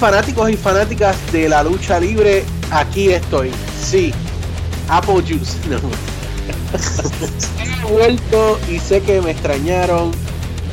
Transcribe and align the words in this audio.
fanáticos 0.00 0.48
y 0.48 0.56
fanáticas 0.56 1.14
de 1.30 1.46
la 1.46 1.62
lucha 1.62 2.00
libre, 2.00 2.42
aquí 2.70 3.10
estoy. 3.10 3.50
Sí, 3.80 4.12
Apple 4.88 5.22
Juice. 5.28 5.58
No. 5.68 5.78
He 7.62 7.92
vuelto 7.92 8.58
y 8.68 8.78
sé 8.78 9.02
que 9.02 9.20
me 9.20 9.32
extrañaron. 9.32 10.10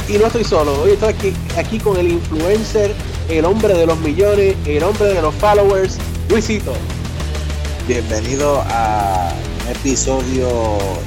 Y 0.08 0.14
no 0.14 0.28
estoy 0.28 0.46
solo. 0.46 0.82
Hoy 0.82 0.92
estoy 0.92 1.10
aquí, 1.10 1.34
aquí 1.58 1.78
con 1.80 1.98
el 1.98 2.10
influencer, 2.10 2.94
el 3.30 3.44
hombre 3.44 3.74
de 3.74 3.86
los 3.86 4.00
millones, 4.00 4.56
el 4.66 4.84
hombre 4.84 5.08
de 5.08 5.22
los 5.22 5.36
followers, 5.36 5.98
Luisito. 6.30 6.74
Bienvenido 7.88 8.64
a 8.70 9.34
un 9.64 9.72
episodio 9.76 10.48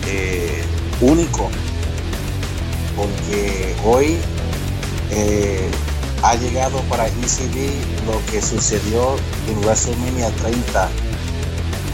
eh, 0.07 0.63
único. 1.01 1.49
Porque 2.97 3.75
hoy 3.85 4.19
eh, 5.11 5.71
ha 6.23 6.35
llegado 6.37 6.81
para 6.83 7.07
ECD 7.07 7.71
lo 8.07 8.21
que 8.31 8.43
sucedió 8.43 9.17
en 9.49 9.59
WrestleMania 9.61 10.31
30 10.31 10.89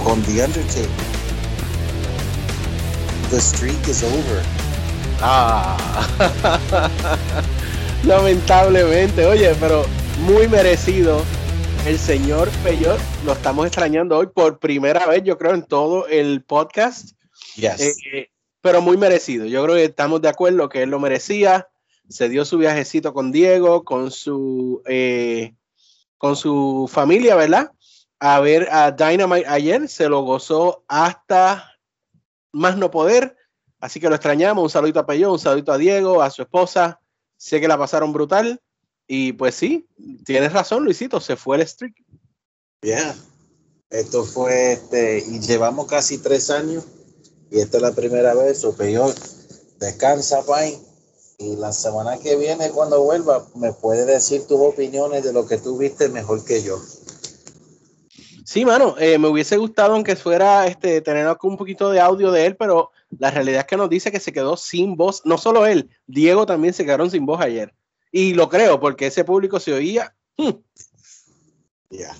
con 0.03 0.23
The 0.23 0.45
Undertaker. 0.45 0.91
The 3.31 3.41
streak 3.41 3.89
is 3.89 4.03
over. 4.03 4.43
Ah, 5.21 5.77
lamentablemente, 8.05 9.25
oye, 9.27 9.55
pero 9.61 9.85
muy 10.21 10.49
merecido. 10.49 11.23
El 11.87 11.99
señor 11.99 12.49
Peyot 12.65 12.99
lo 13.25 13.33
estamos 13.33 13.67
extrañando 13.67 14.19
hoy 14.19 14.27
por 14.27 14.59
primera 14.59 15.07
vez, 15.07 15.23
yo 15.23 15.39
creo, 15.39 15.55
en 15.55 15.63
todo 15.63 16.09
el 16.09 16.43
podcast. 16.43 17.11
Yes. 17.55 17.81
Eh, 18.13 18.31
pero 18.61 18.83
muy 18.83 18.97
merecido. 18.97 19.47
Yo 19.47 19.63
creo 19.63 19.77
que 19.77 19.85
estamos 19.85 20.21
de 20.21 20.29
acuerdo 20.29 20.69
que 20.69 20.83
él 20.83 20.91
lo 20.91 20.99
merecía 20.99 21.69
se 22.09 22.29
dio 22.29 22.45
su 22.45 22.59
viajecito 22.59 23.13
con 23.13 23.33
Diego, 23.33 23.85
con 23.85 24.11
su, 24.11 24.83
eh, 24.87 25.55
con 26.19 26.37
su 26.37 26.89
familia, 26.91 27.37
¿verdad? 27.37 27.73
A 28.19 28.41
ver 28.41 28.69
a 28.71 28.93
Dynamite 28.93 29.47
ayer, 29.47 29.89
se 29.89 30.09
lo 30.09 30.23
gozó 30.23 30.85
hasta 30.89 31.73
más 32.53 32.77
no 32.77 32.91
poder, 32.91 33.37
así 33.81 34.01
que 34.01 34.09
lo 34.09 34.15
extrañamos. 34.15 34.63
Un 34.63 34.71
saludito 34.71 35.01
a 35.01 35.07
Peyo, 35.07 35.33
un 35.33 35.39
saludito 35.39 35.73
a 35.73 35.79
Diego, 35.79 36.23
a 36.23 36.31
su 36.31 36.43
esposa. 36.43 37.01
Sé 37.37 37.61
que 37.61 37.69
la 37.69 37.79
pasaron 37.79 38.13
brutal. 38.13 38.61
Y 39.07 39.35
pues 39.35 39.55
sí, 39.55 39.87
tienes 40.25 40.53
razón, 40.53 40.85
Luisito, 40.85 41.21
se 41.21 41.37
fue 41.37 41.59
el 41.59 41.67
streak. 41.67 41.95
Yeah. 42.83 43.15
Esto 43.91 44.25
fue 44.25 44.73
este, 44.73 45.19
y 45.19 45.39
llevamos 45.39 45.87
casi 45.87 46.19
tres 46.19 46.51
años, 46.51 46.85
y 47.53 47.61
esta 47.61 47.77
es 47.77 47.83
la 47.85 47.93
primera 47.93 48.35
vez, 48.35 48.65
o 48.65 48.75
descansa, 49.79 50.43
Pine 50.45 50.86
y 51.39 51.57
la 51.57 51.73
semana 51.73 52.19
que 52.19 52.37
viene, 52.37 52.71
cuando 52.71 53.03
vuelva, 53.03 53.47
me 53.55 53.73
puede 53.73 54.07
decir 54.07 54.47
tus 54.47 54.59
opiniones 54.61 55.23
de 55.23 55.33
lo 55.33 55.47
que 55.47 55.59
tú 55.59 55.77
viste 55.77 56.09
mejor 56.09 56.45
que 56.45 56.63
yo. 56.63 56.81
Sí, 58.45 58.65
mano, 58.65 58.95
eh, 58.99 59.19
me 59.19 59.29
hubiese 59.29 59.57
gustado 59.57 59.95
aunque 59.95 60.17
fuera 60.17 60.67
este, 60.67 61.01
tener 61.01 61.27
un 61.43 61.57
poquito 61.57 61.91
de 61.91 62.01
audio 62.01 62.31
de 62.31 62.47
él, 62.47 62.57
pero 62.57 62.91
la 63.19 63.31
realidad 63.31 63.61
es 63.61 63.67
que 63.67 63.77
nos 63.77 63.91
dice 63.91 64.13
que 64.13 64.21
se 64.21 64.33
quedó 64.33 64.57
sin 64.57 64.97
voz. 64.97 65.23
No 65.25 65.37
solo 65.37 65.67
él, 65.67 65.91
Diego 66.07 66.47
también 66.47 66.73
se 66.73 66.85
quedaron 66.85 67.11
sin 67.11 67.27
voz 67.27 67.41
ayer. 67.41 67.75
Y 68.13 68.35
lo 68.35 68.49
creo, 68.49 68.81
porque 68.81 69.09
ese 69.09 69.25
público 69.25 69.61
se 69.61 69.73
oía. 69.73 70.15
Hmm. 70.39 70.53
Yeah. 71.91 72.17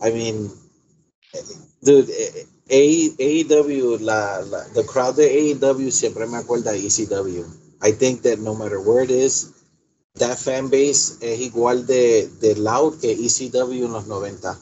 I 0.00 0.12
mean, 0.12 0.50
dude, 1.80 2.12
AEW, 2.68 3.98
la, 4.00 4.42
la, 4.42 4.64
the 4.74 4.84
crowd 4.84 5.16
de 5.16 5.26
AEW 5.26 5.90
siempre 5.90 6.26
me 6.26 6.36
acuerda 6.36 6.72
de 6.72 6.86
ECW. 6.86 7.67
I 7.80 7.92
think 7.92 8.22
that 8.22 8.38
no 8.38 8.54
matter 8.54 8.80
where 8.80 9.02
it 9.02 9.10
is, 9.10 9.52
that 10.14 10.36
fan 10.36 10.68
base 10.68 11.18
es 11.20 11.40
igual 11.40 11.86
de, 11.86 12.28
de 12.40 12.56
loud 12.56 13.00
que 13.00 13.12
ECW 13.12 13.86
en 13.86 13.92
los 13.92 14.06
90. 14.06 14.58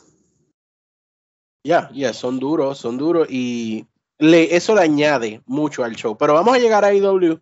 Ya, 1.65 1.91
ya, 1.93 2.13
son 2.13 2.39
duros, 2.39 2.79
son 2.79 2.97
duros 2.97 3.27
y 3.31 3.87
le, 4.19 4.55
eso 4.55 4.75
le 4.75 4.83
añade 4.83 5.43
mucho 5.47 5.83
al 5.83 5.97
show. 5.97 6.17
Pero 6.17 6.35
vamos 6.35 6.55
a 6.55 6.59
llegar 6.59 6.85
a 6.85 6.95
IW. 6.95 7.41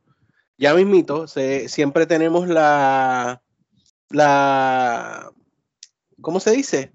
Ya 0.57 0.73
mismito, 0.75 1.27
siempre 1.27 2.07
tenemos 2.07 2.49
la, 2.49 3.43
la, 4.11 5.33
¿cómo 6.21 6.39
se 6.41 6.53
dice? 6.53 6.93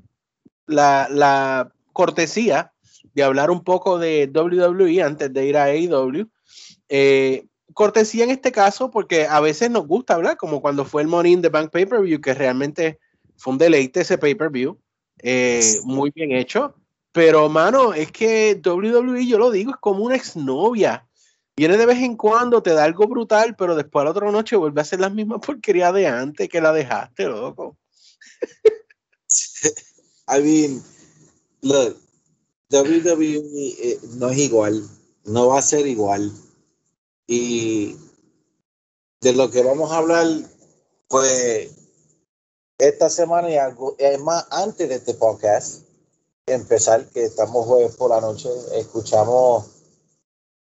La, 0.66 1.08
la 1.12 1.72
cortesía 1.92 2.72
de 3.14 3.24
hablar 3.24 3.52
un 3.52 3.64
poco 3.64 4.00
de 4.00 4.32
WWE 4.34 5.04
antes 5.04 5.34
de 5.34 5.46
ir 5.46 5.58
a 5.58 5.66
AEW. 5.66 6.30
Eh, 6.88 7.49
cortesía 7.80 8.26
en 8.26 8.32
este 8.32 8.52
caso, 8.52 8.92
porque 8.92 9.26
a 9.26 9.40
veces 9.40 9.72
nos 9.72 9.88
gusta 9.88 10.16
hablar, 10.16 10.36
como 10.36 10.62
cuando 10.62 10.84
fue 10.84 11.02
el 11.02 11.08
Money 11.08 11.32
in 11.32 11.42
the 11.42 11.48
Bank 11.48 11.72
Pay-Per-View, 11.72 12.20
que 12.20 12.34
realmente 12.34 13.00
fue 13.38 13.54
un 13.54 13.58
deleite 13.58 14.02
ese 14.02 14.18
pay-per-view, 14.18 14.78
eh, 15.20 15.64
muy 15.86 16.12
bien 16.14 16.34
hecho. 16.34 16.76
Pero, 17.14 17.48
mano, 17.48 17.94
es 17.94 18.12
que 18.12 18.60
WWE, 18.62 19.26
yo 19.26 19.38
lo 19.38 19.50
digo, 19.50 19.72
es 19.72 19.78
como 19.78 20.04
una 20.04 20.18
exnovia. 20.18 21.08
Viene 21.56 21.78
de 21.78 21.86
vez 21.86 22.00
en 22.00 22.18
cuando, 22.18 22.62
te 22.62 22.74
da 22.74 22.84
algo 22.84 23.08
brutal, 23.08 23.56
pero 23.56 23.78
después 23.78 24.02
a 24.02 24.06
la 24.08 24.12
otra 24.12 24.30
noche 24.30 24.58
vuelve 24.58 24.82
a 24.82 24.84
hacer 24.84 25.00
la 25.00 25.10
misma 25.10 25.40
porquería 25.40 25.94
de 25.94 26.06
antes 26.06 26.50
que 26.50 26.60
la 26.60 26.74
dejaste, 26.74 27.28
loco. 27.28 27.78
I 30.28 30.42
mean, 30.42 30.84
look, 31.62 31.96
WWE 32.72 33.76
eh, 33.82 34.00
no 34.18 34.32
es 34.32 34.38
igual, 34.38 34.86
no 35.24 35.48
va 35.48 35.60
a 35.60 35.62
ser 35.62 35.88
igual 35.88 36.30
y 37.32 37.96
de 39.22 39.34
lo 39.34 39.52
que 39.52 39.62
vamos 39.62 39.92
a 39.92 39.98
hablar, 39.98 40.26
pues 41.08 41.70
esta 42.80 43.08
semana 43.12 43.52
y 43.52 43.56
algo, 43.56 43.96
es 44.00 44.20
más, 44.20 44.48
antes 44.50 44.90
de 44.90 44.96
este 44.96 45.14
podcast, 45.14 45.84
empezar, 46.48 47.06
que 47.10 47.26
estamos 47.26 47.68
jueves 47.68 47.96
por 47.98 48.10
la 48.10 48.20
noche, 48.20 48.50
escuchamos 48.74 49.66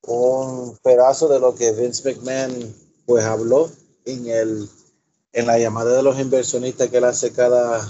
un 0.02 0.76
pedazo 0.82 1.26
de 1.28 1.40
lo 1.40 1.54
que 1.54 1.72
Vince 1.72 2.12
McMahon 2.12 2.76
pues 3.06 3.24
habló 3.24 3.70
en 4.04 4.26
el 4.26 4.68
en 5.32 5.46
la 5.46 5.58
llamada 5.58 5.96
de 5.96 6.02
los 6.02 6.20
inversionistas 6.20 6.90
que 6.90 6.98
él 6.98 7.04
hace 7.04 7.32
cada 7.32 7.80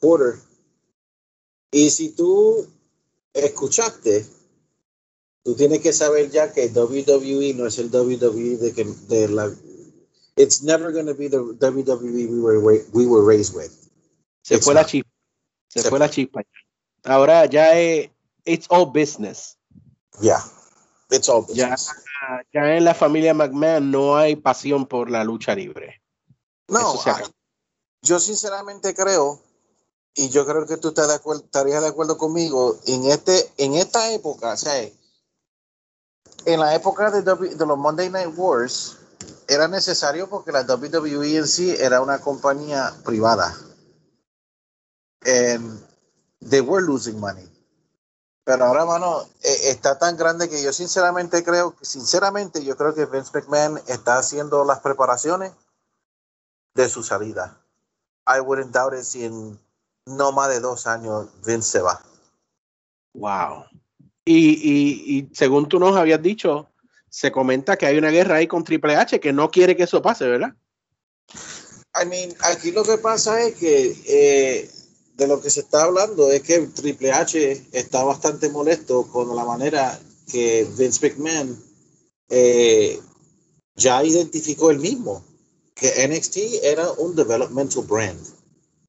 quarter. 0.00 0.40
Y 1.70 1.90
si 1.90 2.08
tú 2.08 2.66
escuchaste, 3.34 4.24
tú 5.48 5.54
tienes 5.54 5.80
que 5.80 5.94
saber 5.94 6.30
ya 6.30 6.52
que 6.52 6.68
WWE 6.68 7.54
no 7.54 7.66
es 7.66 7.78
el 7.78 7.88
WWE 7.90 8.58
de 8.58 8.74
que 8.74 8.84
de 8.84 9.28
la 9.28 9.50
it's 10.36 10.62
never 10.62 10.92
going 10.92 11.06
to 11.06 11.14
be 11.14 11.26
the 11.26 11.38
WWE 11.38 12.28
we 12.28 12.38
were 12.38 12.84
we 12.92 13.06
were 13.06 13.24
raised 13.24 13.56
with. 13.56 13.72
Se 14.42 14.56
it's 14.56 14.66
fue 14.66 14.74
not. 14.74 14.82
la 14.82 14.86
chispa. 14.86 15.10
Se, 15.68 15.80
Se, 15.80 15.88
fue 15.88 15.98
la 15.98 16.10
chispa. 16.10 16.42
Ahora 17.04 17.46
ya 17.46 17.78
es 17.78 18.10
it's 18.44 18.66
all 18.68 18.84
business. 18.84 19.56
Yeah. 20.20 20.42
It's 21.10 21.30
all 21.30 21.40
business. 21.40 21.94
Ya, 22.20 22.44
ya 22.52 22.76
en 22.76 22.84
la 22.84 22.92
familia 22.92 23.32
McMahon 23.32 23.90
no 23.90 24.18
hay 24.18 24.36
pasión 24.36 24.84
por 24.84 25.08
la 25.08 25.24
lucha 25.24 25.54
libre. 25.54 26.02
No, 26.68 26.94
I, 27.06 27.24
yo 28.02 28.20
sinceramente 28.20 28.94
creo 28.94 29.40
y 30.14 30.28
yo 30.28 30.44
creo 30.44 30.66
que 30.66 30.76
tú 30.76 30.88
estás 30.88 31.08
de 31.08 31.14
acuerdo, 31.14 31.44
estarías 31.46 31.80
de 31.80 31.88
acuerdo 31.88 32.18
conmigo 32.18 32.78
en 32.84 33.06
este 33.06 33.50
en 33.56 33.76
esta 33.76 34.12
época, 34.12 34.52
o 34.52 34.56
sea, 34.58 34.86
en 36.44 36.60
la 36.60 36.74
época 36.74 37.10
de, 37.10 37.22
de, 37.22 37.66
los 37.66 37.78
Monday 37.78 38.10
Night 38.10 38.32
Wars 38.36 38.96
era 39.48 39.68
necesario 39.68 40.28
porque 40.28 40.52
la 40.52 40.62
WWE 40.62 41.36
en 41.36 41.48
sí 41.48 41.74
era 41.78 42.00
una 42.00 42.20
compañía 42.20 42.94
privada. 43.04 43.54
And 45.24 45.80
they 46.40 46.60
were 46.60 46.84
losing 46.84 47.18
money. 47.18 47.48
Pero 48.44 48.64
ahora, 48.64 48.86
mano, 48.86 49.22
eh, 49.42 49.70
está 49.70 49.98
tan 49.98 50.16
grande 50.16 50.48
que 50.48 50.62
yo 50.62 50.72
sinceramente 50.72 51.44
creo, 51.44 51.74
sinceramente 51.82 52.64
yo 52.64 52.76
creo 52.76 52.94
que 52.94 53.04
Vince 53.04 53.30
McMahon 53.34 53.78
está 53.88 54.16
haciendo 54.16 54.64
las 54.64 54.80
preparaciones 54.80 55.52
de 56.74 56.88
su 56.88 57.02
salida. 57.02 57.60
I 58.26 58.40
wouldn't 58.40 58.72
doubt 58.72 58.94
it 58.94 59.02
si 59.02 59.24
en 59.24 59.60
no 60.06 60.32
más 60.32 60.48
de 60.48 60.60
dos 60.60 60.86
años 60.86 61.28
Vince 61.44 61.72
se 61.72 61.80
va. 61.82 62.00
Wow. 63.12 63.64
Y, 64.30 65.28
según 65.32 65.68
tú 65.68 65.78
nos 65.78 65.96
habías 65.96 66.22
dicho, 66.22 66.68
se 67.08 67.32
comenta 67.32 67.76
que 67.76 67.86
hay 67.86 67.96
una 67.96 68.10
guerra 68.10 68.36
ahí 68.36 68.46
con 68.46 68.62
Triple 68.62 68.94
H 68.96 69.20
que 69.20 69.32
no 69.32 69.50
quiere 69.50 69.74
que 69.74 69.84
eso 69.84 70.02
pase, 70.02 70.28
¿verdad? 70.28 70.54
I 71.94 72.06
mean, 72.06 72.34
aquí 72.40 72.70
lo 72.70 72.84
que 72.84 72.98
pasa 72.98 73.40
es 73.40 73.54
que 73.54 73.96
eh, 74.06 74.70
de 75.14 75.26
lo 75.26 75.40
que 75.40 75.48
se 75.48 75.60
está 75.60 75.84
hablando 75.84 76.30
es 76.30 76.42
que 76.42 76.58
Triple 76.58 77.10
H 77.10 77.68
está 77.72 78.04
bastante 78.04 78.50
molesto 78.50 79.08
con 79.10 79.34
la 79.34 79.44
manera 79.44 79.98
que 80.30 80.66
Vince 80.76 81.08
McMahon 81.08 81.64
eh, 82.28 83.00
ya 83.76 84.04
identificó 84.04 84.70
el 84.70 84.78
mismo, 84.78 85.24
que 85.74 86.06
NXT 86.06 86.36
era 86.64 86.90
un 86.92 87.16
developmental 87.16 87.84
brand. 87.84 88.20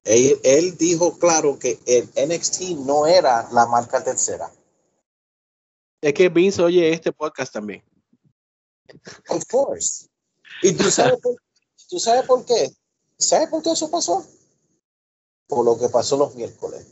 Él, 0.04 0.38
él 0.42 0.76
dijo 0.76 1.18
claro 1.18 1.58
que 1.58 1.78
el 1.86 2.10
NXT 2.28 2.60
no 2.84 3.06
era 3.06 3.48
la 3.52 3.66
marca 3.66 4.04
tercera 4.04 4.50
es 6.00 6.14
que 6.14 6.28
Vince 6.28 6.62
oye 6.62 6.92
este 6.92 7.12
podcast 7.12 7.52
también. 7.52 7.82
Of 9.28 9.44
course. 9.50 10.08
¿Y 10.62 10.72
tú 10.72 10.90
sabes 10.90 11.20
por, 11.20 11.36
¿tú 11.88 11.98
sabes 11.98 12.24
por 12.24 12.44
qué? 12.44 12.70
¿Sabes 13.18 13.48
por 13.48 13.62
qué 13.62 13.72
eso 13.72 13.90
pasó? 13.90 14.26
por 15.50 15.64
lo 15.64 15.76
que 15.76 15.90
pasó 15.90 16.16
los 16.16 16.34
miércoles. 16.34 16.86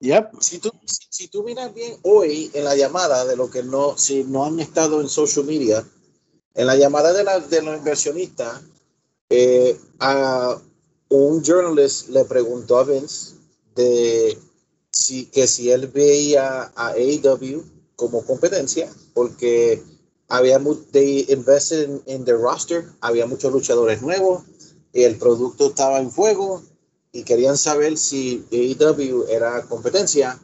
Yep. 0.00 0.40
Si 0.40 0.58
tú, 0.58 0.72
si, 0.86 1.06
si 1.08 1.28
tú 1.28 1.44
miras 1.44 1.72
bien 1.72 1.96
hoy 2.02 2.50
en 2.54 2.64
la 2.64 2.74
llamada 2.74 3.24
de 3.26 3.36
lo 3.36 3.48
que 3.50 3.62
no, 3.62 3.96
si 3.96 4.24
no 4.24 4.44
han 4.44 4.58
estado 4.58 5.00
en 5.00 5.08
social 5.08 5.44
media, 5.44 5.86
en 6.54 6.66
la 6.66 6.76
llamada 6.76 7.12
de, 7.12 7.22
la, 7.22 7.38
de 7.38 7.62
los 7.62 7.78
inversionistas, 7.78 8.62
eh, 9.30 9.78
a 10.00 10.58
un 11.10 11.44
journalist 11.44 12.08
le 12.08 12.24
preguntó 12.24 12.78
a 12.78 12.84
Vince 12.84 13.34
de 13.74 14.38
si, 14.90 15.26
que 15.26 15.46
si 15.46 15.70
él 15.70 15.88
veía 15.88 16.72
a 16.74 16.88
AEW 16.88 17.62
como 17.96 18.24
competencia, 18.24 18.90
porque 19.14 19.82
había 20.28 20.58
they 20.92 21.26
invested 21.28 21.88
in, 21.88 22.02
in 22.06 22.24
the 22.24 22.34
roster, 22.34 22.84
había 23.00 23.26
muchos 23.26 23.52
luchadores 23.52 24.02
nuevos, 24.02 24.42
el 24.92 25.16
producto 25.16 25.68
estaba 25.68 25.98
en 25.98 26.10
fuego 26.10 26.62
y 27.12 27.22
querían 27.24 27.56
saber 27.56 27.96
si 27.98 28.44
AEW 28.52 29.26
era 29.28 29.62
competencia. 29.62 30.40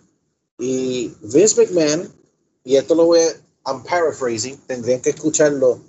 Y 0.58 1.12
Vince 1.22 1.56
McMahon, 1.56 2.12
y 2.64 2.76
esto 2.76 2.94
lo 2.94 3.06
voy 3.06 3.20
a, 3.20 3.70
I'm 3.70 3.82
paraphrasing, 3.84 4.56
tendrían 4.66 5.00
que 5.00 5.10
escucharlo 5.10 5.80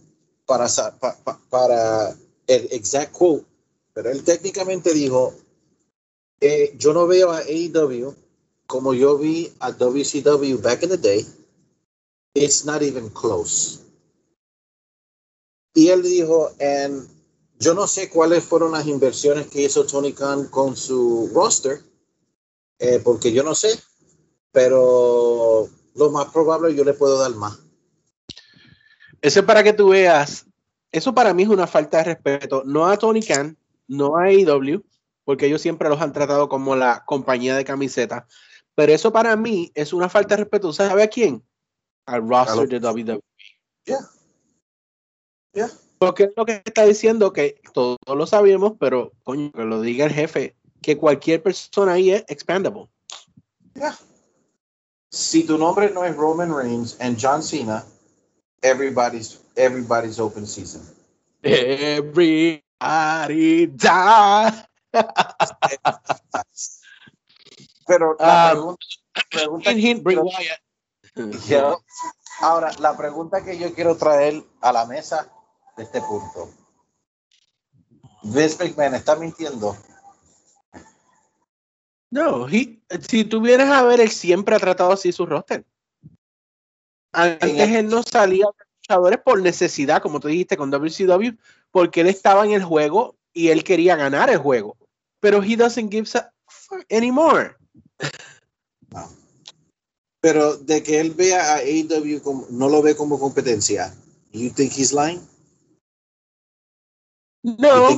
para, 0.46 0.68
pa- 1.00 1.40
para 1.50 2.16
el 2.48 2.68
exact 2.72 3.12
quote, 3.12 3.46
pero 3.94 4.10
él 4.12 4.24
técnicamente 4.24 4.94
dijo, 4.94 5.34
eh, 6.40 6.74
yo 6.78 6.94
no 6.94 7.08
veo 7.08 7.32
a 7.32 7.40
AEW 7.40 8.16
como 8.68 8.94
yo 8.94 9.18
vi 9.18 9.52
a 9.60 9.72
WCW 9.72 10.58
back 10.62 10.84
in 10.84 10.90
the 10.90 10.98
day. 10.98 11.26
It's 12.34 12.66
not 12.66 12.82
even 12.82 13.10
close. 13.10 13.80
Y 15.74 15.90
él 15.90 16.04
dijo, 16.04 16.52
and 16.60 17.08
yo 17.60 17.74
no 17.74 17.88
sé 17.88 18.10
cuáles 18.10 18.44
fueron 18.44 18.72
las 18.72 18.88
inversiones 18.88 19.48
que 19.48 19.62
hizo 19.62 19.86
Tony 19.86 20.14
Khan 20.14 20.48
con 20.48 20.76
su 20.76 21.30
roster, 21.34 21.80
eh, 22.80 23.00
porque 23.04 23.32
yo 23.32 23.44
no 23.44 23.56
sé, 23.56 23.80
pero 24.52 25.70
lo 25.96 26.12
más 26.12 26.32
probable 26.32 26.76
yo 26.76 26.84
le 26.84 26.94
puedo 26.94 27.20
dar 27.20 27.36
más. 27.36 27.60
Eso 29.22 29.42
es 29.42 29.46
para 29.46 29.64
que 29.64 29.74
tú 29.74 29.90
veas. 29.90 30.46
Eso 30.92 31.14
para 31.14 31.34
mí 31.34 31.44
es 31.44 31.50
una 31.50 31.68
falta 31.68 32.00
de 32.00 32.16
respeto. 32.16 32.64
No 32.66 32.88
a 32.88 32.98
Tony 32.98 33.22
Khan, 33.22 33.58
no 33.88 34.18
a 34.18 34.26
AEW, 34.26 34.84
porque 35.24 35.46
ellos 35.46 35.62
siempre 35.62 35.88
los 35.88 36.02
han 36.02 36.12
tratado 36.12 36.50
como 36.50 36.76
la 36.76 37.06
compañía 37.06 37.56
de 37.56 37.64
camisetas. 37.64 38.24
Pero 38.74 38.92
eso 38.92 39.14
para 39.14 39.36
mí 39.36 39.72
es 39.76 39.94
una 39.94 40.10
falta 40.10 40.36
de 40.36 40.44
respeto. 40.44 40.74
¿Sabe 40.74 41.04
a 41.04 41.08
quién? 41.08 41.44
Al 42.06 42.28
roster 42.28 42.68
de 42.68 42.80
WWE. 42.80 43.22
Yeah. 43.86 44.00
Yeah. 45.54 45.70
Porque 46.00 46.24
es 46.24 46.32
lo 46.36 46.46
que 46.46 46.62
está 46.66 46.86
diciendo 46.86 47.32
que 47.32 47.62
todos 47.74 47.98
lo 48.08 48.26
sabemos, 48.26 48.74
pero 48.80 49.12
coño, 49.24 49.52
que 49.52 49.64
lo 49.64 49.82
diga 49.82 50.06
el 50.06 50.14
jefe, 50.14 50.56
que 50.82 50.98
cualquier 50.98 51.44
persona 51.44 51.94
ahí 51.94 52.12
es 52.12 52.24
expandable. 52.28 52.88
Yeah. 53.76 53.96
Si 55.12 55.44
tu 55.44 55.58
nombre 55.58 55.92
no 55.92 56.04
es 56.06 56.16
Roman 56.16 56.56
Reigns 56.56 56.98
and 57.00 57.18
John 57.20 57.44
Cena, 57.44 57.86
everybody's 58.62 59.40
everybody's 59.56 60.20
open 60.20 60.46
season. 60.48 60.82
Everybody 61.44 62.62
die. 63.68 64.66
Pero 67.88 68.16
la 68.20 68.52
Ah, 68.52 68.52
pregunta, 68.54 68.86
pregunta 69.30 69.72
Hint, 69.72 69.82
hint, 69.84 70.04
Bray 70.04 70.16
Wyatt. 70.18 70.60
Ahora, 72.40 72.72
la 72.80 72.96
pregunta 72.98 73.44
que 73.44 73.58
yo 73.58 73.74
quiero 73.74 73.96
traer 73.98 74.44
a 74.62 74.72
la 74.72 74.86
mesa 74.86 75.32
de 75.78 75.84
este 75.84 76.02
punto. 76.02 76.50
Vince 78.24 78.64
McMahon 78.64 78.96
está 78.96 79.16
mintiendo. 79.16 79.76
No, 82.10 82.48
he- 82.48 82.82
si 83.08 83.24
tuvieras 83.24 83.70
a 83.70 83.84
ver, 83.84 84.02
él 84.02 84.10
siempre 84.12 84.56
ha 84.56 84.60
tratado 84.60 84.92
así 84.92 85.12
su 85.12 85.26
roster. 85.26 85.66
Antes 87.14 87.70
él 87.70 87.88
no 87.90 88.04
salía 88.04 88.46
de 88.46 88.66
luchadores 88.78 89.20
por 89.24 89.42
necesidad, 89.42 90.02
como 90.02 90.20
tú 90.20 90.28
dijiste 90.28 90.58
con 90.58 90.72
WCW, 90.72 91.38
porque 91.72 92.02
él 92.02 92.08
estaba 92.08 92.46
en 92.46 92.52
el 92.52 92.64
juego 92.64 93.16
y 93.34 93.50
él 93.50 93.64
quería 93.64 93.96
ganar 93.96 94.30
el 94.30 94.38
juego. 94.38 94.78
Pero 95.20 95.42
he 95.44 95.56
doesn't 95.56 95.92
give 95.92 96.10
a 96.18 96.32
fuck 96.48 96.86
anymore. 96.90 97.56
Pero 100.22 100.56
de 100.56 100.84
que 100.84 101.00
él 101.00 101.12
vea 101.12 101.56
a 101.56 101.58
AEW 101.58 102.22
como, 102.22 102.48
no 102.52 102.70
lo 102.70 102.82
ve 102.82 102.96
como 102.96 103.20
competencia. 103.20 103.94
You 104.32 104.50
think 104.50 104.72
he's 104.72 104.94
lying? 104.94 105.20
No, 107.44 107.98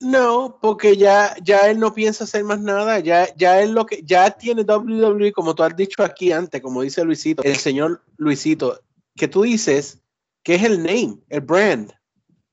no, 0.00 0.58
porque 0.62 0.96
ya, 0.96 1.36
ya 1.42 1.58
él 1.70 1.78
no 1.78 1.92
piensa 1.92 2.24
hacer 2.24 2.42
más 2.44 2.58
nada. 2.60 3.00
Ya, 3.00 3.34
ya 3.36 3.60
él 3.60 3.72
lo 3.72 3.84
que 3.84 4.02
ya 4.02 4.30
tiene 4.30 4.62
WWE, 4.62 5.32
como 5.32 5.54
tú 5.54 5.62
has 5.62 5.76
dicho 5.76 6.02
aquí 6.02 6.32
antes, 6.32 6.62
como 6.62 6.80
dice 6.80 7.04
Luisito, 7.04 7.42
el 7.42 7.56
señor 7.56 8.02
Luisito, 8.16 8.80
que 9.14 9.28
tú 9.28 9.42
dices 9.42 10.00
que 10.42 10.54
es 10.54 10.62
el 10.62 10.82
name, 10.82 11.18
el 11.28 11.42
brand. 11.42 11.92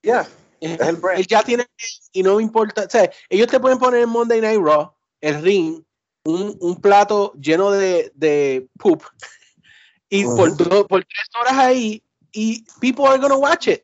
yeah, 0.01 0.27
es 0.59 0.77
el 0.79 0.97
brand. 0.97 1.19
Él 1.19 1.27
ya 1.27 1.41
tiene 1.41 1.65
y 2.11 2.21
no 2.21 2.35
me 2.35 2.43
importa. 2.43 2.83
O 2.83 2.89
sea, 2.89 3.09
ellos 3.29 3.47
te 3.47 3.59
pueden 3.61 3.79
poner 3.79 4.01
en 4.01 4.09
Monday 4.09 4.41
Night 4.41 4.59
Raw, 4.59 4.93
el 5.21 5.41
ring, 5.41 5.83
un, 6.27 6.57
un 6.59 6.75
plato 6.81 7.33
lleno 7.39 7.71
de, 7.71 8.11
de 8.13 8.67
poop 8.77 9.01
y 10.09 10.25
Ujú. 10.25 10.35
por, 10.35 10.57
do- 10.57 10.87
por 10.87 11.05
tres 11.05 11.29
horas 11.39 11.53
ahí 11.53 12.03
y 12.33 12.65
people 12.81 13.05
are 13.05 13.17
gonna 13.17 13.37
watch 13.37 13.69
it 13.69 13.83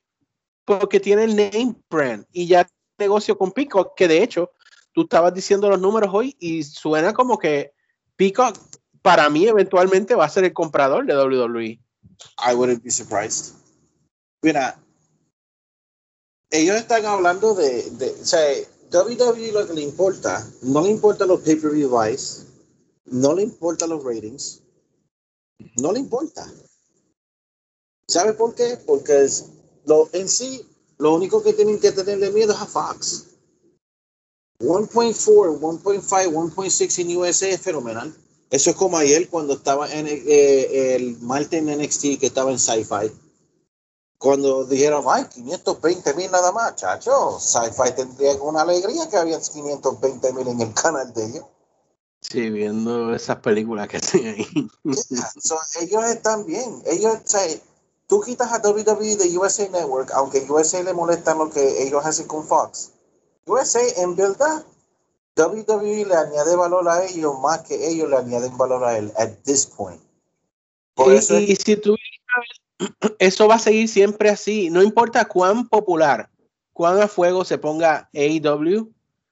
porque 0.66 1.00
tiene 1.00 1.24
el 1.24 1.36
name 1.36 1.76
brand 1.90 2.26
y 2.34 2.46
ya 2.48 2.68
negocio 2.98 3.38
con 3.38 3.52
Peacock 3.52 3.96
que 3.96 4.10
de 4.10 4.22
hecho 4.22 4.52
tú 4.92 5.04
estabas 5.04 5.34
diciendo 5.34 5.70
los 5.70 5.80
números 5.80 6.10
hoy 6.14 6.36
y 6.38 6.64
suena 6.64 7.14
como 7.14 7.38
que 7.40 7.72
Peacock 8.18 8.58
para 9.02 9.30
mí 9.30 9.48
eventualmente 9.48 10.14
va 10.14 10.26
a 10.26 10.30
ser 10.30 10.44
el 10.44 10.54
comprador 10.54 11.06
de 11.06 11.16
WWE. 11.16 11.80
I 12.46 12.54
wouldn't 12.54 12.84
be 12.84 12.92
surprised. 12.92 13.56
Mira, 14.42 14.80
ellos 16.50 16.76
están 16.76 17.06
hablando 17.06 17.54
de, 17.54 17.90
de 17.92 18.12
o 18.12 18.26
sea, 18.26 18.54
WWE 18.94 19.52
lo 19.52 19.66
que 19.66 19.74
le 19.74 19.82
importa, 19.82 20.48
no 20.62 20.82
le 20.82 20.92
importa 20.92 21.26
los 21.26 21.42
pay-per-view 21.42 21.90
buys, 21.90 22.46
no 23.06 23.34
le 23.34 23.42
importa 23.42 23.88
los 23.88 24.04
ratings, 24.04 24.62
no 25.78 25.92
le 25.92 26.00
importa. 26.00 26.46
¿Sabe 28.08 28.34
por 28.34 28.54
qué? 28.54 28.78
Porque 28.86 29.24
es 29.24 29.46
lo, 29.86 30.10
en 30.14 30.30
sí, 30.30 30.62
lo 31.00 31.16
único 31.16 31.42
que 31.42 31.54
tienen 31.54 31.80
que 31.80 31.92
tenerle 31.92 32.32
miedo 32.32 32.54
es 32.54 32.60
a 32.60 32.66
Fox. 32.68 33.26
1.4, 34.60 35.60
1.5, 35.60 36.54
1.6 36.54 37.00
en 37.00 37.18
USA 37.18 37.50
es 37.50 37.62
fenomenal. 37.62 38.16
Eso 38.52 38.70
es 38.70 38.76
como 38.76 38.98
ayer 38.98 39.28
cuando 39.30 39.54
estaba 39.54 39.92
en 39.92 40.08
el, 40.08 40.24
eh, 40.28 40.96
el 40.96 41.18
martes 41.22 41.60
en 41.60 41.82
NXT 41.82 42.20
que 42.20 42.28
estaba 42.28 42.52
en 42.52 42.60
Sci-Fi. 42.60 43.12
Cuando 44.24 44.64
dijeron, 44.64 45.04
ay, 45.10 45.26
520 45.26 46.14
mil 46.14 46.32
nada 46.32 46.54
más, 46.54 46.78
chacho, 46.78 47.38
Sci-Fi 47.42 47.92
tendría 47.94 48.34
una 48.36 48.62
alegría 48.62 49.10
que 49.10 49.18
había 49.18 49.38
520 49.38 50.32
mil 50.32 50.48
en 50.48 50.62
el 50.62 50.74
canal 50.74 51.14
de 51.14 51.26
ellos. 51.26 51.46
Sí, 52.22 52.50
viendo 52.50 53.14
esas 53.14 53.40
películas 53.40 53.90
que 53.90 53.98
hacen 53.98 54.26
ahí. 54.28 54.48
Yeah, 54.86 55.30
so, 55.42 55.58
ellos 55.82 56.06
están 56.06 56.46
bien. 56.46 56.82
Ellos, 56.86 57.16
o 57.16 57.28
sea, 57.28 57.42
tú 58.08 58.22
quitas 58.22 58.50
a 58.54 58.60
WWE 58.66 59.18
de 59.18 59.38
USA 59.38 59.68
Network, 59.68 60.10
aunque 60.14 60.50
USA 60.50 60.82
le 60.84 60.94
molesta 60.94 61.36
lo 61.36 61.50
que 61.50 61.84
ellos 61.84 62.06
hacen 62.06 62.26
con 62.26 62.48
Fox. 62.48 62.92
USA, 63.46 63.82
en 63.98 64.16
verdad, 64.16 64.64
WWE 65.36 66.06
le 66.06 66.16
añade 66.16 66.56
valor 66.56 66.88
a 66.88 67.04
ellos 67.06 67.38
más 67.42 67.60
que 67.64 67.90
ellos 67.90 68.10
le 68.10 68.16
añaden 68.16 68.58
valor 68.58 68.86
a 68.86 68.98
él 68.98 69.12
at 69.18 69.32
this 69.44 69.66
point. 69.66 70.02
Por 70.96 71.12
Y, 71.12 71.18
eso 71.18 71.36
es- 71.36 71.50
y 71.50 71.56
si 71.58 71.76
tú 71.76 71.98
eso 73.20 73.48
va 73.48 73.56
a 73.56 73.60
seguir 73.60 73.88
siempre 73.88 74.30
así, 74.30 74.70
no 74.70 74.82
importa 74.82 75.26
cuán 75.26 75.68
popular, 75.68 76.30
cuán 76.72 77.02
a 77.02 77.08
fuego 77.08 77.46
se 77.46 77.58
ponga 77.58 78.10
AEW, 78.14 78.92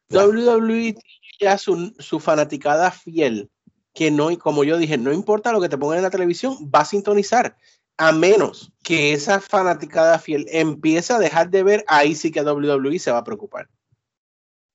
Ya. 0.10 0.26
WWE 0.26 0.94
tiene 0.94 1.32
ya 1.40 1.58
su, 1.58 1.94
su 2.00 2.20
fanaticada 2.20 2.92
fiel, 2.92 3.50
que 3.94 4.12
no, 4.12 4.30
y 4.32 4.38
como 4.38 4.64
yo 4.64 4.78
dije, 4.78 4.98
no 4.98 5.12
importa 5.14 5.52
lo 5.52 5.62
que 5.62 5.70
te 5.70 5.78
pongan 5.78 5.98
en 5.98 6.04
la 6.04 6.10
televisión, 6.10 6.58
va 6.74 6.82
a 6.82 6.86
sintonizar, 6.86 7.56
a 7.98 8.12
menos 8.12 8.72
que 8.84 9.14
esa 9.14 9.40
fanaticada 9.40 10.20
fiel 10.20 10.48
empiece 10.50 11.14
a 11.14 11.20
dejar 11.20 11.50
de 11.50 11.64
ver, 11.64 11.86
ahí 11.88 12.16
sí 12.16 12.32
que 12.32 12.42
WWE 12.42 13.00
se 13.00 13.12
va 13.12 13.20
a 13.20 13.24
preocupar. 13.24 13.70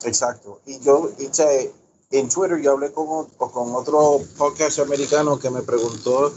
Exacto. 0.04 0.60
Y 0.66 0.80
yo, 0.80 1.10
y, 1.18 1.28
en 2.10 2.28
Twitter 2.28 2.60
yo 2.62 2.72
hablé 2.72 2.92
con, 2.92 3.26
con 3.36 3.74
otro 3.74 4.20
podcast 4.36 4.78
americano 4.78 5.38
que 5.38 5.50
me 5.50 5.62
preguntó 5.62 6.32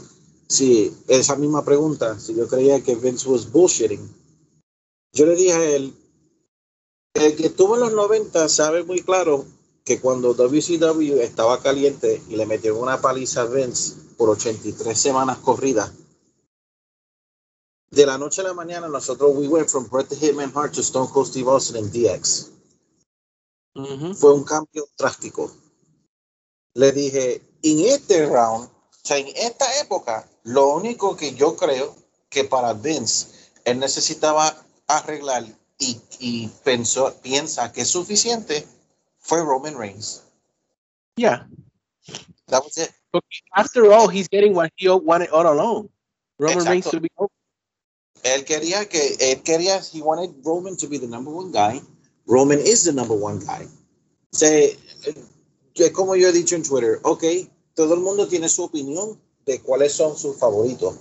si 0.50 0.92
esa 1.06 1.36
misma 1.36 1.64
pregunta, 1.64 2.18
si 2.18 2.34
yo 2.34 2.48
creía 2.48 2.82
que 2.82 2.96
Vince 2.96 3.28
was 3.28 3.52
bullshitting. 3.52 4.00
Yo 5.12 5.24
le 5.24 5.36
dije 5.36 5.52
a 5.52 5.64
él, 5.76 5.94
el 7.14 7.36
que 7.36 7.46
estuvo 7.46 7.76
en 7.76 7.82
los 7.82 7.92
90 7.92 8.48
sabe 8.48 8.82
muy 8.82 9.00
claro 9.00 9.44
que 9.84 10.00
cuando 10.00 10.34
WCW 10.34 11.20
estaba 11.20 11.62
caliente 11.62 12.20
y 12.28 12.34
le 12.34 12.46
metió 12.46 12.76
una 12.76 13.00
paliza 13.00 13.42
a 13.42 13.46
Vince 13.46 13.94
por 14.16 14.28
83 14.30 14.98
semanas 14.98 15.38
corridas, 15.38 15.92
de 17.92 18.06
la 18.06 18.18
noche 18.18 18.40
a 18.40 18.44
la 18.44 18.52
mañana 18.52 18.88
nosotros 18.88 19.32
we 19.36 19.46
went 19.46 19.68
from 19.68 19.88
Bret 19.88 20.08
the 20.08 20.16
Hitman 20.16 20.52
Hart 20.52 20.74
to 20.74 20.80
Stone 20.80 21.10
Cold 21.12 21.28
Steve 21.28 21.48
Austin 21.48 21.76
en 21.76 21.90
DX. 21.92 22.50
fue 24.16 24.34
un 24.34 24.42
cambio 24.42 24.88
drástico. 24.98 25.52
Le 26.74 26.90
dije, 26.90 27.40
en 27.62 27.80
este 27.80 28.26
round, 28.26 28.68
sea, 29.10 29.18
en 29.18 29.28
esta 29.36 29.66
época, 29.80 30.28
lo 30.44 30.74
único 30.74 31.16
que 31.16 31.34
yo 31.34 31.56
creo 31.56 31.94
que 32.28 32.44
para 32.44 32.72
Vince, 32.74 33.28
él 33.64 33.78
necesitaba 33.78 34.56
arreglar 34.86 35.44
y, 35.78 36.00
y 36.18 36.48
pensó, 36.62 37.14
piensa 37.22 37.72
que 37.72 37.82
es 37.82 37.88
suficiente 37.88 38.66
fue 39.18 39.42
Roman 39.42 39.76
Reigns. 39.76 40.22
Yeah. 41.16 41.46
That 42.48 42.64
was 42.64 42.78
it. 42.78 42.90
After 43.56 43.92
all, 43.92 44.08
he's 44.08 44.28
getting 44.28 44.54
what 44.54 44.70
he 44.76 44.88
wanted 44.88 45.30
all 45.30 45.46
along. 45.46 45.90
Roman 46.38 46.58
Exacto. 46.58 46.70
Reigns 46.70 46.90
to 46.90 47.00
be 47.00 47.08
over. 47.18 47.30
Él 48.22 48.44
quería 48.44 48.88
que, 48.88 49.16
él 49.18 49.42
quería, 49.42 49.80
he 49.92 50.02
wanted 50.02 50.34
Roman 50.44 50.76
to 50.76 50.86
be 50.86 50.98
the 50.98 51.06
number 51.06 51.30
one 51.32 51.50
guy. 51.52 51.80
Roman 52.26 52.58
is 52.58 52.84
the 52.84 52.92
number 52.92 53.14
one 53.14 53.40
guy. 53.40 53.66
Es 54.32 55.90
como 55.92 56.14
yo 56.14 56.28
he 56.28 56.32
dicho 56.32 56.54
en 56.54 56.62
Twitter, 56.62 57.00
ok, 57.02 57.24
todo 57.80 57.94
el 57.94 58.00
mundo 58.00 58.28
tiene 58.28 58.46
su 58.50 58.64
opinión 58.64 59.18
de 59.46 59.62
cuáles 59.62 59.94
son 59.94 60.14
sus 60.14 60.36
favoritos. 60.36 60.96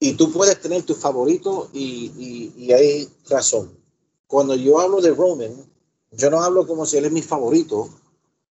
Y 0.00 0.14
tú 0.14 0.32
puedes 0.32 0.58
tener 0.62 0.82
tu 0.84 0.94
favorito 0.94 1.68
y, 1.74 2.10
y, 2.16 2.64
y 2.64 2.72
hay 2.72 3.06
razón. 3.28 3.78
Cuando 4.26 4.54
yo 4.54 4.80
hablo 4.80 5.02
de 5.02 5.10
Roman, 5.10 5.70
yo 6.12 6.30
no 6.30 6.40
hablo 6.40 6.66
como 6.66 6.86
si 6.86 6.96
él 6.96 7.04
es 7.04 7.12
mi 7.12 7.20
favorito. 7.20 7.90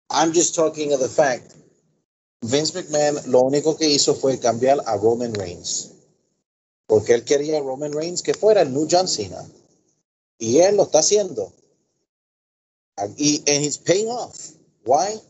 I'm 0.08 0.32
just 0.32 0.54
talking 0.54 0.94
of 0.94 1.00
the 1.00 1.08
fact. 1.08 1.52
Vince 2.40 2.72
McMahon 2.74 3.30
lo 3.30 3.42
único 3.42 3.76
que 3.76 3.90
hizo 3.90 4.14
fue 4.14 4.38
cambiar 4.38 4.78
a 4.86 4.96
Roman 4.96 5.34
Reigns. 5.34 5.90
Porque 6.86 7.12
él 7.12 7.24
quería 7.26 7.58
a 7.58 7.60
Roman 7.60 7.92
Reigns 7.92 8.22
que 8.22 8.32
fuera 8.32 8.62
el 8.62 8.72
new 8.72 8.88
John 8.90 9.06
Cena. 9.06 9.46
Y 10.38 10.60
él 10.60 10.76
lo 10.76 10.84
está 10.84 11.00
haciendo. 11.00 11.52
Y 13.18 13.44
and 13.46 13.62
he's 13.62 13.76
paying 13.76 14.08
off. 14.08 14.54
Why? 14.86 15.20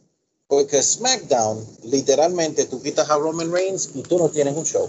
Porque 0.52 0.82
SmackDown, 0.82 1.66
literalmente, 1.84 2.66
tú 2.66 2.82
quitas 2.82 3.08
a 3.08 3.16
Roman 3.16 3.50
Reigns 3.50 3.96
y 3.96 4.02
tú 4.02 4.18
no 4.18 4.28
tienes 4.28 4.54
un 4.54 4.66
show. 4.66 4.86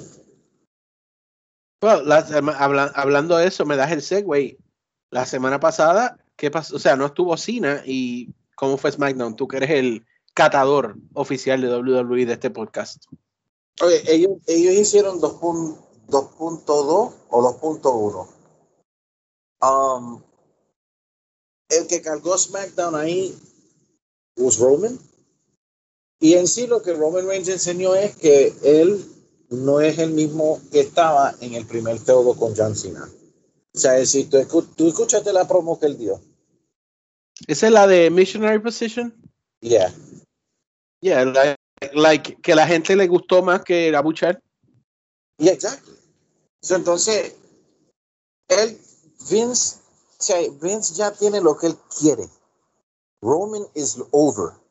Well, 1.82 2.04
sema- 2.28 2.58
habla- 2.58 2.92
hablando 2.94 3.38
de 3.38 3.48
eso, 3.48 3.64
me 3.66 3.78
das 3.78 3.90
el 3.94 4.02
segue. 4.02 4.58
La 5.10 5.26
semana 5.26 5.62
pasada, 5.62 6.18
¿qué 6.36 6.52
pasó? 6.52 6.76
O 6.76 6.80
sea, 6.80 6.98
no 6.98 7.06
estuvo 7.06 7.38
Cena 7.38 7.82
y 7.86 8.34
¿cómo 8.58 8.78
fue 8.78 8.92
SmackDown? 8.92 9.38
Tú 9.38 9.48
que 9.48 9.56
eres 9.56 9.70
el 9.70 10.06
catador 10.34 10.98
oficial 11.14 11.62
de 11.62 11.70
WWE 11.74 12.26
de 12.26 12.34
este 12.34 12.50
podcast. 12.50 13.06
Oye, 13.80 14.04
ellos, 14.14 14.32
ellos 14.48 14.74
hicieron 14.74 15.22
2.2 15.22 17.14
o 17.30 17.42
2.1. 17.42 18.28
Um, 19.62 20.22
el 21.70 21.88
que 21.88 22.02
cargó 22.02 22.38
SmackDown 22.38 22.96
ahí 22.96 23.34
was 24.36 24.60
Roman. 24.60 25.00
Y 26.24 26.36
en 26.36 26.48
sí 26.48 26.68
lo 26.68 26.82
que 26.82 26.94
Roman 26.94 27.28
Reigns 27.28 27.50
enseñó 27.50 27.96
es 27.96 28.16
que 28.16 28.54
él 28.64 29.06
no 29.50 29.82
es 29.82 30.00
el 30.00 30.12
mismo 30.12 30.62
que 30.72 30.80
estaba 30.80 31.36
en 31.42 31.54
el 31.54 31.66
primer 31.66 32.00
feudo 32.00 32.34
con 32.34 32.56
John 32.56 32.78
Cena. 32.78 33.10
O 33.76 33.78
sea, 33.78 34.06
si 34.06 34.24
tú, 34.24 34.42
tú 34.74 34.88
escuchaste 34.88 35.34
la 35.34 35.46
promo 35.46 35.78
que 35.78 35.88
él 35.88 35.98
dio. 35.98 36.22
¿Esa 37.46 37.68
es 37.68 37.74
la 37.74 37.88
de 37.88 38.10
Missionary 38.10 38.58
Position? 38.60 39.14
Yeah. 39.60 39.94
Yeah, 41.02 41.26
like, 41.26 41.58
like, 41.94 42.42
que 42.42 42.56
la 42.56 42.68
gente 42.68 42.96
le 42.96 43.10
gustó 43.10 43.42
más 43.42 43.62
que 43.66 43.92
la 43.92 44.02
buchar. 44.02 44.42
Yeah, 45.40 45.52
exactly. 45.52 45.94
So, 46.62 46.78
entonces, 46.78 47.36
él, 48.48 48.80
Vince, 49.30 49.76
o 50.18 50.24
sea, 50.24 50.38
Vince 50.62 50.94
ya 50.94 51.12
tiene 51.12 51.42
lo 51.42 51.58
que 51.58 51.68
él 51.68 51.76
quiere. 52.00 52.30
Roman 53.22 53.68
is 53.76 53.98
over. 54.12 54.63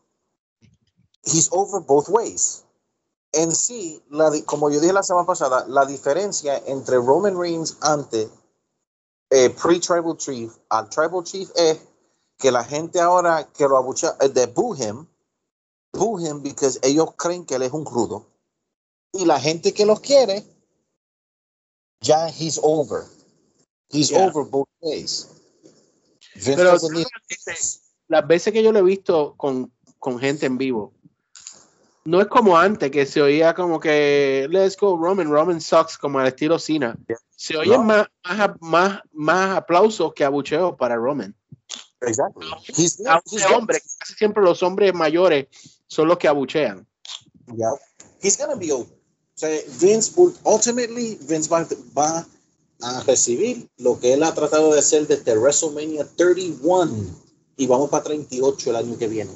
He's 1.25 1.49
over 1.53 1.81
both 1.81 2.09
ways. 2.09 2.65
En 3.33 3.55
sí, 3.55 4.03
la, 4.11 4.31
como 4.45 4.71
yo 4.71 4.81
dije 4.81 4.93
la 4.93 5.03
semana 5.03 5.27
pasada, 5.27 5.65
la 5.69 5.87
diferencia 5.87 6.59
entre 6.67 6.97
Roman 6.97 7.39
Reigns 7.39 7.79
antes, 7.81 8.29
eh, 9.31 9.49
pre-Tribal 9.51 10.17
Chief, 10.19 10.53
al 10.69 10.91
Tribal 10.91 11.25
Chief 11.25 11.51
es 11.57 11.79
que 12.39 12.51
la 12.51 12.65
gente 12.65 13.01
ahora 13.01 13.49
que 13.53 13.67
lo 13.67 13.79
abucha, 13.79 14.17
eh, 14.21 14.29
de 14.29 14.47
boo 14.47 14.75
him, 14.75 15.07
boo 15.93 16.19
him 16.19 16.43
because 16.43 16.79
ellos 16.83 17.15
creen 17.17 17.47
que 17.47 17.55
él 17.55 17.63
es 17.63 17.73
un 17.73 17.87
rudo. 17.87 18.27
Y 19.13 19.25
la 19.25 19.41
gente 19.41 19.73
que 19.73 19.87
los 19.87 20.01
quiere, 20.01 20.45
ya 22.01 22.29
he's 22.29 22.59
over. 22.63 23.07
He's 23.89 24.11
Yeah. 24.11 24.27
over 24.27 24.45
both 24.45 24.69
ways. 24.81 25.29
Pero 26.45 26.77
las 28.09 28.27
veces 28.27 28.53
que 28.53 28.63
yo 28.63 28.73
lo 28.73 28.79
he 28.81 28.83
visto 28.83 29.35
con, 29.37 29.73
con 29.99 30.19
gente 30.19 30.47
en 30.47 30.59
vivo, 30.59 30.93
no 32.05 32.21
es 32.21 32.27
como 32.27 32.57
antes, 32.59 32.91
que 32.91 33.07
se 33.07 33.23
oía 33.23 33.55
como 33.55 33.79
que 33.79 34.47
let's 34.51 34.77
go 34.77 34.97
Roman, 34.97 35.31
Roman 35.31 35.61
sucks, 35.61 35.97
como 35.99 36.19
al 36.19 36.27
estilo 36.29 36.59
Cena. 36.59 36.97
Se 37.37 37.57
oyen 37.57 37.75
No. 37.75 37.85
más, 37.85 38.07
más, 38.25 38.51
más, 38.61 39.01
más 39.13 39.57
aplausos 39.57 40.13
que 40.15 40.25
abucheos 40.25 40.75
para 40.77 40.97
Roman. 40.97 41.35
Exactly. 42.01 42.49
He's, 42.77 43.01
A 43.07 43.23
un 43.31 43.55
hombre, 43.55 43.81
casi 43.99 44.15
siempre 44.15 44.43
los 44.43 44.63
hombres 44.63 44.93
mayores 44.93 45.47
son 45.87 46.09
los 46.09 46.19
que 46.19 46.27
abuchean. 46.29 46.87
Yeah. 47.57 47.71
He's 48.21 48.37
gonna 48.37 48.57
be 48.57 48.73
over. 48.73 48.87
O 48.87 49.39
sea, 49.39 49.61
Vince, 49.81 50.13
ul- 50.17 50.37
ultimately, 50.45 51.19
Vince 51.23 51.49
va, 51.49 51.67
va 51.97 52.27
a 52.83 53.03
recibir 53.05 53.69
lo 53.79 53.99
que 54.01 54.13
él 54.15 54.23
ha 54.25 54.35
tratado 54.35 54.73
de 54.73 54.81
hacer 54.81 55.07
desde 55.07 55.37
WrestleMania 55.39 56.07
31 56.17 56.93
y 57.57 57.67
vamos 57.67 57.89
para 57.91 58.03
38 58.05 58.71
el 58.71 58.77
año 58.77 58.99
que 58.99 59.07
viene. 59.09 59.31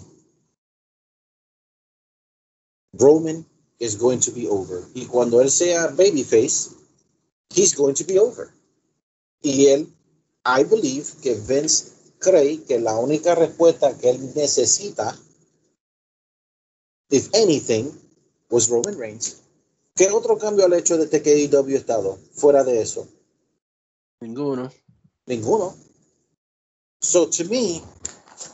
Roman 2.98 3.44
is 3.78 3.96
going 3.96 4.20
to 4.20 4.30
be 4.30 4.48
over. 4.48 4.84
Y 4.94 5.06
cuando 5.06 5.40
él 5.40 5.50
sea 5.50 5.74
babyface, 5.94 6.74
he's 7.50 7.74
going 7.74 7.94
to 7.94 8.04
be 8.04 8.18
over. 8.18 8.52
Y 9.42 9.66
él, 9.66 9.88
I 10.44 10.64
believe 10.64 11.06
que 11.22 11.34
Vince 11.34 11.92
cree 12.18 12.64
que 12.64 12.78
la 12.80 12.96
única 12.96 13.34
respuesta 13.34 13.96
que 13.98 14.10
él 14.10 14.34
necesita, 14.34 15.16
if 17.10 17.28
anything, 17.34 17.92
was 18.50 18.68
Roman 18.68 18.98
Reigns. 18.98 19.42
¿Qué 19.94 20.10
otro 20.10 20.38
cambio 20.38 20.66
ha 20.66 20.76
hecho 20.76 20.98
desde 20.98 21.22
que 21.22 21.32
AEW 21.32 21.76
estado? 21.76 22.18
Fuera 22.34 22.64
de 22.64 22.82
eso. 22.82 23.08
Ninguno. 24.20 24.70
Ninguno. 25.26 25.74
So 27.00 27.26
to 27.26 27.44
me, 27.44 27.82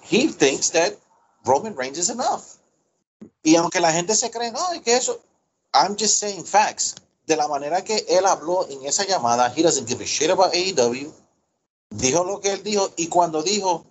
he 0.02 0.28
thinks 0.28 0.70
that 0.70 0.96
Roman 1.44 1.74
Reigns 1.74 1.98
is 1.98 2.10
enough. 2.10 2.58
Y 3.42 3.56
aunque 3.56 3.80
la 3.80 3.92
gente 3.92 4.14
se 4.14 4.30
cree, 4.30 4.50
no, 4.52 4.72
es 4.72 4.80
que 4.82 4.94
eso, 4.96 5.20
I'm 5.74 5.96
just 5.98 6.18
saying 6.18 6.44
facts. 6.44 6.94
De 7.26 7.36
la 7.36 7.46
manera 7.48 7.82
que 7.84 8.04
él 8.08 8.26
habló 8.26 8.68
en 8.68 8.84
esa 8.84 9.04
llamada, 9.06 9.52
he 9.56 9.62
doesn't 9.62 9.86
give 9.88 10.02
a 10.02 10.06
shit 10.06 10.30
about 10.30 10.52
AEW. 10.54 11.12
Dijo 11.90 12.24
lo 12.24 12.40
que 12.40 12.52
él 12.52 12.62
dijo 12.62 12.92
y 12.96 13.08
cuando 13.08 13.42
dijo, 13.42 13.84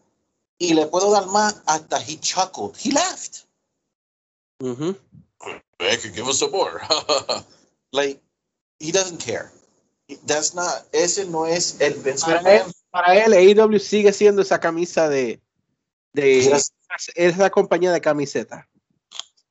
y 0.57 0.73
le 0.73 0.85
puedo 0.87 1.11
dar 1.11 1.25
más, 1.27 1.61
hasta 1.65 1.99
he 2.01 2.17
chuckled. 2.19 2.75
He 2.77 2.91
laughed. 2.91 3.45
Ujú. 4.59 4.95
I 5.79 5.97
could 5.97 6.13
give 6.13 6.27
us 6.27 6.39
some 6.39 6.51
more. 6.51 6.81
like, 7.91 8.21
he 8.79 8.91
doesn't 8.91 9.19
care. 9.19 9.51
That's 10.27 10.53
not, 10.53 10.85
ese 10.91 11.25
no 11.25 11.45
es 11.45 11.79
el 11.79 11.93
Vince 11.95 12.25
Para 12.25 12.41
McMahon. 12.41 12.67
él, 12.67 12.73
para 12.91 13.25
él, 13.25 13.33
AEW 13.33 13.79
sigue 13.79 14.11
siendo 14.13 14.41
esa 14.41 14.59
camisa 14.59 15.07
de, 15.07 15.39
de 16.13 16.41
Yes. 16.43 16.73
es 17.15 17.37
la 17.37 17.49
compañía 17.49 17.91
de 17.93 18.01
camiseta. 18.01 18.67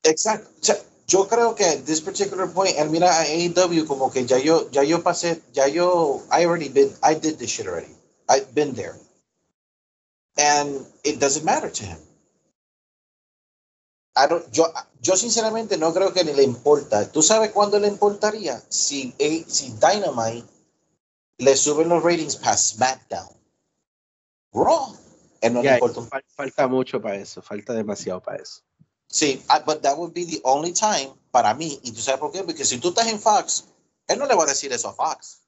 Exacto. 0.03 0.49
O 0.59 0.63
sea, 0.63 0.77
yo 1.07 1.27
creo 1.27 1.55
que 1.55 1.65
at 1.65 1.83
this 1.85 2.01
particular 2.01 2.47
point, 2.51 2.75
mira 2.89 3.09
a 3.19 3.23
AEW 3.25 3.85
como 3.85 4.11
que 4.11 4.25
ya 4.25 4.37
yo, 4.39 4.69
ya 4.71 4.83
yo 4.83 5.03
pasé, 5.03 5.41
ya 5.53 5.67
yo, 5.67 6.23
I 6.31 6.45
already 6.45 6.69
been, 6.69 6.91
I 7.03 7.15
did 7.15 7.37
this 7.37 7.49
shit 7.51 7.67
already. 7.67 7.93
I've 8.29 8.53
been 8.53 8.73
there. 8.73 8.95
And 10.37 10.85
it 11.03 11.19
doesn't 11.19 11.43
matter 11.43 11.69
to 11.69 11.83
him. 11.83 11.99
I 14.15 14.27
don't, 14.27 14.45
yo, 14.51 14.65
yo 15.01 15.15
sinceramente 15.15 15.77
no 15.77 15.93
creo 15.93 16.13
que 16.13 16.23
ni 16.23 16.33
le 16.33 16.43
importa. 16.43 17.09
¿Tú 17.11 17.21
sabes 17.21 17.51
cuándo 17.51 17.79
le 17.79 17.87
importaría? 17.87 18.61
Si, 18.69 19.13
si 19.47 19.71
Dynamite 19.79 20.47
le 21.37 21.55
suben 21.55 21.89
los 21.89 22.03
ratings 22.03 22.35
past 22.37 22.75
SmackDown. 22.75 23.29
Raw. 24.53 24.95
No 25.49 25.63
importa 25.75 26.01
fal- 26.09 26.25
falta 26.35 26.67
mucho 26.67 27.01
para 27.01 27.15
eso, 27.17 27.41
falta 27.41 27.73
demasiado 27.73 28.21
para 28.21 28.41
eso. 28.43 28.61
Sí, 29.11 29.43
ah, 29.49 29.61
but 29.65 29.81
that 29.81 29.97
would 29.97 30.13
be 30.13 30.25
the 30.25 30.39
only 30.43 30.71
time 30.71 31.11
para 31.31 31.53
mí. 31.53 31.79
¿Y 31.83 31.91
tú 31.91 32.01
sabes 32.01 32.19
por 32.19 32.31
qué? 32.31 32.43
Porque 32.43 32.63
si 32.63 32.79
tú 32.79 32.89
estás 32.89 33.07
en 33.07 33.19
Fox, 33.19 33.65
él 34.07 34.17
no 34.17 34.25
le 34.25 34.35
va 34.35 34.43
a 34.43 34.47
decir 34.47 34.71
eso 34.71 34.89
a 34.89 34.93
Fox. 34.93 35.41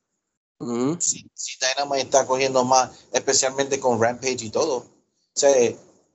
Ujú. 0.59 0.97
Si, 0.99 1.25
si 1.33 1.57
Dynamite 1.59 2.03
está 2.03 2.27
cogiendo 2.27 2.65
más, 2.65 2.91
especialmente 3.13 3.79
con 3.79 4.01
Rampage 4.01 4.45
y 4.45 4.49
todo. 4.49 4.77
O 4.77 4.85
sea, 5.33 5.51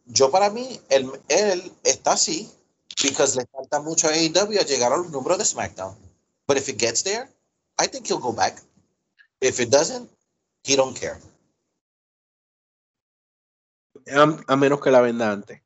yo 0.07 0.31
para 0.31 0.51
mí, 0.51 0.81
él, 0.91 1.11
él 1.29 1.73
está 1.85 2.13
así, 2.13 2.51
because 3.03 3.37
le 3.37 3.47
falta 3.47 3.81
mucho 3.81 4.09
a 4.09 4.13
AEW 4.13 4.61
a 4.61 4.65
llegar 4.65 4.93
a 4.93 4.99
los 4.99 5.11
números 5.11 5.39
de 5.39 5.45
SmackDown. 5.45 5.97
But 6.47 6.59
if 6.59 6.69
it 6.69 6.79
gets 6.79 7.03
there, 7.03 7.31
I 7.79 7.87
think 7.89 8.07
he'll 8.07 8.21
go 8.21 8.33
back. 8.33 8.63
If 9.41 9.61
it 9.61 9.71
doesn't, 9.71 10.11
he 10.65 10.77
don't 10.77 10.99
care. 10.99 11.19
A, 14.49 14.57
menos 14.57 14.81
que 14.81 14.91
la 14.91 15.01
venda 15.01 15.31
antes. 15.31 15.61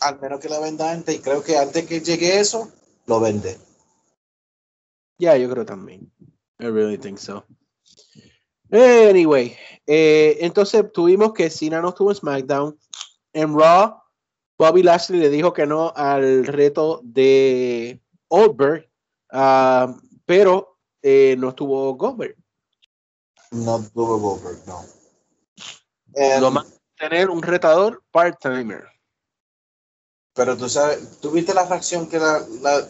Al 0.00 0.20
menos 0.20 0.40
que 0.40 0.48
la 0.48 0.60
venda 0.60 0.90
antes. 0.90 1.16
Y 1.16 1.20
creo 1.20 1.42
que 1.42 1.56
antes 1.56 1.86
que 1.86 2.00
llegue 2.00 2.38
eso, 2.38 2.70
lo 3.06 3.20
vende. 3.20 3.58
Ya, 5.18 5.36
yo 5.36 5.48
creo 5.50 5.64
también. 5.64 6.12
I 6.58 6.66
really 6.66 6.98
think 6.98 7.18
so. 7.18 7.44
Anyway, 8.70 9.56
eh, 9.86 10.38
entonces 10.40 10.84
tuvimos 10.92 11.32
que 11.32 11.50
Cena 11.50 11.80
no 11.80 11.90
estuvo 11.90 12.10
en 12.10 12.16
SmackDown. 12.16 12.78
En 13.32 13.58
Raw, 13.58 14.02
Bobby 14.58 14.82
Lashley 14.82 15.20
le 15.20 15.30
dijo 15.30 15.52
que 15.52 15.66
no 15.66 15.92
al 15.94 16.46
reto 16.46 17.00
de 17.04 18.00
Goldberg, 18.28 18.90
uh, 19.32 19.94
pero 20.24 20.78
eh, 21.02 21.36
no 21.38 21.50
estuvo 21.50 21.94
Goldberg. 21.94 22.36
No 23.52 23.82
tuvo 23.94 24.18
Goldberg, 24.18 24.58
no. 24.66 24.82
Lo 26.40 26.50
más 26.50 26.76
tener 26.96 27.30
un 27.30 27.42
retador 27.42 28.02
part-timer. 28.10 28.84
Pero 30.36 30.56
tú 30.56 30.68
sabes, 30.68 31.18
¿tú 31.20 31.30
viste 31.30 31.54
la 31.54 31.64
reacción 31.64 32.06
que 32.08 32.18
la, 32.18 32.46
la 32.60 32.86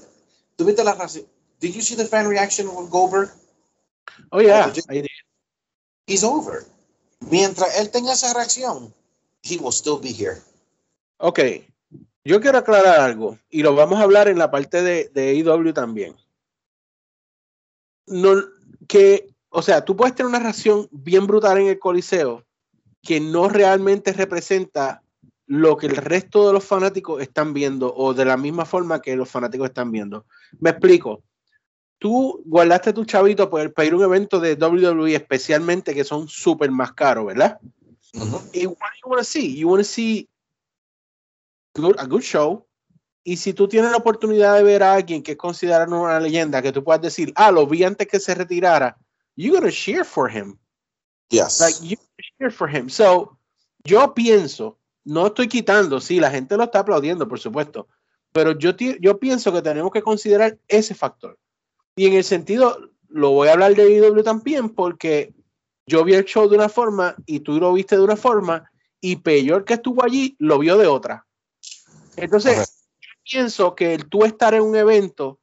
¿tú 0.56 0.64
viste 0.64 0.82
la 0.82 0.94
reacción? 0.94 1.24
Did 1.60 1.74
you 1.74 1.80
see 1.80 1.96
the 1.96 2.04
fan 2.04 2.28
reaction 2.28 2.66
with 2.68 2.90
Goldberg? 2.90 3.30
Oh 4.30 4.40
yeah, 4.40 4.70
I 4.88 5.00
did. 5.00 5.06
He's 6.06 6.24
over. 6.24 6.66
Mientras 7.30 7.78
él 7.78 7.90
tenga 7.90 8.12
esa 8.12 8.34
reacción, 8.34 8.92
he 9.42 9.56
will 9.58 9.72
still 9.72 9.98
be 9.98 10.12
here. 10.12 10.42
Ok, 11.18 11.40
yo 12.24 12.40
quiero 12.40 12.58
aclarar 12.58 13.00
algo 13.00 13.38
y 13.48 13.62
lo 13.62 13.74
vamos 13.74 14.00
a 14.00 14.02
hablar 14.02 14.28
en 14.28 14.38
la 14.38 14.50
parte 14.50 14.82
de, 14.82 15.08
de 15.14 15.30
AEW 15.30 15.72
también. 15.72 16.16
No, 18.06 18.34
que, 18.88 19.34
o 19.50 19.62
sea, 19.62 19.84
tú 19.84 19.96
puedes 19.96 20.14
tener 20.14 20.28
una 20.28 20.40
reacción 20.40 20.88
bien 20.90 21.26
brutal 21.26 21.58
en 21.58 21.68
el 21.68 21.78
Coliseo 21.78 22.44
que 23.02 23.20
no 23.20 23.48
realmente 23.48 24.12
representa 24.12 25.02
lo 25.46 25.76
que 25.76 25.86
el 25.86 25.96
resto 25.96 26.46
de 26.46 26.52
los 26.52 26.64
fanáticos 26.64 27.22
están 27.22 27.52
viendo 27.52 27.94
o 27.94 28.14
de 28.14 28.24
la 28.24 28.36
misma 28.36 28.64
forma 28.64 29.00
que 29.00 29.16
los 29.16 29.30
fanáticos 29.30 29.68
están 29.68 29.90
viendo. 29.92 30.26
Me 30.58 30.70
explico. 30.70 31.22
Tú 31.98 32.42
guardaste 32.44 32.92
tu 32.92 33.04
chavito 33.04 33.48
para 33.48 33.84
ir 33.84 33.92
a 33.92 33.96
un 33.96 34.02
evento 34.02 34.38
de 34.38 34.54
WWE 34.54 35.14
especialmente 35.14 35.94
que 35.94 36.04
son 36.04 36.28
súper 36.28 36.70
más 36.70 36.92
caros, 36.92 37.26
¿verdad? 37.26 37.58
Y 38.52 38.66
what 38.66 38.78
do 38.78 38.96
you 39.02 39.08
want 39.08 39.20
to 39.20 39.24
see? 39.24 39.56
You 39.56 39.68
want 39.68 39.80
to 39.80 39.84
see 39.84 40.28
a 41.98 42.06
good 42.06 42.22
show. 42.22 42.66
Y 43.24 43.36
si 43.38 43.52
tú 43.52 43.66
tienes 43.66 43.90
la 43.90 43.96
oportunidad 43.96 44.56
de 44.56 44.62
ver 44.62 44.82
a 44.82 44.94
alguien 44.94 45.22
que 45.22 45.32
es 45.32 45.38
considerado 45.38 46.00
una 46.00 46.20
leyenda, 46.20 46.62
que 46.62 46.72
tú 46.72 46.84
puedas 46.84 47.02
decir, 47.02 47.32
ah, 47.34 47.50
lo 47.50 47.66
vi 47.66 47.82
antes 47.82 48.06
que 48.06 48.20
se 48.20 48.34
retirara, 48.34 48.96
you're 49.34 49.58
going 49.58 49.68
to 49.68 49.76
cheer 49.76 50.04
for 50.04 50.30
him. 50.30 50.58
Yes. 51.30 51.60
Like, 51.60 51.76
you 51.82 51.96
cheer 52.38 52.52
for 52.52 52.68
him. 52.68 52.88
So, 52.88 53.36
yo 53.84 54.14
pienso, 54.14 54.78
no 55.06 55.28
estoy 55.28 55.48
quitando, 55.48 56.00
sí, 56.00 56.18
la 56.18 56.30
gente 56.30 56.56
lo 56.56 56.64
está 56.64 56.80
aplaudiendo, 56.80 57.28
por 57.28 57.38
supuesto, 57.38 57.86
pero 58.32 58.58
yo, 58.58 58.72
yo 59.00 59.18
pienso 59.18 59.52
que 59.52 59.62
tenemos 59.62 59.92
que 59.92 60.02
considerar 60.02 60.58
ese 60.66 60.94
factor. 60.94 61.38
Y 61.94 62.06
en 62.06 62.14
el 62.14 62.24
sentido, 62.24 62.90
lo 63.08 63.30
voy 63.30 63.48
a 63.48 63.52
hablar 63.52 63.74
de 63.74 63.88
IW 63.88 64.22
también, 64.22 64.70
porque 64.70 65.32
yo 65.86 66.04
vi 66.04 66.14
el 66.14 66.24
show 66.24 66.48
de 66.48 66.56
una 66.56 66.68
forma 66.68 67.14
y 67.24 67.40
tú 67.40 67.58
lo 67.60 67.72
viste 67.72 67.96
de 67.96 68.02
una 68.02 68.16
forma, 68.16 68.70
y 69.00 69.16
peor 69.16 69.64
que 69.64 69.74
estuvo 69.74 70.04
allí, 70.04 70.34
lo 70.40 70.58
vio 70.58 70.76
de 70.76 70.88
otra. 70.88 71.24
Entonces, 72.16 72.84
yo 73.00 73.08
pienso 73.22 73.74
que 73.76 73.94
el 73.94 74.08
tú 74.08 74.24
estar 74.24 74.54
en 74.54 74.62
un 74.62 74.74
evento 74.74 75.38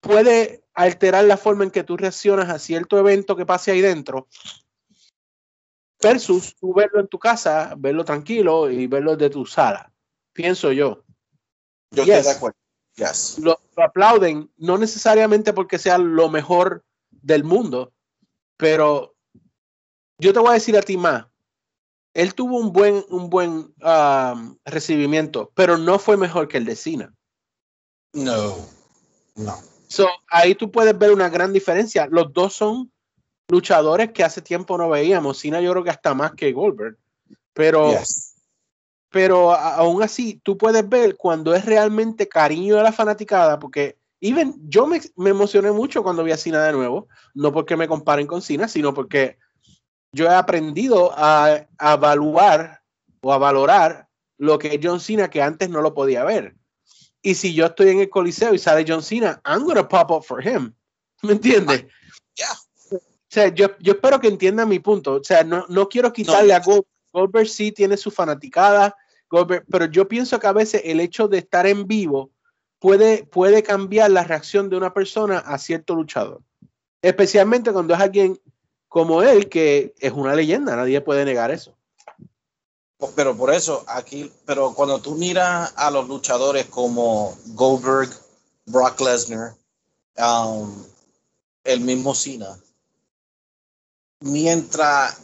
puede 0.00 0.64
alterar 0.74 1.24
la 1.24 1.36
forma 1.36 1.62
en 1.62 1.70
que 1.70 1.84
tú 1.84 1.96
reaccionas 1.96 2.48
a 2.48 2.58
cierto 2.58 2.98
evento 2.98 3.36
que 3.36 3.46
pase 3.46 3.70
ahí 3.70 3.80
dentro 3.80 4.26
versus 6.02 6.54
tú 6.56 6.74
verlo 6.74 7.00
en 7.00 7.08
tu 7.08 7.18
casa, 7.18 7.74
verlo 7.76 8.04
tranquilo 8.04 8.70
y 8.70 8.86
verlo 8.86 9.16
de 9.16 9.30
tu 9.30 9.46
sala. 9.46 9.92
Pienso 10.32 10.72
yo. 10.72 11.04
Yo 11.90 12.02
estoy 12.02 12.22
de 12.22 12.30
acuerdo. 12.30 12.56
Lo, 13.38 13.58
lo, 13.76 13.82
aplauden, 13.82 14.50
no 14.58 14.76
necesariamente 14.76 15.52
porque 15.52 15.78
sea 15.78 15.96
lo 15.96 16.28
mejor 16.28 16.84
del 17.10 17.44
mundo, 17.44 17.92
pero 18.58 19.14
yo 20.18 20.32
te 20.32 20.38
voy 20.38 20.50
a 20.50 20.54
decir 20.54 20.76
a 20.76 20.82
ti 20.82 20.96
más, 20.96 21.26
él 22.14 22.34
tuvo 22.34 22.58
un 22.58 22.72
buen, 22.72 23.04
un 23.08 23.30
buen 23.30 23.74
um, 23.82 24.56
recibimiento, 24.64 25.50
pero 25.54 25.78
no 25.78 25.98
fue 25.98 26.16
mejor 26.16 26.48
que 26.48 26.58
el 26.58 26.66
de 26.66 26.76
Cena. 26.76 27.14
No, 28.12 28.56
no. 29.36 29.58
So, 29.88 30.06
ahí 30.28 30.54
tú 30.54 30.70
puedes 30.70 30.96
ver 30.98 31.12
una 31.12 31.28
gran 31.28 31.52
diferencia. 31.52 32.06
Los 32.10 32.32
dos 32.32 32.54
son 32.54 32.91
luchadores 33.52 34.12
que 34.12 34.24
hace 34.24 34.40
tiempo 34.40 34.78
no 34.78 34.88
veíamos. 34.88 35.38
Cena 35.38 35.60
yo 35.60 35.72
creo 35.72 35.84
que 35.84 35.90
hasta 35.90 36.14
más 36.14 36.32
que 36.32 36.52
Goldberg. 36.52 36.96
Pero, 37.52 37.92
pero 39.10 39.52
aún 39.52 40.02
así, 40.02 40.40
tú 40.42 40.56
puedes 40.56 40.88
ver 40.88 41.18
cuando 41.18 41.54
es 41.54 41.66
realmente 41.66 42.26
cariño 42.26 42.76
de 42.76 42.82
la 42.82 42.92
fanaticada, 42.92 43.58
porque 43.58 43.98
even 44.22 44.54
yo 44.70 44.86
me, 44.86 45.02
me 45.16 45.30
emocioné 45.30 45.70
mucho 45.70 46.02
cuando 46.02 46.24
vi 46.24 46.32
a 46.32 46.38
Cena 46.38 46.64
de 46.64 46.72
nuevo, 46.72 47.08
no 47.34 47.52
porque 47.52 47.76
me 47.76 47.86
comparen 47.86 48.26
con 48.26 48.40
Cena, 48.40 48.68
sino 48.68 48.94
porque 48.94 49.36
yo 50.12 50.24
he 50.24 50.34
aprendido 50.34 51.12
a, 51.14 51.66
evaluar 51.78 52.80
o 53.20 53.34
a 53.34 53.38
valorar 53.38 54.08
lo 54.38 54.58
que 54.58 54.68
es 54.68 54.80
John 54.82 54.98
Cena 54.98 55.28
que 55.28 55.42
antes 55.42 55.68
no 55.68 55.82
lo 55.82 55.92
podía 55.92 56.24
ver. 56.24 56.56
Y 57.20 57.34
si 57.34 57.52
yo 57.52 57.66
estoy 57.66 57.90
en 57.90 58.00
el 58.00 58.08
Coliseo 58.08 58.54
y 58.54 58.58
sale 58.58 58.86
John 58.88 59.02
Cena, 59.02 59.42
I'm 59.44 59.64
gonna 59.64 59.86
pop 59.86 60.10
up 60.10 60.24
for 60.24 60.42
him. 60.42 60.72
¿Me 61.22 61.32
entiendes? 61.32 61.84
Ya. 62.34 62.48
Sea, 63.32 63.48
yo, 63.48 63.68
yo, 63.78 63.94
espero 63.94 64.20
que 64.20 64.28
entienda 64.28 64.66
mi 64.66 64.78
punto. 64.78 65.14
O 65.14 65.24
sea, 65.24 65.42
no, 65.42 65.64
no 65.70 65.88
quiero 65.88 66.12
quitarle 66.12 66.52
a 66.52 66.60
Goldberg. 66.60 66.86
Goldberg 67.14 67.48
sí 67.48 67.72
tiene 67.72 67.96
su 67.96 68.10
fanaticada, 68.10 68.94
Goldberg, 69.30 69.64
pero 69.70 69.86
yo 69.86 70.06
pienso 70.06 70.38
que 70.38 70.46
a 70.46 70.52
veces 70.52 70.82
el 70.84 71.00
hecho 71.00 71.28
de 71.28 71.38
estar 71.38 71.66
en 71.66 71.86
vivo 71.86 72.30
puede, 72.78 73.24
puede 73.24 73.62
cambiar 73.62 74.10
la 74.10 74.22
reacción 74.22 74.68
de 74.68 74.76
una 74.76 74.92
persona 74.92 75.38
a 75.38 75.56
cierto 75.56 75.94
luchador. 75.94 76.42
Especialmente 77.00 77.72
cuando 77.72 77.94
es 77.94 78.00
alguien 78.00 78.38
como 78.86 79.22
él, 79.22 79.48
que 79.48 79.94
es 79.98 80.12
una 80.12 80.34
leyenda, 80.34 80.76
nadie 80.76 81.00
puede 81.00 81.24
negar 81.24 81.50
eso. 81.50 81.74
Pero 83.16 83.34
por 83.34 83.50
eso, 83.50 83.82
aquí, 83.88 84.30
pero 84.44 84.74
cuando 84.74 85.00
tú 85.00 85.14
miras 85.14 85.72
a 85.76 85.90
los 85.90 86.06
luchadores 86.06 86.66
como 86.66 87.34
Goldberg, 87.54 88.10
Brock 88.66 89.00
Lesnar, 89.00 89.54
um, 90.18 90.84
el 91.64 91.80
mismo 91.80 92.14
Cena, 92.14 92.58
mientras 94.22 95.20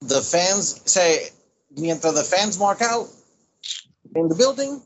the 0.00 0.20
fans 0.20 0.80
say, 0.84 1.30
mientras 1.70 2.14
the 2.14 2.24
fans 2.24 2.58
mark 2.58 2.82
out 2.82 3.08
in 4.14 4.28
the 4.28 4.34
building, 4.34 4.82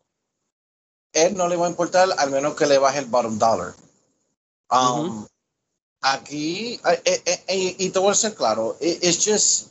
él 1.13 1.37
no 1.37 1.49
le 1.49 1.57
va 1.57 1.67
a 1.67 1.71
importar 1.71 2.09
al 2.19 2.31
menos 2.31 2.55
que 2.55 2.67
le 2.67 2.79
baje 2.79 2.99
el 2.99 3.07
bottom 3.07 3.39
dollar. 3.39 3.75
Um, 4.71 5.27
aquí, 6.01 6.81
eh, 6.85 7.03
eh, 7.05 7.45
eh, 7.47 7.77
y 7.79 7.91
te 7.91 7.99
voy 7.99 8.13
a 8.13 8.15
ser 8.15 8.35
claro, 8.35 8.77
it's 8.81 9.23
just, 9.23 9.69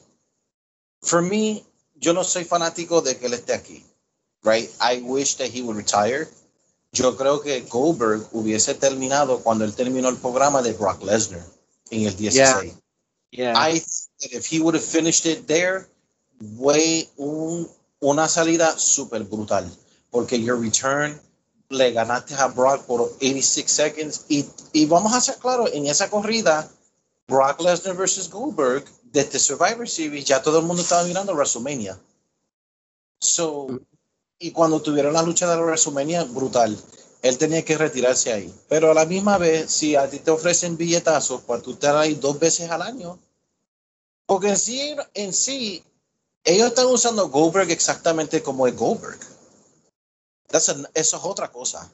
for 1.01 1.21
me, 1.21 1.65
yo 1.95 2.13
no 2.13 2.23
soy 2.23 2.45
fanático 2.45 3.01
de 3.01 3.17
que 3.17 3.25
él 3.25 3.33
esté 3.33 3.53
aquí, 3.53 3.83
right? 4.43 4.69
I 4.79 5.01
wish 5.01 5.35
that 5.37 5.47
he 5.47 5.61
would 5.61 5.75
retire. 5.75 6.29
Yo 6.93 7.15
creo 7.15 7.41
que 7.41 7.61
Goldberg 7.61 8.27
hubiese 8.33 8.75
terminado 8.75 9.41
cuando 9.41 9.63
él 9.63 9.73
terminó 9.73 10.09
el 10.09 10.17
programa 10.17 10.61
de 10.61 10.73
Brock 10.73 11.01
Lesnar 11.03 11.45
en 11.89 12.05
el 12.05 12.15
16. 12.15 12.33
Yeah. 12.33 12.80
I 13.31 13.81
if 14.19 14.45
he 14.45 14.59
would 14.59 14.75
have 14.75 14.83
finished 14.83 15.25
it 15.25 15.47
there, 15.47 15.87
way 16.57 17.09
un, 17.17 17.67
una 18.01 18.27
salida 18.27 18.77
súper 18.77 19.23
brutal. 19.23 19.69
Porque 20.11 20.37
your 20.37 20.57
return 20.57 21.19
le 21.69 21.91
ganaste 21.93 22.35
a 22.35 22.47
Brock 22.47 22.85
por 22.85 23.01
86 23.01 23.71
seconds. 23.71 24.25
Y, 24.27 24.45
y 24.73 24.85
vamos 24.85 25.13
a 25.13 25.21
ser 25.21 25.35
claros, 25.35 25.69
en 25.73 25.87
esa 25.87 26.09
corrida, 26.09 26.69
Brock 27.27 27.61
Lesnar 27.61 27.95
versus 27.95 28.29
Goldberg, 28.29 28.85
desde 29.03 29.39
Survivor 29.39 29.87
Series, 29.87 30.25
ya 30.25 30.41
todo 30.41 30.59
el 30.59 30.65
mundo 30.65 30.81
estaba 30.81 31.03
mirando 31.03 31.33
WrestleMania. 31.33 31.97
So, 33.19 33.79
y 34.39 34.51
cuando 34.51 34.81
tuvieron 34.81 35.13
la 35.13 35.21
lucha 35.21 35.49
de 35.49 35.55
la 35.55 35.61
WrestleMania, 35.61 36.23
brutal. 36.25 36.77
Él 37.21 37.37
tenía 37.37 37.63
que 37.63 37.77
retirarse 37.77 38.33
ahí. 38.33 38.53
Pero 38.67 38.91
a 38.91 38.93
la 38.93 39.05
misma 39.05 39.37
vez, 39.37 39.71
si 39.71 39.95
a 39.95 40.09
ti 40.09 40.19
te 40.19 40.31
ofrecen 40.31 40.77
billetazos 40.77 41.41
para 41.41 41.61
tú 41.61 41.71
estar 41.71 41.95
ahí 41.95 42.15
dos 42.15 42.39
veces 42.39 42.69
al 42.69 42.81
año, 42.81 43.19
porque 44.25 44.49
en 44.49 44.57
sí, 44.57 44.95
en 45.13 45.33
sí, 45.33 45.83
ellos 46.43 46.69
están 46.69 46.87
usando 46.87 47.29
Goldberg 47.29 47.69
exactamente 47.69 48.41
como 48.41 48.65
es 48.67 48.75
Goldberg 48.75 49.19
eso 50.53 50.87
es 50.93 51.13
otra 51.13 51.51
cosa, 51.51 51.89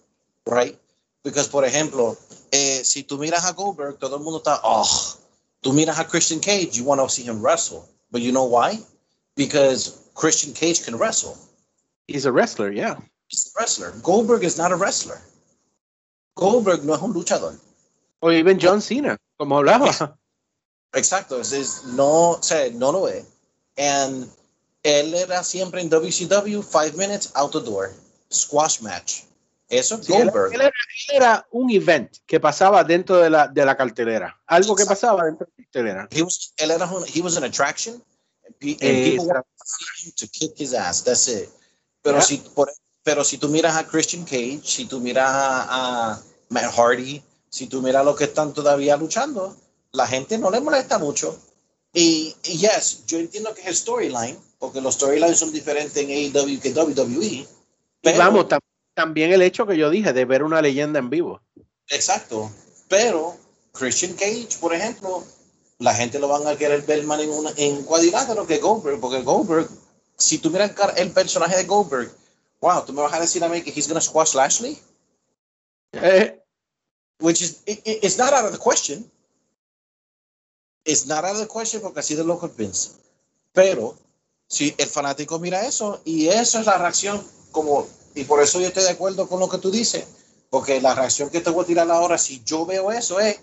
right? 0.45 0.77
Because, 1.23 1.49
por 1.49 1.65
ejemplo, 1.65 2.17
eh, 2.51 2.81
si 2.83 3.03
tú 3.03 3.17
miras 3.17 3.45
a 3.45 3.51
Goldberg, 3.51 3.97
todo 3.97 4.17
el 4.17 4.23
mundo 4.23 4.37
está, 4.37 4.61
oh, 4.63 4.87
tú 5.61 5.73
miras 5.73 5.99
a 5.99 6.07
Christian 6.07 6.39
Cage, 6.39 6.71
you 6.71 6.83
want 6.83 7.01
to 7.01 7.09
see 7.09 7.23
him 7.23 7.41
wrestle. 7.41 7.87
But 8.11 8.21
you 8.21 8.31
know 8.31 8.45
why? 8.45 8.79
Because 9.35 10.09
Christian 10.13 10.53
Cage 10.53 10.83
can 10.83 10.97
wrestle. 10.97 11.37
He's 12.07 12.25
a 12.25 12.31
wrestler, 12.31 12.71
yeah. 12.71 12.95
He's 13.29 13.51
a 13.53 13.59
wrestler. 13.59 13.91
Goldberg 14.01 14.43
is 14.43 14.57
not 14.57 14.71
a 14.71 14.75
wrestler. 14.75 15.19
Goldberg 16.35 16.83
no 16.83 16.93
es 16.95 17.01
un 17.01 17.13
luchador. 17.13 17.55
O 18.19 18.31
even 18.31 18.57
John 18.59 18.81
Cena, 18.81 19.17
como 19.37 19.57
hablaba. 19.57 20.17
Exacto, 20.93 21.39
es, 21.41 21.83
no, 21.85 22.31
o 22.31 22.43
sea, 22.43 22.69
no 22.71 22.91
lo 22.91 23.07
es. 23.07 23.25
And 23.77 24.29
Él 24.83 25.13
era 25.13 25.43
siempre 25.43 25.81
en 25.81 25.89
WCW, 25.89 26.61
five 26.63 26.93
minutes 26.95 27.31
out 27.35 27.51
the 27.51 27.59
door, 27.59 27.91
squash 28.31 28.79
match. 28.81 29.23
Eso 29.69 29.95
es 29.95 30.05
Sí, 30.05 30.13
Goldberg. 30.13 30.53
él 30.53 30.61
era, 30.61 30.69
él 31.09 31.15
era 31.15 31.47
un 31.51 31.69
event 31.71 32.09
que 32.25 32.39
pasaba 32.39 32.83
dentro 32.85 33.17
de 33.17 33.29
la, 33.29 33.47
de 33.49 33.65
la 33.65 33.75
cartelera. 33.75 34.39
Algo 34.47 34.75
que 34.75 34.85
pasaba 34.85 35.25
dentro 35.25 35.45
de 35.45 35.51
la 35.57 35.63
cartelera. 35.65 36.07
He 36.11 36.21
was, 36.23 36.53
él 36.57 36.71
era 36.71 36.85
un, 36.85 37.03
he 37.13 37.21
was 37.21 37.35
an 37.35 37.43
attraction. 37.43 38.01
And 38.45 38.55
pe- 38.59 38.77
and 38.81 39.03
people 39.03 39.43
to 40.15 40.27
kick 40.31 40.53
his 40.57 40.73
ass. 40.73 41.03
That's 41.03 41.27
it. 41.27 41.49
Pero 42.01 42.17
Yeah. 42.19 42.21
si 42.25 42.37
por, 42.55 42.71
pero 43.07 43.23
si 43.23 43.37
tú 43.37 43.47
miras 43.47 43.77
a 43.77 43.87
Christian 43.87 44.25
Cage, 44.25 44.59
si 44.65 44.83
tú 44.83 44.99
miras 44.99 45.29
a, 45.29 46.11
a 46.11 46.21
Matt 46.49 46.73
Hardy, 46.75 47.23
si 47.49 47.67
tú 47.67 47.81
miras 47.81 48.01
a 48.01 48.03
los 48.03 48.17
que 48.17 48.25
están 48.25 48.53
todavía 48.53 48.97
luchando, 48.97 49.55
la 49.93 50.05
gente 50.05 50.37
no 50.37 50.51
le 50.51 50.59
molesta 50.59 50.97
mucho. 50.99 51.39
Y, 51.93 52.35
y 52.43 52.57
yes, 52.57 53.05
yo 53.07 53.17
entiendo 53.17 53.53
que 53.53 53.61
es 53.61 53.67
el 53.67 53.75
storyline, 53.77 54.37
porque 54.59 54.81
los 54.81 54.95
storylines 54.95 55.39
son 55.39 55.53
diferentes 55.53 55.95
en 55.95 56.09
AEW 56.09 56.59
que 56.59 56.73
WWE. 56.73 57.25
Y 57.25 57.47
Pero, 58.01 58.17
vamos, 58.17 58.49
tam- 58.49 58.59
también 58.93 59.31
el 59.31 59.41
hecho 59.41 59.65
que 59.65 59.77
yo 59.77 59.89
dije 59.89 60.11
de 60.11 60.25
ver 60.25 60.43
una 60.43 60.61
leyenda 60.61 60.99
en 60.99 61.09
vivo. 61.09 61.39
Exacto. 61.87 62.51
Pero 62.89 63.37
Christian 63.71 64.15
Cage, 64.15 64.57
por 64.59 64.73
ejemplo, 64.73 65.23
la 65.79 65.93
gente 65.93 66.19
lo 66.19 66.27
van 66.27 66.45
a 66.45 66.57
querer 66.57 66.81
ver 66.81 67.05
más 67.05 67.21
en, 67.21 67.29
una, 67.29 67.53
en 67.55 67.83
cuadrilátero 67.83 68.45
que 68.45 68.57
Goldberg, 68.57 68.99
porque 68.99 69.21
Goldberg, 69.21 69.69
si 70.17 70.39
tú 70.39 70.51
miras 70.51 70.73
el 70.97 71.11
personaje 71.11 71.55
de 71.55 71.63
Goldberg, 71.63 72.11
wow, 72.61 72.83
tú 72.85 72.93
me 72.93 73.01
vas 73.01 73.13
a 73.13 73.19
decir 73.19 73.43
a 73.43 73.49
mí 73.49 73.61
que 73.61 73.71
he's 73.71 73.87
gonna 73.87 74.01
squash 74.01 74.33
Lashley, 74.35 74.77
Eh, 75.93 76.37
which 77.19 77.41
is 77.41 77.63
it, 77.65 77.79
it- 77.85 78.03
it's 78.03 78.17
not 78.17 78.33
out 78.33 78.45
of 78.45 78.51
the 78.51 78.57
question. 78.57 79.09
It's 80.85 81.05
not 81.05 81.23
out 81.25 81.35
of 81.35 81.39
the 81.41 81.47
question 81.47 81.81
porque 81.81 81.99
así 81.99 82.15
de 82.15 82.23
loco 82.23 82.47
Vince. 82.49 82.91
Pero 83.53 83.97
si 84.47 84.73
el 84.77 84.87
fanático 84.87 85.39
mira 85.39 85.65
eso 85.65 86.01
y 86.05 86.27
eso 86.27 86.59
es 86.59 86.65
la 86.65 86.77
reacción 86.77 87.21
como 87.51 87.87
y 88.15 88.23
por 88.23 88.41
eso 88.41 88.59
yo 88.59 88.67
estoy 88.67 88.83
de 88.83 88.91
acuerdo 88.91 89.27
con 89.27 89.39
lo 89.39 89.49
que 89.49 89.57
tú 89.57 89.69
dices, 89.71 90.05
porque 90.49 90.79
la 90.81 90.95
reacción 90.95 91.29
que 91.29 91.41
te 91.41 91.49
voy 91.49 91.63
a 91.63 91.67
tirar 91.67 91.89
ahora 91.91 92.17
si 92.17 92.43
yo 92.43 92.65
veo 92.65 92.91
eso 92.91 93.19
es 93.19 93.39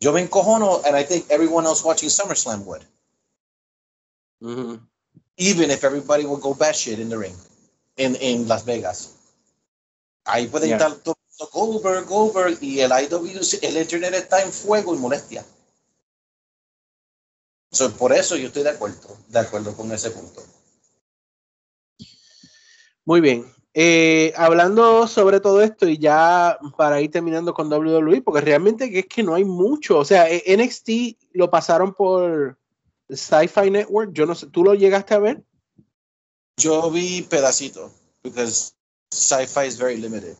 yo 0.00 0.12
me 0.12 0.20
encojono 0.20 0.82
and 0.84 0.96
I 0.96 1.04
think 1.04 1.30
everyone 1.30 1.66
else 1.66 1.82
watching 1.84 2.10
SummerSlam 2.10 2.64
would, 2.66 2.82
ujú. 4.40 4.80
even 5.36 5.70
if 5.70 5.84
everybody 5.84 6.24
would 6.26 6.42
go 6.42 6.54
batshit 6.54 6.98
in 6.98 7.08
the 7.08 7.16
ring 7.16 7.34
in, 7.96 8.16
in 8.20 8.48
Las 8.48 8.64
Vegas. 8.64 9.14
Ahí 10.24 10.46
puede 10.46 10.68
Yeah. 10.68 10.76
estar 10.76 10.94
todo 10.96 11.16
Goldberg, 11.52 12.06
Goldberg 12.06 12.58
y 12.62 12.80
el 12.80 12.90
IW, 12.92 13.40
el 13.62 13.76
internet 13.76 14.14
está 14.14 14.42
en 14.42 14.52
fuego 14.52 14.94
y 14.94 14.98
molestia. 14.98 15.44
So, 17.72 17.92
por 17.92 18.12
eso 18.12 18.36
yo 18.36 18.46
estoy 18.48 18.62
de 18.62 18.70
acuerdo, 18.70 19.16
de 19.28 19.38
acuerdo 19.40 19.76
con 19.76 19.90
ese 19.92 20.10
punto. 20.10 20.42
Muy 23.04 23.20
bien. 23.20 23.52
Eh, 23.76 24.32
hablando 24.36 25.08
sobre 25.08 25.40
todo 25.40 25.60
esto 25.60 25.88
y 25.88 25.98
ya 25.98 26.56
para 26.76 27.00
ir 27.00 27.10
terminando 27.10 27.52
con 27.52 27.68
WWE, 27.68 28.22
porque 28.22 28.40
realmente 28.40 28.96
es 28.96 29.06
que 29.06 29.24
no 29.24 29.34
hay 29.34 29.44
mucho. 29.44 29.98
O 29.98 30.04
sea, 30.04 30.30
eh, 30.30 30.44
NXT 30.56 31.18
lo 31.32 31.50
pasaron 31.50 31.92
por 31.92 32.56
Sci-Fi 33.08 33.72
Network. 33.72 34.12
Yo 34.12 34.24
no 34.26 34.36
sé, 34.36 34.46
¿tú 34.46 34.62
lo 34.62 34.74
llegaste 34.74 35.14
a 35.14 35.18
ver? 35.18 35.42
Yo 36.56 36.90
vi 36.90 37.22
pedacito, 37.22 37.90
because 38.22 38.72
sci-fi 39.10 39.66
is 39.66 39.76
very 39.76 39.96
limited. 39.96 40.36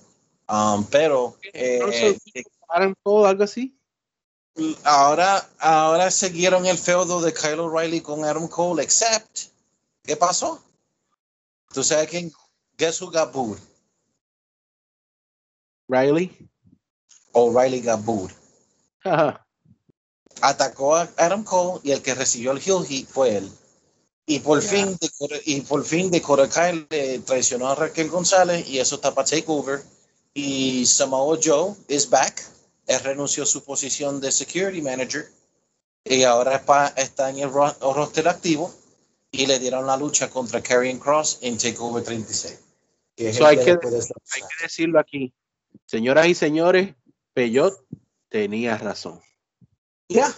Um, 0.49 0.85
pero 0.85 1.37
eh, 1.53 1.79
No 1.81 1.91
sé, 1.91 2.19
¿Pasaron 2.69 2.95
todo 3.03 3.27
algo 3.27 3.45
así? 3.45 3.77
ahora, 4.85 5.49
ahora 5.59 6.11
siguieron 6.11 6.67
el 6.67 6.79
feudo 6.79 7.21
de 7.21 7.33
Kyle 7.33 7.59
O'Reilly 7.61 8.01
con 8.01 8.25
Adam 8.25 8.47
Cole, 8.49 8.83
except, 8.83 9.51
¿qué 10.05 10.17
pasó? 10.17 10.63
¿Tú 11.73 11.83
sabes 11.83 12.09
quién? 12.09 12.33
Guess 12.77 13.03
who 13.03 13.11
got 13.11 13.33
booed? 13.33 13.59
Riley. 15.89 16.49
O'Reilly 17.33 17.81
got 17.81 18.05
booed. 18.05 18.31
Atacó 20.41 20.97
a 20.97 21.09
Adam 21.17 21.45
Cole 21.45 21.81
y 21.83 21.93
el 21.93 22.03
que 22.03 22.15
recibió 22.15 22.53
el 22.53 22.61
heel 22.61 22.85
hit 22.85 23.09
fue 23.09 23.37
él. 23.37 23.51
Y 24.27 24.39
por 24.41 24.63
fin, 24.63 24.97
de, 25.01 25.43
y 25.45 25.61
por 25.63 25.85
fin, 25.85 26.11
de 26.11 26.23
Kyle 26.23 26.87
le 26.89 27.19
traicionó 27.21 27.69
a 27.69 27.75
Raquel 27.75 28.09
González 28.09 28.67
y 28.69 28.79
eso 28.79 28.95
está 28.97 29.15
para 29.15 29.29
Takeover. 29.29 29.83
Y 30.33 30.87
Samoa 30.87 31.39
Joe 31.43 31.75
is 31.89 32.09
back. 32.09 32.43
Él 32.87 33.01
renunció 33.01 33.43
a 33.43 33.47
su 33.47 33.63
posición 33.65 34.21
de 34.21 34.33
security 34.33 34.81
manager 34.83 35.31
y 36.05 36.23
ahora 36.23 36.63
está 36.97 37.31
en 37.31 37.39
el 37.39 37.51
ro- 37.51 37.75
roster 37.81 38.29
activo 38.29 38.75
y 39.31 39.47
le 39.47 39.59
dieron 39.59 39.87
la 39.87 39.97
lucha 39.97 40.31
contra 40.31 40.63
Karrion 40.63 40.99
Cross 40.99 41.39
en 41.43 41.57
Takeover 41.59 42.03
36. 42.05 42.59
que 43.17 43.33
So 43.33 43.47
hay 43.47 43.57
que- 43.59 43.73
Hay 43.73 44.41
que 44.43 44.63
decirlo 44.63 45.01
aquí. 45.01 45.33
Señoras 45.87 46.27
y 46.29 46.35
señores, 46.35 46.95
Peyot 47.35 47.85
tenía 48.31 48.77
razón. 48.79 49.21
Ya. 50.09 50.35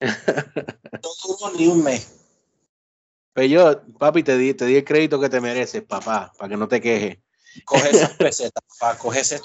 No 1.02 1.10
duró 1.22 1.52
ni 1.56 1.66
un 1.66 1.82
mes. 1.82 2.08
Peyot, 3.32 3.84
papi, 3.98 4.22
te 4.22 4.36
di, 4.36 4.54
te 4.54 4.66
di 4.66 4.76
el 4.76 4.84
crédito 4.84 5.20
que 5.20 5.28
te 5.28 5.40
mereces, 5.40 5.82
papá, 5.82 6.32
para 6.36 6.48
que 6.48 6.56
no 6.56 6.68
te 6.68 6.80
quejes. 6.80 7.18
Coge 7.64 7.90
esas 7.90 8.12
pesetas, 8.14 8.62
pa, 8.78 8.96
coge 8.96 9.20
esas 9.20 9.40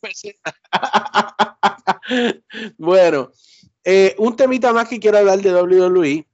pesetas. 0.00 0.54
bueno, 2.78 3.32
eh, 3.84 4.14
un 4.18 4.36
temita 4.36 4.72
más 4.72 4.88
que 4.88 5.00
quiero 5.00 5.18
hablar 5.18 5.40
de 5.40 5.52
WWE. 5.52 6.26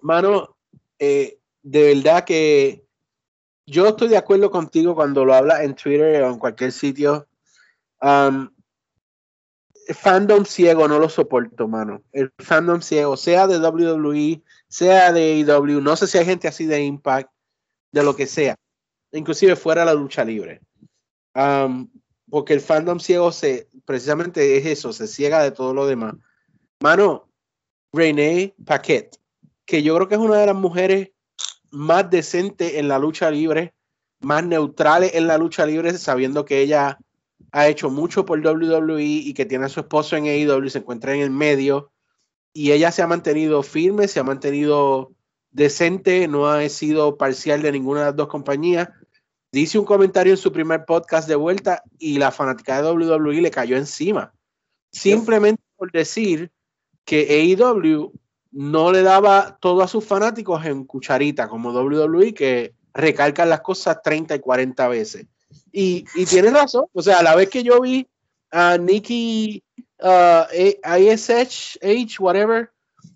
Mano, 0.00 0.56
eh, 0.98 1.38
de 1.62 1.94
verdad 1.94 2.24
que 2.24 2.84
yo 3.66 3.88
estoy 3.88 4.08
de 4.08 4.16
acuerdo 4.16 4.50
contigo 4.50 4.94
cuando 4.94 5.24
lo 5.24 5.34
hablas 5.34 5.60
en 5.60 5.74
Twitter 5.74 6.22
o 6.22 6.30
en 6.30 6.38
cualquier 6.38 6.72
sitio. 6.72 7.28
Um, 8.00 8.50
fandom 9.94 10.44
ciego 10.44 10.88
no 10.88 10.98
lo 10.98 11.08
soporto, 11.08 11.68
mano. 11.68 12.02
El 12.12 12.32
fandom 12.38 12.80
ciego, 12.80 13.16
sea 13.16 13.46
de 13.46 13.58
WWE, 13.58 14.42
sea 14.72 15.12
de 15.12 15.44
AEW, 15.46 15.82
no 15.82 15.96
sé 15.96 16.06
si 16.06 16.16
hay 16.16 16.24
gente 16.24 16.48
así 16.48 16.64
de 16.64 16.82
Impact, 16.82 17.30
de 17.92 18.02
lo 18.02 18.16
que 18.16 18.26
sea, 18.26 18.56
inclusive 19.12 19.54
fuera 19.54 19.82
de 19.82 19.86
la 19.86 19.94
lucha 19.94 20.24
libre. 20.24 20.62
Um, 21.34 21.90
porque 22.30 22.54
el 22.54 22.62
fandom 22.62 22.98
ciego 22.98 23.32
se, 23.32 23.68
precisamente 23.84 24.56
es 24.56 24.64
eso, 24.64 24.94
se 24.94 25.06
ciega 25.06 25.42
de 25.42 25.50
todo 25.50 25.74
lo 25.74 25.86
demás. 25.86 26.14
Mano, 26.80 27.28
Renee 27.92 28.54
Paquette, 28.64 29.18
que 29.66 29.82
yo 29.82 29.94
creo 29.94 30.08
que 30.08 30.14
es 30.14 30.20
una 30.22 30.38
de 30.38 30.46
las 30.46 30.56
mujeres 30.56 31.10
más 31.70 32.08
decentes 32.08 32.72
en 32.76 32.88
la 32.88 32.98
lucha 32.98 33.30
libre, 33.30 33.74
más 34.20 34.42
neutrales 34.42 35.14
en 35.14 35.26
la 35.26 35.36
lucha 35.36 35.66
libre, 35.66 35.98
sabiendo 35.98 36.46
que 36.46 36.60
ella 36.60 36.98
ha 37.50 37.68
hecho 37.68 37.90
mucho 37.90 38.24
por 38.24 38.40
WWE 38.40 39.02
y 39.02 39.34
que 39.34 39.44
tiene 39.44 39.66
a 39.66 39.68
su 39.68 39.80
esposo 39.80 40.16
en 40.16 40.24
AEW, 40.24 40.70
se 40.70 40.78
encuentra 40.78 41.14
en 41.14 41.20
el 41.20 41.30
medio 41.30 41.91
y 42.52 42.72
ella 42.72 42.92
se 42.92 43.02
ha 43.02 43.06
mantenido 43.06 43.62
firme, 43.62 44.08
se 44.08 44.20
ha 44.20 44.24
mantenido 44.24 45.12
decente, 45.50 46.28
no 46.28 46.48
ha 46.48 46.66
sido 46.68 47.16
parcial 47.16 47.62
de 47.62 47.72
ninguna 47.72 48.00
de 48.00 48.06
las 48.06 48.16
dos 48.16 48.28
compañías. 48.28 48.88
Dice 49.52 49.78
un 49.78 49.84
comentario 49.84 50.32
en 50.32 50.38
su 50.38 50.52
primer 50.52 50.84
podcast 50.84 51.28
de 51.28 51.34
vuelta 51.34 51.82
y 51.98 52.18
la 52.18 52.30
fanática 52.30 52.80
de 52.80 52.90
WWE 52.90 53.42
le 53.42 53.50
cayó 53.50 53.76
encima. 53.76 54.32
Simplemente 54.90 55.62
por 55.76 55.92
decir 55.92 56.50
que 57.04 57.56
AEW 57.58 58.12
no 58.52 58.92
le 58.92 59.02
daba 59.02 59.58
todo 59.60 59.82
a 59.82 59.88
sus 59.88 60.04
fanáticos 60.04 60.64
en 60.64 60.84
cucharita, 60.84 61.48
como 61.48 61.72
WWE, 61.72 62.34
que 62.34 62.74
recalcan 62.94 63.48
las 63.48 63.62
cosas 63.62 64.02
30 64.02 64.36
y 64.36 64.40
40 64.40 64.88
veces. 64.88 65.26
Y, 65.70 66.04
y 66.14 66.26
tiene 66.26 66.50
razón. 66.50 66.86
O 66.92 67.02
sea, 67.02 67.18
a 67.18 67.22
la 67.22 67.34
vez 67.34 67.48
que 67.48 67.62
yo 67.62 67.80
vi 67.80 68.06
a 68.50 68.76
Nikki 68.76 69.62
uh, 70.02 70.44
ISH, 70.98 71.78
H, 71.82 72.16
whatever, 72.18 72.70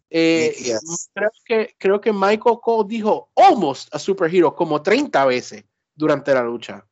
eh, 0.08 0.78
creo, 1.12 1.30
que, 1.44 1.74
creo 1.78 2.00
que 2.00 2.12
Michael 2.12 2.58
Cole 2.62 2.88
dijo 2.88 3.30
almost 3.34 3.94
a 3.94 3.98
superhero 3.98 4.54
como 4.54 4.80
30 4.80 5.24
veces 5.26 5.64
durante 5.94 6.32
la 6.32 6.42
lucha. 6.42 6.86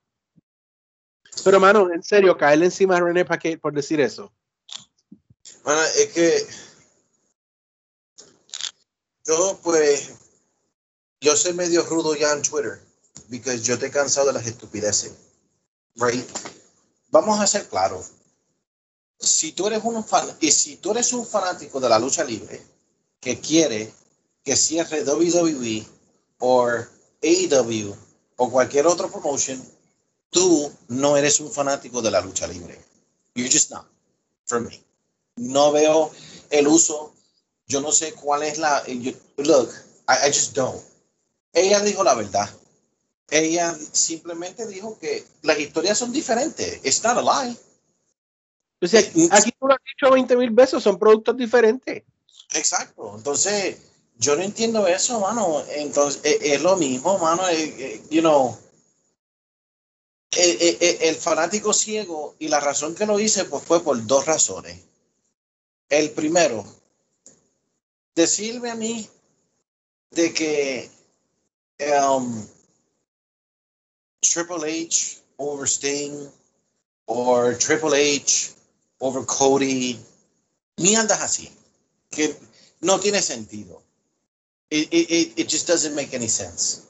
Pero, 1.43 1.59
mano, 1.59 1.93
en 1.93 2.03
serio, 2.03 2.37
caerle 2.37 2.67
encima 2.67 2.97
a 2.97 3.01
René 3.01 3.25
Paquet 3.25 3.61
por 3.61 3.73
decir 3.73 4.01
eso. 4.01 4.33
Bueno, 5.63 5.83
es 5.83 6.13
que 6.13 6.47
yo 9.27 9.59
pues 9.63 10.13
yo 11.21 11.35
soy 11.37 11.55
medio 11.55 11.83
rudo 11.85 12.15
ya 12.15 12.33
en 12.33 12.43
Twitter 12.43 12.81
porque 13.31 13.59
yo 13.61 13.79
te 13.79 13.87
he 13.87 13.91
cansado 13.91 14.29
de 14.29 14.35
las 14.35 14.47
estupideces. 14.47 15.15
Right? 15.97 16.29
Vamos 17.11 17.41
a 17.41 17.47
ser 17.47 17.67
claros. 17.69 18.13
Si 19.19 19.53
tú 19.53 19.67
eres 19.67 19.83
un 19.85 20.05
fan 20.05 20.29
y 20.41 20.51
si 20.51 20.77
tú 20.77 20.91
eres 20.91 21.13
un 21.13 21.27
fanático 21.27 21.81
de 21.81 21.89
la 21.89 21.99
lucha 21.99 22.25
libre 22.25 22.61
que 23.21 23.41
quiere 23.41 23.93
que 24.43 24.57
cierre 24.57 25.03
WWE 25.03 25.87
o 26.41 26.69
AEW 27.23 27.95
o 28.37 28.51
cualquier 28.51 28.87
otro 28.87 29.11
promotion, 29.11 29.63
tú 30.31 30.73
no 30.89 31.17
eres 31.17 31.41
un 31.41 31.51
fanático 31.51 32.03
de 32.03 32.11
la 32.11 32.21
lucha 32.21 32.47
libre. 32.47 32.79
You're 33.35 33.51
just 33.51 33.71
not 33.71 33.87
for 34.47 34.61
me 34.61 34.85
no 35.37 35.73
veo 35.73 36.11
el 36.51 36.69
uso. 36.69 37.13
Yo 37.67 37.81
no 37.81 37.93
sé 37.93 38.13
cuál 38.13 38.43
es 38.43 38.59
la. 38.59 38.87
yo- 38.87 39.13
look, 39.39 39.71
I, 40.09 40.29
I 40.29 40.33
just 40.33 40.55
don't. 40.55 40.83
ella 41.53 41.81
dijo 41.81 42.05
la 42.05 42.15
verdad. 42.15 42.49
Ella 43.31 43.75
simplemente 43.93 44.67
dijo 44.67 44.99
que 44.99 45.25
las 45.43 45.59
historias 45.59 45.99
son 45.99 46.13
diferentes. 46.13 46.81
It's 46.85 47.03
not 47.03 47.17
a 47.17 47.23
lie. 47.23 47.57
O 48.85 48.87
sea, 48.87 49.01
aquí 49.01 49.51
tú 49.59 49.67
lo 49.67 49.75
has 49.75 49.81
dicho 49.85 50.13
20 50.13 50.37
mil 50.37 50.51
veces, 50.51 50.83
son 50.83 50.99
productos 50.99 51.37
diferentes. 51.37 52.03
Exacto. 52.53 53.15
Entonces, 53.17 53.79
yo 54.19 54.37
no 54.37 54.43
entiendo 54.43 54.87
eso, 54.87 55.21
mano. 55.21 55.65
Entonces, 55.71 56.21
es, 56.43 56.61
lo 56.61 56.77
mismo, 56.77 57.19
mano. 57.19 57.49
Eh, 57.49 57.75
eh, 57.79 58.03
you 58.11 58.21
know, 58.21 58.59
eh, 60.37 60.99
el, 61.01 61.17
fanático 61.17 61.73
ciego 61.73 62.35
y 62.39 62.49
la 62.49 62.61
razón 62.61 62.95
que 62.95 63.07
lo 63.07 63.19
hice 63.19 63.47
pues 63.47 63.65
fue 63.65 63.83
por 63.83 64.05
dos 64.07 64.27
razones. 64.27 64.79
El 65.89 66.11
primero, 66.11 66.65
decirme 68.15 68.71
a 68.71 68.75
mí 68.75 69.09
de 70.11 70.35
que 70.35 70.91
um, 72.07 72.47
Triple 74.21 74.87
H 74.87 75.23
over 75.39 75.67
Sting 75.67 76.29
or 77.07 77.57
Triple 77.57 77.95
H 77.95 78.55
over 79.01 79.25
Cody, 79.25 79.99
ni 80.79 80.95
andas 80.97 81.21
así, 81.21 81.51
que 82.11 82.37
no 82.81 82.99
tiene 82.99 83.21
sentido. 83.21 83.83
It, 84.71 84.89
it, 84.93 85.39
it 85.39 85.49
just 85.49 85.69
doesn't 85.69 85.95
make 85.95 86.15
any 86.15 86.29
sense. 86.29 86.87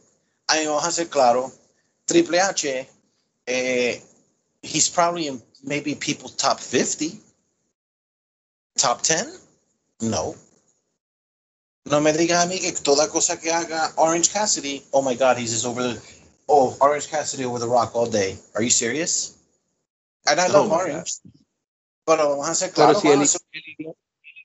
I 0.49 0.61
mí 0.61 0.67
vamos 0.67 0.87
a 0.87 0.93
ser 0.93 1.09
claro, 1.09 1.53
Triple 2.07 2.39
H, 2.39 2.87
eh, 3.47 4.01
he's 4.63 4.89
probably 4.89 5.27
in 5.29 5.43
maybe 5.63 5.95
people's 5.95 6.37
top 6.37 6.61
50, 6.61 7.21
top 8.77 9.03
10? 9.03 9.39
No. 10.03 10.35
No 11.87 12.01
me 12.01 12.13
digas 12.13 12.45
a 12.45 12.47
mí 12.47 12.61
que 12.61 12.73
toda 12.73 13.09
cosa 13.09 13.39
que 13.39 13.51
haga 13.51 13.93
Orange 13.97 14.31
Cassidy, 14.31 14.85
oh 14.93 15.03
my 15.03 15.15
God, 15.15 15.37
he's 15.37 15.51
just 15.51 15.67
over 15.67 15.83
the, 15.83 16.01
oh, 16.49 16.77
Orange 16.81 17.09
Cassidy 17.09 17.45
over 17.45 17.59
the 17.59 17.69
rock 17.69 17.95
all 17.95 18.07
day. 18.07 18.39
Are 18.55 18.63
you 18.63 18.71
serious? 18.71 19.37
And 20.27 20.41
I 20.41 20.47
love 20.49 20.71
oh 20.71 20.77
Orange. 20.77 21.13
Pero 22.05 22.31
vamos 22.31 22.49
a 22.49 22.55
ser 22.55 22.71
claros. 22.73 23.01
Si 23.01 23.09
el, 23.09 23.23
el, 23.23 23.97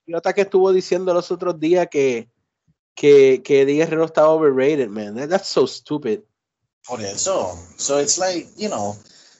idiota 0.07 0.33
que 0.33 0.41
estuvo 0.41 0.71
diciendo 0.71 1.13
los 1.13 1.31
otros 1.31 1.59
días 1.59 1.87
que, 1.89 2.29
que, 2.95 3.41
que 3.43 3.61
Eddie 3.61 3.77
Guerrero 3.77 4.05
está 4.05 4.29
overrated, 4.29 4.89
man. 4.89 5.15
That, 5.15 5.29
that's 5.29 5.49
so 5.49 5.67
stupid. 5.67 6.21
Por 6.87 7.01
eso. 7.01 7.57
So 7.77 7.99
it's 7.99 8.17
like, 8.17 8.47
you 8.57 8.69
know, 8.69 8.95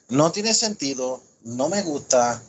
no 0.09 0.31
tiene 0.31 0.53
sentido, 0.53 1.21
no 1.43 1.69
me 1.69 1.81
gusta, 1.81 2.41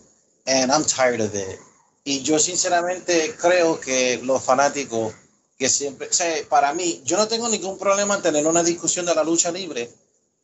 and 0.47 0.71
I'm 0.71 0.85
tired 0.85 1.21
of 1.21 1.35
it. 1.35 1.59
Y 2.05 2.23
yo 2.23 2.39
sinceramente 2.39 3.35
creo 3.37 3.79
que 3.79 4.21
los 4.23 4.43
fanáticos 4.43 5.15
que 5.59 5.69
siempre, 5.69 6.09
o 6.09 6.13
sea, 6.13 6.35
para 6.49 6.73
mí, 6.73 7.03
yo 7.05 7.19
no 7.19 7.29
tengo 7.29 7.49
ningún 7.49 7.79
problema 7.79 8.17
en 8.17 8.23
tener 8.23 8.47
una 8.47 8.63
discusión 8.63 9.05
de 9.05 9.15
la 9.15 9.23
lucha 9.23 9.53
libre. 9.53 9.91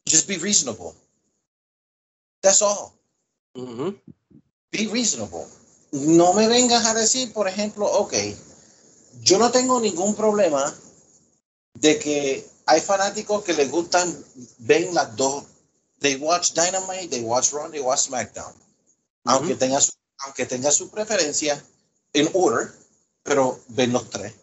Just 0.08 0.28
be 0.28 0.36
reasonable. 0.36 0.92
That's 2.42 2.62
all. 2.62 2.92
Be 4.76 4.88
reasonable. 4.88 5.46
No 5.92 6.34
me 6.34 6.48
vengas 6.48 6.84
a 6.86 6.94
decir, 6.94 7.32
por 7.32 7.48
ejemplo, 7.48 7.86
ok, 7.86 8.14
yo 9.22 9.38
no 9.38 9.50
tengo 9.50 9.80
ningún 9.80 10.14
problema 10.14 10.74
de 11.74 11.98
que 11.98 12.46
hay 12.66 12.80
fanáticos 12.80 13.44
que 13.44 13.54
les 13.54 13.70
gustan, 13.70 14.24
ven 14.58 14.94
las 14.94 15.16
dos. 15.16 15.44
They 16.00 16.16
watch 16.16 16.52
Dynamite, 16.52 17.08
they 17.08 17.22
watch 17.22 17.52
Raw, 17.52 17.70
they 17.70 17.80
watch 17.80 18.08
SmackDown. 18.08 18.52
aunque, 19.24 19.54
tenga 19.54 19.80
su, 19.80 19.92
aunque 20.18 20.44
tenga 20.46 20.70
su 20.70 20.90
preferencia 20.90 21.62
en 22.12 22.28
order, 22.34 22.72
pero 23.22 23.58
ven 23.68 23.92
los 23.92 24.10
tres 24.10 24.34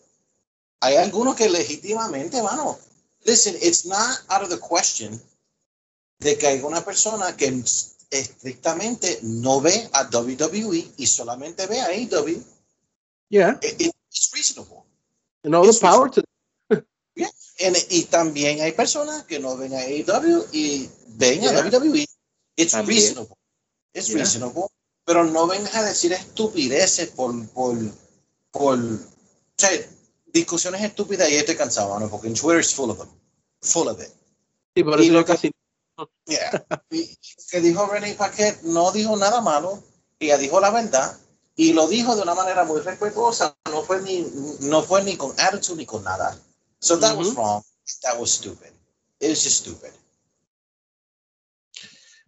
hay 0.83 0.97
algunos 0.97 1.37
que 1.37 1.47
legítimamente, 1.47 2.43
mano, 2.43 2.77
listen, 3.23 3.55
it's 3.61 3.85
not 3.85 4.19
out 4.27 4.43
of 4.43 4.49
the 4.49 4.59
question 4.59 5.21
de 6.19 6.37
que 6.37 6.45
hay 6.45 6.61
una 6.61 6.83
persona 6.83 7.37
que 7.37 7.47
estrictamente 8.19 9.19
no 9.23 9.61
ve 9.61 9.89
a 9.93 10.09
WWE 10.11 10.93
y 10.97 11.07
solamente 11.07 11.65
ve 11.67 11.81
a 11.81 11.87
AEW. 11.87 12.43
Yeah. 13.29 13.59
it's 13.61 14.31
reasonable. 14.33 14.85
And 15.43 15.55
all 15.55 15.65
the 15.65 15.77
power 15.79 16.09
to 16.11 16.23
yeah. 17.15 17.27
y 17.89 18.03
también 18.03 18.61
hay 18.61 18.71
personas 18.73 19.23
que 19.23 19.39
no 19.39 19.57
ven 19.57 19.73
a 19.73 19.79
AEW 19.79 20.45
y 20.51 20.89
ven 21.15 21.43
a 21.47 21.51
WWE. 21.51 22.05
It's 22.55 22.73
reasonable. 22.73 23.35
It's 23.93 24.13
reasonable. 24.13 24.67
Pero 25.05 25.25
no 25.25 25.47
vengas 25.47 25.75
a 25.75 25.83
decir 25.83 26.13
estupideces 26.13 27.09
por, 27.09 27.47
por, 27.49 27.75
por, 28.51 28.79
discusiones 30.31 30.81
estúpidas 30.81 31.29
y 31.29 31.35
estoy 31.35 31.55
cansado, 31.55 31.99
¿no? 31.99 32.09
Porque 32.09 32.27
en 32.27 32.35
Twitter 32.35 32.59
es 32.59 32.73
full 32.73 32.89
of 32.89 32.99
them. 32.99 33.09
Full 33.61 33.87
of 33.87 34.01
it. 34.01 34.09
Sí, 34.75 34.83
por 34.83 34.99
eso 35.01 35.25
casi. 35.25 35.51
Yeah. 36.25 36.65
y 36.91 37.17
que 37.49 37.61
dijo 37.61 37.85
René 37.87 38.13
Paquet 38.15 38.61
no 38.63 38.91
dijo 38.91 39.15
nada 39.17 39.41
malo, 39.41 39.83
ella 40.19 40.37
dijo 40.37 40.59
la 40.59 40.71
verdad 40.71 41.17
y 41.55 41.73
lo 41.73 41.87
dijo 41.87 42.15
de 42.15 42.23
una 42.23 42.33
manera 42.33 42.63
muy 42.63 42.81
respetuosa, 42.81 43.55
no 43.69 43.83
fue 43.83 44.01
ni, 44.01 44.25
no 44.61 44.81
fue 44.81 45.03
ni 45.03 45.17
con 45.17 45.31
attitude 45.39 45.77
ni 45.77 45.85
con 45.85 46.03
nada. 46.03 46.37
So 46.79 46.99
that 46.99 47.15
was 47.15 47.35
wrong. 47.35 47.63
That 48.01 48.19
was 48.19 48.31
stupid. 48.31 48.73
It 49.19 49.29
was 49.29 49.43
just 49.43 49.65
stupid. 49.65 49.91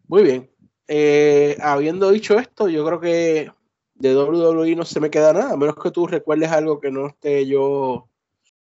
Muy 0.07 0.23
bien. 0.23 0.51
Eh, 0.87 1.57
habiendo 1.61 2.11
dicho 2.11 2.37
esto, 2.37 2.69
yo 2.69 2.85
creo 2.85 2.99
que 2.99 3.51
de 3.95 4.15
WWE 4.15 4.75
no 4.75 4.85
se 4.85 4.99
me 4.99 5.09
queda 5.09 5.33
nada, 5.33 5.53
a 5.53 5.57
menos 5.57 5.75
que 5.81 5.91
tú 5.91 6.05
recuerdes 6.05 6.51
algo 6.51 6.79
que 6.79 6.91
no 6.91 7.07
esté 7.07 7.47
yo 7.47 8.07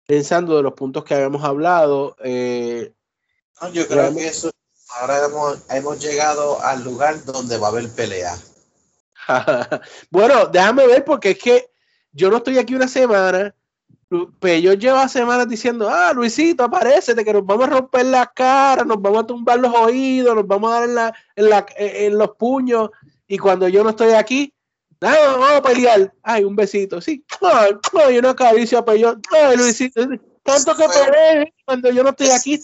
pensando 0.07 0.57
de 0.57 0.63
los 0.63 0.75
puntos 0.75 1.05
que 1.05 1.15
habíamos 1.15 1.43
hablado. 1.45 2.17
Eh, 2.23 2.93
yo 3.73 3.87
creo 3.89 4.15
que 4.15 4.27
eso, 4.27 4.51
ahora 4.99 5.21
hemos, 5.71 5.99
llegado 5.99 6.63
al 6.63 6.85
lugar 6.85 7.25
donde 7.25 7.59
va 7.59 7.69
a 7.69 7.71
haber 7.71 7.89
pelea. 7.91 8.37
bueno, 10.11 10.47
déjame 10.47 10.87
ver, 10.87 11.05
porque 11.05 11.31
es 11.31 11.39
que 11.39 11.71
yo 12.13 12.31
no 12.31 12.39
estoy 12.39 12.59
aquí 12.59 12.75
una 12.75 12.89
semana. 12.89 13.55
Pero 14.41 14.59
yo 14.59 14.75
llevo 14.75 15.09
semanas 15.09 15.49
diciendo, 15.49 15.89
ah, 15.89 16.13
Luisito, 16.13 16.65
aparece, 16.65 17.15
que 17.15 17.33
nos 17.33 17.47
vamos 17.47 17.67
a 17.67 17.71
romper 17.71 18.05
la 18.05 18.27
cara, 18.27 18.85
nos 18.85 19.01
vamos 19.01 19.23
a 19.23 19.27
tumbar 19.27 19.59
los 19.59 19.75
oídos, 19.75 20.35
nos 20.35 20.47
vamos 20.47 20.71
a 20.71 20.81
dar 20.81 20.89
en, 20.89 20.95
la, 20.95 21.15
en, 21.37 21.49
la, 21.49 21.67
en 21.77 22.19
los 22.19 22.31
puños. 22.37 22.91
Y 23.27 23.39
cuando 23.39 23.69
yo 23.69 23.83
no 23.83 23.91
estoy 23.91 24.13
aquí, 24.13 24.53
no, 25.01 25.09
vamos 25.09 25.51
a 25.53 25.63
pelear. 25.63 26.15
Ay, 26.23 26.45
un 26.45 26.55
besito, 26.55 27.01
sí. 27.01 27.25
Ay, 27.41 28.19
una 28.19 28.37
caricia, 28.37 28.85
pero 28.85 28.97
yo, 28.97 29.17
ay, 29.33 29.57
Luisito, 29.57 30.01
tanto 30.43 30.77
que 30.77 30.87
peleé 30.89 31.55
cuando 31.65 31.91
yo 31.91 32.03
no 32.03 32.11
estoy 32.11 32.31
aquí, 32.31 32.61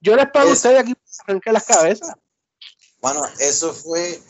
yo 0.00 0.16
les 0.16 0.30
pago 0.30 0.50
a 0.50 0.52
ustedes 0.52 0.80
aquí 0.80 0.94
arrancar 1.26 1.54
las 1.54 1.64
cabezas. 1.64 2.14
Bueno, 3.00 3.22
eso 3.38 3.72
fue 3.72 4.20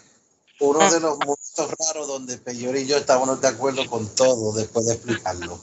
uno 0.60 0.78
de 0.90 1.00
los 1.00 1.18
momentos 1.18 1.74
raros 1.78 2.08
donde 2.08 2.38
Peyor 2.38 2.76
y 2.76 2.86
yo 2.86 2.96
estábamos 2.96 3.40
de 3.40 3.48
acuerdo 3.48 3.86
con 3.86 4.06
todo 4.14 4.52
después 4.54 4.86
de 4.86 4.94
explicarlo. 4.94 5.60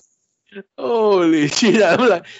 Holy 0.75 1.47
shit, 1.47 1.81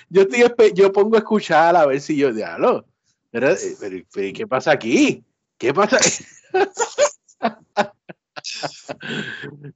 yo, 0.10 0.22
estoy, 0.22 0.74
yo 0.74 0.92
pongo 0.92 1.16
a 1.16 1.20
escuchar 1.20 1.76
a 1.76 1.86
ver 1.86 2.00
si 2.00 2.16
yo 2.16 2.32
diablo. 2.32 2.86
Pero, 3.32 3.56
pero, 3.80 4.06
pero, 4.14 4.34
¿qué 4.34 4.46
pasa 4.46 4.72
aquí? 4.72 5.24
¿Qué 5.58 5.74
pasa? 5.74 5.98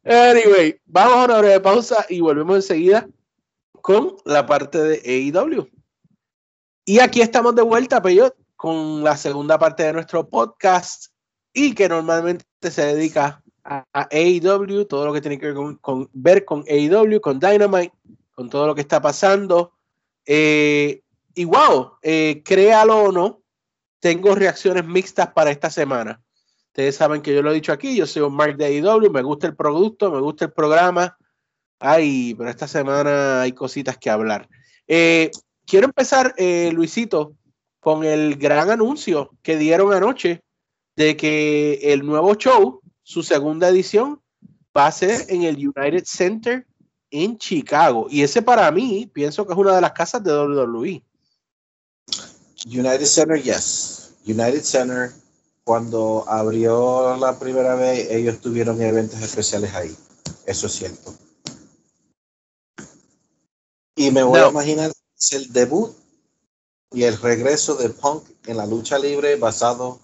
anyway, 0.03 0.79
vamos 0.85 1.15
a 1.15 1.25
una 1.25 1.39
breve 1.39 1.59
pausa 1.59 2.05
y 2.09 2.19
volvemos 2.19 2.57
enseguida 2.57 3.07
con 3.81 4.17
la 4.25 4.45
parte 4.45 4.77
de 4.77 5.31
AEW. 5.33 5.67
Y 6.89 7.01
aquí 7.01 7.19
estamos 7.19 7.53
de 7.53 7.63
vuelta, 7.63 8.01
Peyot, 8.01 8.33
con 8.55 9.03
la 9.03 9.17
segunda 9.17 9.59
parte 9.59 9.83
de 9.83 9.91
nuestro 9.91 10.29
podcast 10.29 11.07
y 11.51 11.75
que 11.75 11.89
normalmente 11.89 12.45
se 12.61 12.95
dedica 12.95 13.43
a, 13.65 13.83
AEW, 13.93 14.85
todo 14.85 15.05
lo 15.05 15.11
que 15.11 15.19
tiene 15.19 15.37
que 15.37 15.47
ver 15.47 15.77
con, 15.81 16.09
ver 16.13 16.45
con 16.45 16.63
AEW, 16.65 17.19
con 17.19 17.41
Dynamite, 17.41 17.91
con 18.33 18.49
todo 18.49 18.67
lo 18.67 18.73
que 18.73 18.79
está 18.79 19.01
pasando. 19.01 19.73
Eh, 20.25 21.01
y 21.35 21.43
wow, 21.43 21.97
eh, 22.03 22.41
créalo 22.45 23.03
o 23.03 23.11
no, 23.11 23.41
tengo 23.99 24.33
reacciones 24.33 24.85
mixtas 24.85 25.33
para 25.33 25.51
esta 25.51 25.69
semana. 25.69 26.21
Ustedes 26.67 26.95
saben 26.95 27.21
que 27.21 27.35
yo 27.35 27.41
lo 27.41 27.51
he 27.51 27.55
dicho 27.55 27.73
aquí, 27.73 27.97
yo 27.97 28.07
soy 28.07 28.21
un 28.21 28.33
Mark 28.33 28.55
de 28.55 28.63
AEW, 28.63 29.11
me 29.11 29.23
gusta 29.23 29.45
el 29.45 29.57
producto, 29.57 30.09
me 30.09 30.21
gusta 30.21 30.45
el 30.45 30.53
programa. 30.53 31.17
Ay, 31.79 32.33
pero 32.37 32.49
esta 32.49 32.65
semana 32.65 33.41
hay 33.41 33.51
cositas 33.51 33.97
que 33.97 34.09
hablar. 34.09 34.47
Eh, 34.87 35.31
quiero 35.67 35.85
empezar, 35.85 36.33
eh, 36.37 36.71
Luisito, 36.73 37.35
con 37.79 38.03
el 38.03 38.37
gran 38.37 38.71
anuncio 38.71 39.31
que 39.43 39.57
dieron 39.57 39.93
anoche 39.93 40.41
de 40.95 41.15
que 41.15 41.79
el 41.83 42.03
nuevo 42.03 42.33
show, 42.33 42.81
su 43.03 43.21
segunda 43.21 43.69
edición, 43.69 44.19
va 44.75 44.87
a 44.87 44.91
ser 44.91 45.25
en 45.29 45.43
el 45.43 45.55
United 45.55 46.03
Center 46.05 46.65
en 47.11 47.37
Chicago. 47.37 48.07
Y 48.09 48.23
ese 48.23 48.41
para 48.41 48.71
mí, 48.71 49.09
pienso 49.13 49.45
que 49.45 49.53
es 49.53 49.59
una 49.59 49.75
de 49.75 49.81
las 49.81 49.91
casas 49.91 50.23
de 50.23 50.31
WWE. 50.33 51.03
United 52.65 53.05
Center, 53.05 53.41
yes. 53.41 54.15
United 54.25 54.63
Center 54.63 55.11
cuando 55.63 56.23
abrió 56.27 57.17
la 57.17 57.37
primera 57.37 57.75
vez, 57.75 58.09
ellos 58.09 58.39
tuvieron 58.39 58.81
eventos 58.81 59.21
especiales 59.21 59.73
ahí. 59.73 59.95
Eso 60.45 60.67
es 60.67 60.73
cierto. 60.73 61.13
Y 63.95 64.11
me 64.11 64.23
voy 64.23 64.39
a 64.39 64.47
imaginar 64.47 64.91
es 65.17 65.33
el 65.33 65.51
debut 65.51 65.95
y 66.91 67.03
el 67.03 67.17
regreso 67.17 67.75
de 67.75 67.89
Punk 67.89 68.23
en 68.45 68.57
la 68.57 68.65
lucha 68.65 68.97
libre 68.97 69.35
basado 69.35 69.99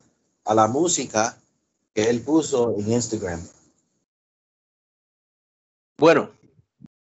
a 0.46 0.54
la 0.54 0.68
música 0.68 1.38
que 1.94 2.10
él 2.10 2.22
puso 2.22 2.76
en 2.78 2.92
Instagram. 2.92 3.42
Bueno, 5.98 6.32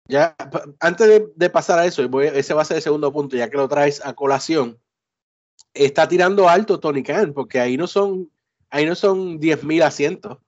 ya 0.07 0.35
antes 0.79 1.21
de, 1.35 1.49
pasar 1.49 1.79
a 1.79 1.85
eso, 1.85 2.01
ese 2.33 2.53
va 2.53 2.63
a 2.63 2.65
ser 2.65 2.77
el 2.77 2.83
segundo 2.83 3.13
punto, 3.13 3.37
ya 3.37 3.49
que 3.49 3.57
lo 3.57 3.69
traes 3.69 4.03
a 4.03 4.13
colación. 4.13 4.79
Está 5.73 6.07
tirando 6.07 6.49
alto 6.49 6.79
Tony 6.79 7.03
Khan, 7.03 7.33
porque 7.33 7.59
ahí 7.59 7.77
no 7.77 7.85
son, 7.85 8.31
ahí 8.71 8.85
no 8.85 8.95
son 8.95 9.39
10.000 9.39 9.83
asientos. 9.83 10.39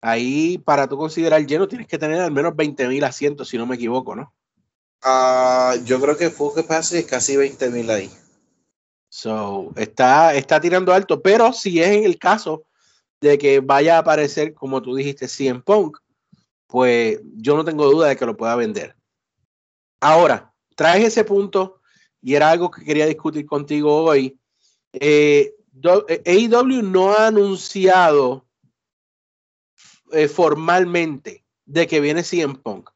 Ahí, 0.00 0.58
para 0.58 0.86
tú 0.86 0.96
considerar 0.96 1.44
lleno, 1.44 1.66
tienes 1.66 1.88
que 1.88 1.98
tener 1.98 2.20
al 2.20 2.30
menos 2.30 2.52
20.000 2.54 3.04
asientos, 3.04 3.48
si 3.48 3.58
no 3.58 3.66
me 3.66 3.74
equivoco, 3.74 4.14
¿no? 4.14 4.32
Uh, 5.04 5.84
yo 5.84 6.00
creo 6.00 6.16
que 6.16 6.30
fue 6.30 6.54
que 6.54 6.62
pase 6.62 7.04
casi 7.04 7.36
20.000 7.36 7.90
ahí. 7.90 8.10
So, 9.10 9.70
está, 9.76 10.34
está 10.34 10.60
tirando 10.60 10.92
alto, 10.92 11.20
pero 11.20 11.52
si 11.52 11.80
es 11.80 11.88
en 11.88 12.04
el 12.04 12.18
caso 12.18 12.64
de 13.20 13.38
que 13.38 13.60
vaya 13.60 13.96
a 13.96 14.00
aparecer, 14.00 14.54
como 14.54 14.80
tú 14.80 14.94
dijiste, 14.94 15.28
CM 15.28 15.60
Punk, 15.60 15.98
pues 16.66 17.20
yo 17.36 17.56
no 17.56 17.64
tengo 17.64 17.90
duda 17.90 18.08
de 18.08 18.16
que 18.16 18.26
lo 18.26 18.36
pueda 18.36 18.56
vender. 18.56 18.96
Ahora, 20.00 20.52
traes 20.74 21.04
ese 21.04 21.22
punto 21.22 21.80
y 22.20 22.34
era 22.34 22.50
algo 22.50 22.70
que 22.70 22.84
quería 22.84 23.06
discutir 23.06 23.46
contigo 23.46 24.04
hoy. 24.04 24.38
Eh, 24.92 25.54
AEW 26.24 26.82
no 26.82 27.12
ha 27.12 27.28
anunciado 27.28 28.46
eh, 30.12 30.28
formalmente 30.28 31.44
de 31.66 31.86
que 31.86 32.00
viene 32.00 32.22
CM 32.22 32.54
Punk, 32.56 32.90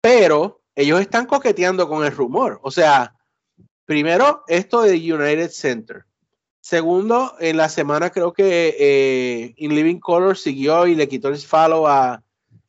pero 0.00 0.63
ellos 0.74 1.00
están 1.00 1.26
coqueteando 1.26 1.88
con 1.88 2.04
el 2.04 2.12
rumor. 2.12 2.60
O 2.62 2.70
sea, 2.70 3.14
primero, 3.84 4.44
esto 4.48 4.82
de 4.82 4.96
United 4.96 5.50
Center. 5.50 6.04
Segundo, 6.60 7.34
en 7.40 7.56
la 7.58 7.68
semana 7.68 8.10
creo 8.10 8.32
que 8.32 8.76
eh, 8.78 9.54
In 9.58 9.74
Living 9.74 9.98
Color 9.98 10.36
siguió 10.36 10.86
y 10.86 10.94
le 10.94 11.08
quitó 11.08 11.28
el 11.28 11.38
follow 11.38 11.86
a 11.86 12.22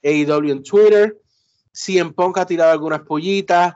AEW 0.03 0.51
en 0.51 0.63
Twitter. 0.63 1.17
CM 1.71 2.11
Punk 2.13 2.37
ha 2.37 2.45
tirado 2.45 2.71
algunas 2.71 3.01
pollitas. 3.01 3.73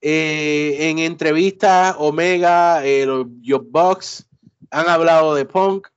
Eh, 0.00 0.76
en 0.90 1.00
entrevistas, 1.00 1.96
Omega, 1.98 2.84
eh, 2.84 3.04
los 3.04 3.26
Box 3.70 4.26
han 4.70 4.88
hablado 4.88 5.34
de 5.34 5.44
Punk. 5.44 5.88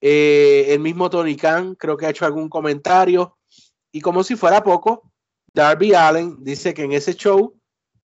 Eh, 0.00 0.66
el 0.68 0.80
mismo 0.80 1.08
Tony 1.08 1.36
Khan 1.36 1.76
creo 1.76 1.96
que 1.96 2.06
ha 2.06 2.10
hecho 2.10 2.26
algún 2.26 2.48
comentario. 2.48 3.36
Y 3.92 4.00
como 4.00 4.24
si 4.24 4.36
fuera 4.36 4.62
poco, 4.62 5.10
Darby 5.54 5.94
Allen 5.94 6.36
dice 6.40 6.74
que 6.74 6.82
en 6.82 6.92
ese 6.92 7.14
show 7.14 7.54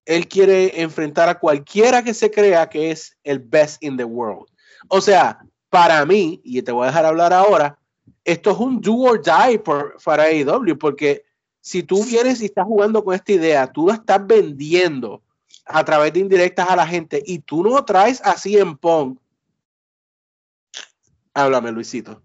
él 0.04 0.26
quiere 0.28 0.80
enfrentar 0.80 1.28
a 1.28 1.38
cualquiera 1.38 2.02
que 2.02 2.14
se 2.14 2.30
crea 2.30 2.68
que 2.68 2.90
es 2.90 3.16
el 3.24 3.40
best 3.40 3.82
in 3.82 3.96
the 3.96 4.04
world. 4.04 4.46
O 4.88 5.00
sea, 5.00 5.40
para 5.68 6.04
mí, 6.06 6.40
y 6.44 6.62
te 6.62 6.72
voy 6.72 6.84
a 6.84 6.86
dejar 6.86 7.06
hablar 7.06 7.32
ahora, 7.32 7.78
esto 8.24 8.50
es 8.50 8.58
un 8.58 8.80
do 8.80 8.96
or 8.96 9.20
die 9.20 9.58
por, 9.58 9.96
para 10.02 10.24
AEW, 10.24 10.78
porque 10.78 11.24
si 11.60 11.82
tú 11.82 12.04
vienes 12.04 12.40
y 12.40 12.46
estás 12.46 12.64
jugando 12.64 13.04
con 13.04 13.14
esta 13.14 13.32
idea, 13.32 13.70
tú 13.70 13.86
la 13.88 13.94
estás 13.94 14.26
vendiendo 14.26 15.22
a 15.66 15.84
través 15.84 16.12
de 16.12 16.20
indirectas 16.20 16.68
a 16.68 16.76
la 16.76 16.86
gente 16.86 17.22
y 17.24 17.40
tú 17.40 17.62
no 17.62 17.84
traes 17.84 18.20
así 18.24 18.58
en 18.58 18.76
Pong. 18.76 19.18
Háblame, 21.34 21.70
Luisito. 21.70 22.22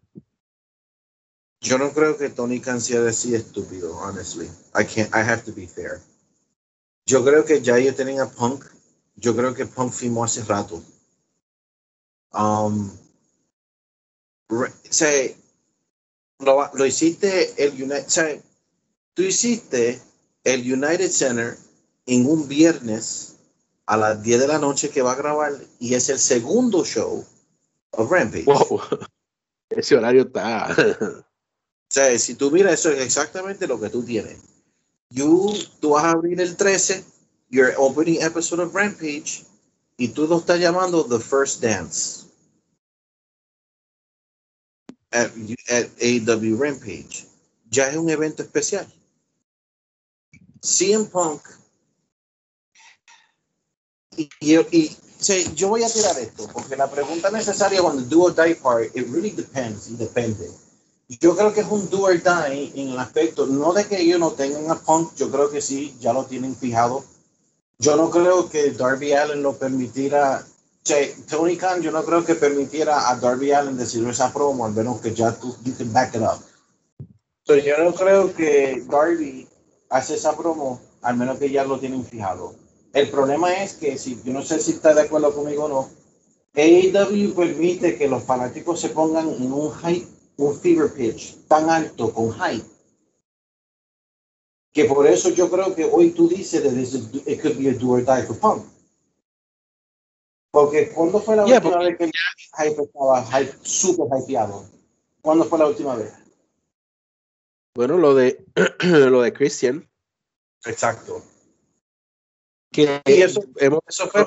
Yo 1.61 1.77
no 1.77 1.91
creo 1.91 2.17
que 2.17 2.29
Tony 2.29 2.59
Khan 2.59 2.79
sea 2.79 3.07
así 3.07 3.33
estúpido, 3.33 3.95
honestly. 3.97 4.49
I 4.75 4.83
can't, 4.83 5.09
I 5.15 5.19
have 5.19 5.43
to 5.45 5.51
be 5.51 5.67
fair. 5.67 6.01
Yo 7.05 7.23
creo 7.23 7.45
que 7.45 7.61
ya 7.61 7.77
ellos 7.77 7.95
tienen 7.95 8.19
a 8.19 8.29
Punk. 8.29 8.65
Yo 9.15 9.35
creo 9.35 9.53
que 9.53 9.65
Punk 9.65 9.93
firmó 9.93 10.23
hace 10.23 10.43
rato. 10.43 10.81
Um, 12.33 12.91
say, 14.89 15.37
lo, 16.39 16.69
lo, 16.73 16.85
hiciste 16.85 17.53
el 17.63 17.73
United, 17.81 18.07
say, 18.07 18.41
tú 19.13 19.23
hiciste 19.23 20.01
el 20.43 20.61
United 20.61 21.09
Center 21.09 21.57
en 22.05 22.25
un 22.25 22.47
viernes 22.47 23.37
a 23.85 23.97
las 23.97 24.21
10 24.21 24.41
de 24.41 24.47
la 24.47 24.59
noche 24.59 24.89
que 24.89 25.01
va 25.01 25.13
a 25.13 25.15
grabar 25.15 25.53
y 25.79 25.93
es 25.93 26.09
el 26.09 26.19
segundo 26.19 26.83
show 26.83 27.25
of 27.91 28.11
Rampage. 28.11 28.45
Wow. 28.45 28.81
Ese 29.69 29.95
horario 29.95 30.23
está. 30.23 30.75
sea, 31.95 32.19
si 32.19 32.35
tú 32.35 32.51
miras, 32.51 32.73
eso 32.73 32.91
es 32.91 33.01
exactamente 33.01 33.67
lo 33.67 33.79
que 33.79 33.89
tú 33.89 34.03
tienes. 34.03 34.37
You, 35.09 35.53
tú 35.79 35.91
vas 35.91 36.03
a 36.03 36.11
abrir 36.11 36.41
el 36.41 36.55
13, 36.57 37.03
your 37.49 37.73
opening 37.77 38.21
episode 38.21 38.61
of 38.61 38.73
Rampage, 38.73 39.45
y 39.97 40.09
tú 40.09 40.27
lo 40.27 40.39
estás 40.39 40.59
llamando 40.59 41.05
The 41.05 41.19
First 41.19 41.61
Dance. 41.61 42.25
At, 45.11 45.31
at 45.69 45.87
AW 46.01 46.57
Rampage. 46.57 47.25
Ya 47.69 47.87
es 47.87 47.95
un 47.95 48.09
evento 48.09 48.43
especial. 48.43 48.85
CM 50.61 51.05
Punk 51.05 51.41
y, 54.17 54.29
y, 54.71 54.97
yo 55.55 55.69
voy 55.69 55.83
a 55.83 55.89
tirar 55.89 56.17
esto, 56.19 56.47
porque 56.51 56.75
la 56.75 56.89
pregunta 56.89 57.29
necesaria 57.31 57.81
cuando 57.81 58.01
do 58.03 58.23
or 58.23 58.35
die 58.35 58.55
part, 58.55 58.95
it 58.95 59.07
really 59.09 59.31
depends, 59.31 59.89
y 59.89 59.95
depende. 59.95 60.49
Yo 61.07 61.35
creo 61.35 61.53
que 61.53 61.61
es 61.61 61.67
un 61.69 61.87
do 61.89 62.03
or 62.03 62.21
die 62.21 62.71
en 62.75 62.89
el 62.89 62.99
aspecto, 62.99 63.45
no 63.45 63.73
de 63.73 63.85
que 63.85 64.01
ellos 64.01 64.19
no 64.19 64.31
tengan 64.31 64.71
a 64.71 64.75
Punk, 64.75 65.13
yo 65.15 65.29
creo 65.29 65.51
que 65.51 65.61
sí, 65.61 65.95
ya 65.99 66.13
lo 66.13 66.25
tienen 66.25 66.55
fijado. 66.55 67.03
Yo 67.77 67.95
no 67.95 68.09
creo 68.09 68.49
que 68.49 68.71
Darby 68.71 69.13
Allen 69.13 69.43
lo 69.43 69.53
permitiera, 69.53 70.43
Tony 71.29 71.57
Khan, 71.57 71.81
yo 71.81 71.91
no 71.91 72.03
creo 72.03 72.25
que 72.25 72.33
permitiera 72.33 73.09
a 73.09 73.15
Darby 73.17 73.51
Allen 73.51 73.77
decir 73.77 74.07
esa 74.07 74.33
promo, 74.33 74.65
al 74.65 74.73
menos 74.73 74.99
que 74.99 75.13
ya 75.13 75.31
tú, 75.31 75.55
you 75.63 75.73
can 75.77 75.93
back 75.93 76.15
it 76.15 76.21
up. 76.21 76.41
So, 77.43 77.55
yo 77.55 77.77
no 77.83 77.93
creo 77.93 78.33
que 78.33 78.83
Darby 78.89 79.47
hace 79.89 80.15
esa 80.15 80.35
promo, 80.35 80.81
al 81.03 81.17
menos 81.17 81.37
que 81.37 81.51
ya 81.51 81.63
lo 81.65 81.79
tienen 81.79 82.03
fijado. 82.03 82.55
El 82.93 83.11
problema 83.11 83.53
es 83.61 83.73
que, 83.73 83.99
si 83.99 84.19
yo 84.23 84.33
no 84.33 84.41
sé 84.41 84.59
si 84.59 84.71
está 84.71 84.95
de 84.95 85.01
acuerdo 85.01 85.35
conmigo 85.35 85.65
o 85.65 85.69
no, 85.69 85.89
AEW 86.55 87.35
permite 87.35 87.97
que 87.97 88.07
los 88.07 88.23
fanáticos 88.23 88.79
se 88.79 88.89
pongan 88.89 89.29
en 89.29 89.51
un 89.51 89.71
hype, 89.71 90.14
un 90.37 90.59
fever 90.59 90.93
pitch 90.93 91.35
tan 91.47 91.69
alto 91.69 92.13
con 92.13 92.33
hype. 92.33 92.65
Que 94.73 94.85
por 94.85 95.07
eso 95.07 95.29
yo 95.29 95.49
creo 95.49 95.73
que 95.73 95.85
hoy 95.85 96.11
tú 96.11 96.27
dices 96.27 96.61
que 96.61 97.31
it 97.31 97.41
could 97.41 97.57
be 97.57 97.69
a 97.69 97.73
do 97.73 97.91
or 97.91 98.03
die 98.03 98.23
for 98.23 98.37
Punk. 98.37 98.65
Porque 100.51 100.91
cuando 100.91 101.19
fue 101.19 101.35
la 101.35 101.45
última 101.45 101.77
vez 101.79 101.97
que 101.97 102.03
el 102.05 102.11
hype 102.57 102.81
estaba 102.81 103.25
hype, 103.25 103.53
súper 103.61 104.07
hypeado? 104.19 104.65
¿Cuándo 105.21 105.45
fue 105.45 105.59
la 105.59 105.67
última 105.67 105.95
vez? 105.95 106.13
Bueno, 107.75 107.97
lo 107.97 108.13
de 108.15 108.45
lo 108.83 109.21
de 109.21 109.33
Christian. 109.33 109.89
Exacto 110.65 111.21
que 112.75 113.01
eso, 113.05 113.41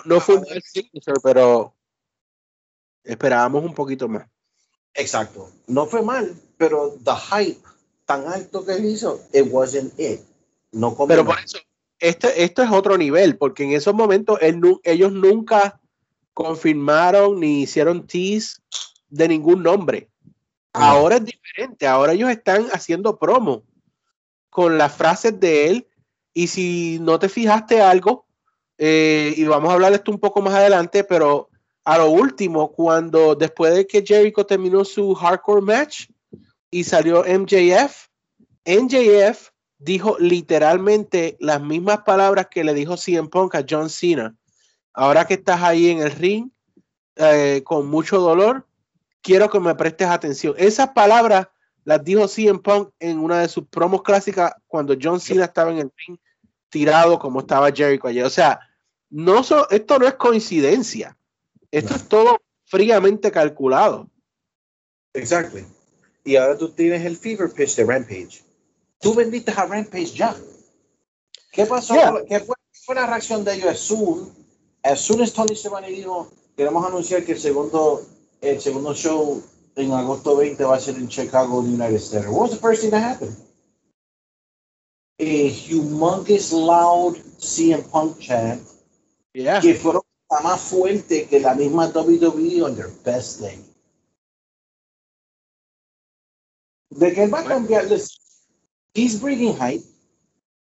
no, 0.07 0.21
fue 0.21 0.37
un 0.37 0.47
signature, 0.63 1.21
pero 1.23 1.77
esperábamos 3.05 3.63
un 3.63 3.75
poquito 3.75 4.09
más. 4.09 4.27
Exacto. 4.95 5.51
No 5.67 5.87
fue 5.87 6.03
mal, 6.03 6.35
pero 6.57 6.97
the 7.05 7.13
hype 7.13 7.61
tan 8.05 8.27
alto 8.27 8.65
que 8.65 8.79
hizo, 8.79 9.21
it 9.33 9.47
wasn't 9.51 9.93
it. 9.99 10.21
No 10.73 10.97
pero 11.07 11.25
por 11.25 11.39
eso, 11.39 11.59
este, 11.99 12.43
esto 12.43 12.63
es 12.63 12.71
otro 12.71 12.97
nivel, 12.97 13.37
porque 13.37 13.65
en 13.65 13.73
esos 13.73 13.95
momentos 13.95 14.39
ellos 14.41 15.13
nunca 15.13 15.81
confirmaron 16.35 17.41
ni 17.41 17.63
hicieron 17.63 18.07
tease 18.07 18.61
de 19.09 19.29
ningún 19.29 19.63
nombre. 19.63 20.09
Ahora 20.73 21.17
es 21.17 21.25
diferente, 21.25 21.87
ahora 21.87 22.13
ellos 22.13 22.31
están 22.31 22.69
haciendo 22.73 23.19
promo 23.19 23.65
con 24.51 24.79
las 24.79 24.95
frases 24.95 25.39
de 25.41 25.69
él 25.69 25.89
y 26.33 26.47
si 26.47 26.99
no 27.01 27.19
te 27.19 27.29
fijaste 27.29 27.81
algo, 27.81 28.27
eh, 28.77 29.35
y 29.37 29.45
vamos 29.45 29.71
a 29.71 29.75
hablar 29.75 29.91
de 29.91 29.97
esto 29.97 30.13
un 30.13 30.21
poco 30.21 30.41
más 30.41 30.55
adelante, 30.55 31.03
pero 31.03 31.51
a 31.89 31.97
lo 31.97 32.11
último, 32.11 32.71
cuando 32.71 33.35
después 33.35 33.75
de 33.75 33.87
que 33.87 34.05
Jericho 34.05 34.45
terminó 34.45 34.85
su 34.85 35.15
hardcore 35.15 35.63
match 35.63 36.11
y 36.71 36.85
salió 36.85 37.25
MJF, 37.25 38.09
MJF 38.67 39.49
dijo 39.79 40.19
literalmente 40.19 41.39
las 41.41 41.63
mismas 41.63 42.01
palabras 42.03 42.49
que 42.51 42.63
le 42.63 42.75
dijo 42.75 42.99
CM 42.99 43.31
Punk 43.31 43.55
a 43.55 43.65
John 43.67 43.89
Cena. 43.89 44.37
Ahora 44.93 45.27
que 45.27 45.33
estás 45.33 45.63
ahí 45.63 45.89
en 45.89 46.01
el 46.01 46.11
ring 46.11 46.51
eh, 47.17 47.63
con 47.65 47.87
mucho 47.87 48.21
dolor, 48.21 48.67
quiero 49.23 49.49
que 49.49 49.59
me 49.59 49.75
prestes 49.75 50.09
atención. 50.09 50.55
Esas 50.59 50.91
palabras 50.91 51.49
las 51.85 52.05
dijo 52.05 52.29
CM 52.29 52.59
Punk 52.59 52.91
en 52.99 53.19
una 53.19 53.41
de 53.41 53.49
sus 53.49 53.67
promos 53.67 54.03
clásicas 54.03 54.53
cuando 54.67 54.95
John 55.01 55.21
Cena 55.21 55.47
estaba 55.47 55.71
en 55.71 55.79
el 55.79 55.93
ring 56.07 56.19
tirado 56.69 57.19
como 57.19 57.41
estaba 57.41 57.73
Jericho 57.73 58.09
ayer. 58.09 58.27
O 58.27 58.31
sea, 58.31 58.61
no 59.09 59.41
esto 59.71 59.99
no 59.99 60.07
es 60.07 60.15
coincidencia. 60.17 61.18
Esto 61.71 61.95
es 61.95 62.09
todo 62.09 62.39
fríamente 62.67 63.31
calculado. 63.31 64.09
Exacto. 65.15 65.59
Y 66.25 66.37
ahora 66.37 66.57
tú 66.57 66.71
tienes 66.71 67.05
el 67.05 67.17
fever 67.17 67.51
pitch 67.53 67.77
de 67.77 67.85
Rampage. 67.85 68.43
Tú 69.01 69.15
vendiste 69.15 69.51
a 69.53 69.67
Rampage 69.67 70.15
ya. 70.15 70.37
¿Qué 71.53 71.67
pasó? 71.67 71.95
¿Qué 72.29 72.41
fue, 72.41 72.95
la 72.95 73.07
reacción 73.07 73.45
de 73.45 73.55
ellos? 73.55 73.71
As 73.71 73.81
soon, 73.81 74.33
as 74.83 75.01
soon 75.01 75.21
as 75.23 75.33
Tony 75.33 75.55
y 75.89 75.95
dijo, 75.95 76.31
queremos 76.57 76.87
anunciar 76.87 77.25
que 77.25 77.33
el 77.33 77.39
segundo, 77.39 78.03
el 78.41 78.61
segundo 78.61 78.95
show 78.95 79.43
en 79.77 79.93
agosto 79.93 80.37
20 80.37 80.65
va 80.65 80.77
a 80.77 80.81
ser 80.81 80.97
en 80.97 81.09
Chicago, 81.09 81.61
United 81.61 81.97
States. 81.97 82.27
What 82.27 82.43
was 82.43 82.51
the 82.51 82.57
first 82.57 82.83
thing 82.83 82.91
that 82.91 83.03
happened? 83.03 83.37
A 85.21 85.51
humongous 85.51 86.53
loud 86.53 87.17
CM 87.39 87.83
Punk 87.91 88.19
chant 88.19 88.63
Yeah. 89.35 89.61
que 89.61 89.75
fueron 89.75 90.03
más 90.31 90.61
fuerte 90.61 91.27
que 91.27 91.41
la 91.41 91.55
misma 91.55 91.87
WWE 91.89 92.63
on 92.63 92.75
their 92.77 92.91
best 93.05 93.41
day. 93.41 93.65
De 96.91 97.13
que 97.13 97.23
él 97.25 97.33
va 97.33 97.41
a 97.41 97.45
cambiar, 97.45 97.85
listen, 97.85 98.17
he's 98.95 99.21
bringing 99.21 99.55
hype, 99.57 99.83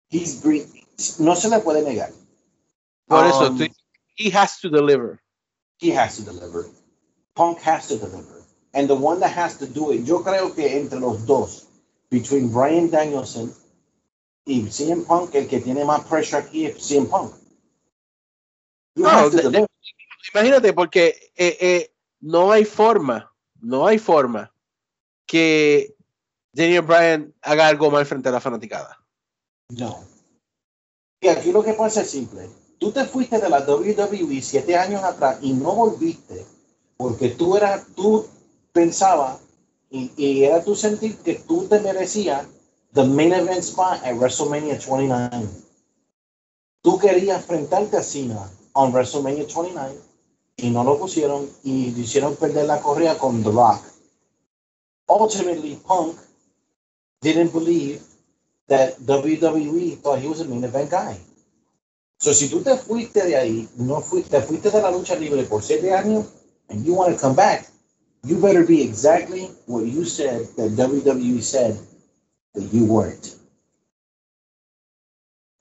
he's 0.09 0.41
bringing, 0.41 0.85
no 1.19 1.35
se 1.35 1.49
le 1.49 1.59
puede 1.59 1.81
negar. 1.83 2.11
Por 3.07 3.25
eso, 3.25 3.47
Um, 3.47 3.57
tú- 3.57 3.73
he 4.15 4.29
has 4.31 4.59
to 4.61 4.69
deliver. 4.69 5.19
he 5.79 5.91
has 5.91 6.15
to 6.17 6.23
deliver. 6.23 6.65
Punk 7.35 7.59
has 7.59 7.87
to 7.87 7.97
deliver. 7.97 8.41
And 8.73 8.87
the 8.87 8.95
one 8.95 9.19
that 9.19 9.31
has 9.35 9.57
to 9.57 9.65
do 9.67 9.91
it, 9.91 10.05
yo 10.05 10.23
creo 10.23 10.53
que 10.55 10.77
entre 10.77 10.99
los 10.99 11.25
dos, 11.25 11.67
between 12.09 12.49
Brian 12.51 12.89
Danielson 12.89 13.53
y 14.45 14.65
CM 14.69 15.03
Punk, 15.05 15.35
el 15.35 15.47
que 15.47 15.59
tiene 15.59 15.83
más 15.83 16.05
pressure 16.07 16.37
aquí 16.39 16.65
es 16.65 16.81
CM 16.81 17.07
Punk. 17.07 17.33
No, 18.95 19.29
de- 19.29 19.37
de- 19.37 19.43
deliver. 19.43 19.67
Imagínate, 20.33 20.73
porque 20.73 21.31
eh, 21.35 21.57
eh, 21.59 21.93
no 22.21 22.51
hay 22.51 22.65
forma, 22.65 23.33
no 23.59 23.85
hay 23.85 23.99
forma 23.99 24.53
que 25.25 25.95
Daniel 26.51 26.81
Bryan 26.83 27.33
haga 27.41 27.67
algo 27.67 27.91
mal 27.91 28.05
frente 28.05 28.29
a 28.29 28.31
la 28.31 28.39
fanaticada. 28.39 28.97
No. 29.69 30.03
Y 31.21 31.27
aquí 31.27 31.51
lo 31.51 31.63
que 31.63 31.73
pasa 31.73 32.01
es 32.01 32.09
simple. 32.11 32.49
Tú 32.79 32.91
te 32.91 33.05
fuiste 33.05 33.39
de 33.39 33.49
la 33.49 33.61
WWE 33.61 34.41
siete 34.41 34.75
años 34.75 35.03
atrás 35.03 35.37
y 35.41 35.53
no 35.53 35.73
volviste 35.73 36.45
porque 36.97 37.29
tú 37.29 37.55
eras, 37.57 37.85
tú 37.95 38.27
pensabas 38.71 39.39
y, 39.89 40.11
y 40.17 40.43
era 40.43 40.63
tu 40.63 40.75
sentir 40.75 41.17
que 41.17 41.35
tú 41.35 41.67
te 41.67 41.79
merecías 41.79 42.45
the 42.93 43.03
main 43.03 43.33
event 43.33 43.59
spot 43.63 44.03
at 44.03 44.15
WrestleMania 44.15 44.77
29. 44.79 45.47
Tú 46.81 46.99
querías 46.99 47.41
enfrentarte 47.41 47.97
a 47.97 48.03
Cena 48.03 48.49
on 48.73 48.91
WrestleMania 48.91 49.45
29 49.47 49.99
y 50.57 50.69
no 50.69 50.83
lo 50.83 50.97
pusieron 50.97 51.49
y 51.63 51.91
le 51.91 52.01
hicieron 52.01 52.35
perder 52.35 52.65
la 52.65 52.81
correa 52.81 53.17
con 53.17 53.43
The 53.43 53.51
Rock. 53.51 53.83
Ultimately, 55.07 55.75
Punk 55.85 56.17
didn't 57.21 57.51
believe 57.51 58.01
that 58.67 58.97
WWE 58.99 59.97
thought 60.01 60.19
he 60.19 60.27
was 60.27 60.41
a 60.41 60.45
main 60.45 60.63
event 60.63 60.89
guy. 60.89 61.17
So 62.19 62.31
si 62.31 62.47
tú 62.47 62.63
te 62.63 62.77
fuiste 62.77 63.25
de 63.25 63.35
ahí, 63.35 63.69
no 63.75 63.99
fuiste, 63.99 64.29
te 64.29 64.41
fuiste 64.41 64.71
de 64.71 64.81
la 64.81 64.91
lucha 64.91 65.15
libre 65.15 65.43
por 65.43 65.61
siete 65.61 65.93
años, 65.93 66.25
and 66.69 66.85
you 66.85 66.93
want 66.93 67.13
to 67.13 67.19
come 67.19 67.35
back, 67.35 67.65
you 68.23 68.39
better 68.39 68.63
be 68.63 68.81
exactly 68.81 69.49
what 69.67 69.85
you 69.85 70.05
said 70.05 70.47
that 70.55 70.71
WWE 70.77 71.41
said 71.41 71.77
that 72.53 72.63
you 72.71 72.85
weren't. 72.85 73.35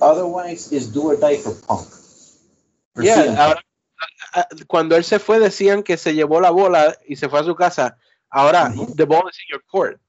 Otherwise, 0.01 0.71
it's 0.73 0.87
do 0.87 1.11
or 1.11 1.17
die 1.17 1.37
for 1.37 1.53
Punk. 1.67 2.02
Yeah, 2.97 3.43
ahora, 3.43 3.63
cuando 4.67 4.97
él 4.97 5.05
se 5.05 5.19
fue 5.19 5.39
decían 5.39 5.83
que 5.83 5.97
se 5.97 6.15
llevó 6.15 6.41
la 6.41 6.51
bola 6.51 6.97
y 7.07 7.17
se 7.17 7.29
fue 7.29 7.41
a 7.41 7.45
su 7.45 7.55
casa. 7.55 7.97
Ahora, 8.29 8.71
Ujú. 8.75 8.95
the 8.97 9.05
ball 9.05 9.29
is 9.31 9.39
in 9.41 9.47
your 9.51 9.63
court. 9.67 10.01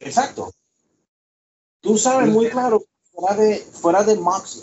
Exacto. 0.00 0.52
Tú 1.80 1.96
sabes 1.96 2.28
muy 2.28 2.48
claro, 2.50 2.82
fuera 3.12 3.34
de, 3.36 3.56
fuera 3.58 4.02
de 4.02 4.16
Max, 4.16 4.62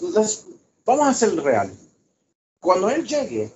vamos 0.85 1.07
a 1.07 1.13
ser 1.13 1.35
real. 1.41 1.71
Cuando 2.59 2.89
él 2.89 3.07
llegue, 3.07 3.51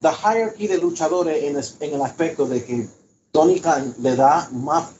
the 0.00 0.10
hierarchy 0.10 0.66
de 0.66 0.78
luchadores 0.78 1.42
en, 1.44 1.56
es- 1.56 1.76
en 1.80 1.94
el 1.94 2.02
aspecto 2.02 2.44
de 2.46 2.62
que 2.64 2.86
Tony 3.30 3.60
Khan 3.60 3.94
le 4.00 4.14
da 4.16 4.48
más, 4.52 4.96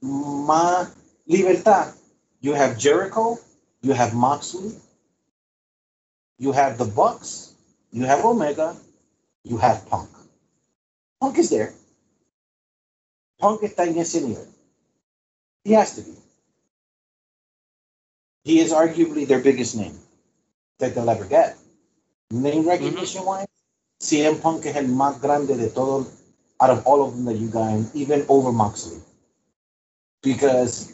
más 0.00 0.88
libertad. 1.26 1.94
You 2.40 2.54
have 2.54 2.76
Jericho, 2.78 3.38
you 3.82 3.92
have 3.94 4.12
Moxley, 4.12 4.72
you 6.38 6.52
have 6.52 6.78
the 6.78 6.84
Bucks, 6.84 7.45
you 7.96 8.04
have 8.04 8.24
Omega, 8.26 8.76
you 9.42 9.56
have 9.56 9.88
Punk. 9.88 10.10
Punk 11.18 11.38
is 11.38 11.48
there. 11.48 11.72
Punk 13.40 13.62
is 13.62 13.72
ese. 13.78 14.46
He 15.64 15.72
has 15.72 15.94
to 15.96 16.02
be. 16.02 16.12
He 18.44 18.60
is 18.60 18.70
arguably 18.70 19.26
their 19.26 19.40
biggest 19.40 19.76
name 19.76 19.98
that 20.78 20.94
they'll 20.94 21.08
ever 21.08 21.24
get. 21.24 21.56
Name 22.30 22.68
recognition 22.68 23.24
wise, 23.24 23.46
CM 24.02 24.42
Punk 24.42 24.66
es 24.66 24.76
el 24.76 24.88
más 24.88 25.18
grande 25.22 25.56
de 25.56 25.70
todo, 25.70 26.06
out 26.60 26.70
of 26.70 26.86
all 26.86 27.02
of 27.02 27.14
them 27.14 27.24
that 27.24 27.36
you 27.36 27.48
got, 27.48 27.80
even 27.94 28.26
over 28.28 28.52
Moxley. 28.52 29.00
Because 30.22 30.92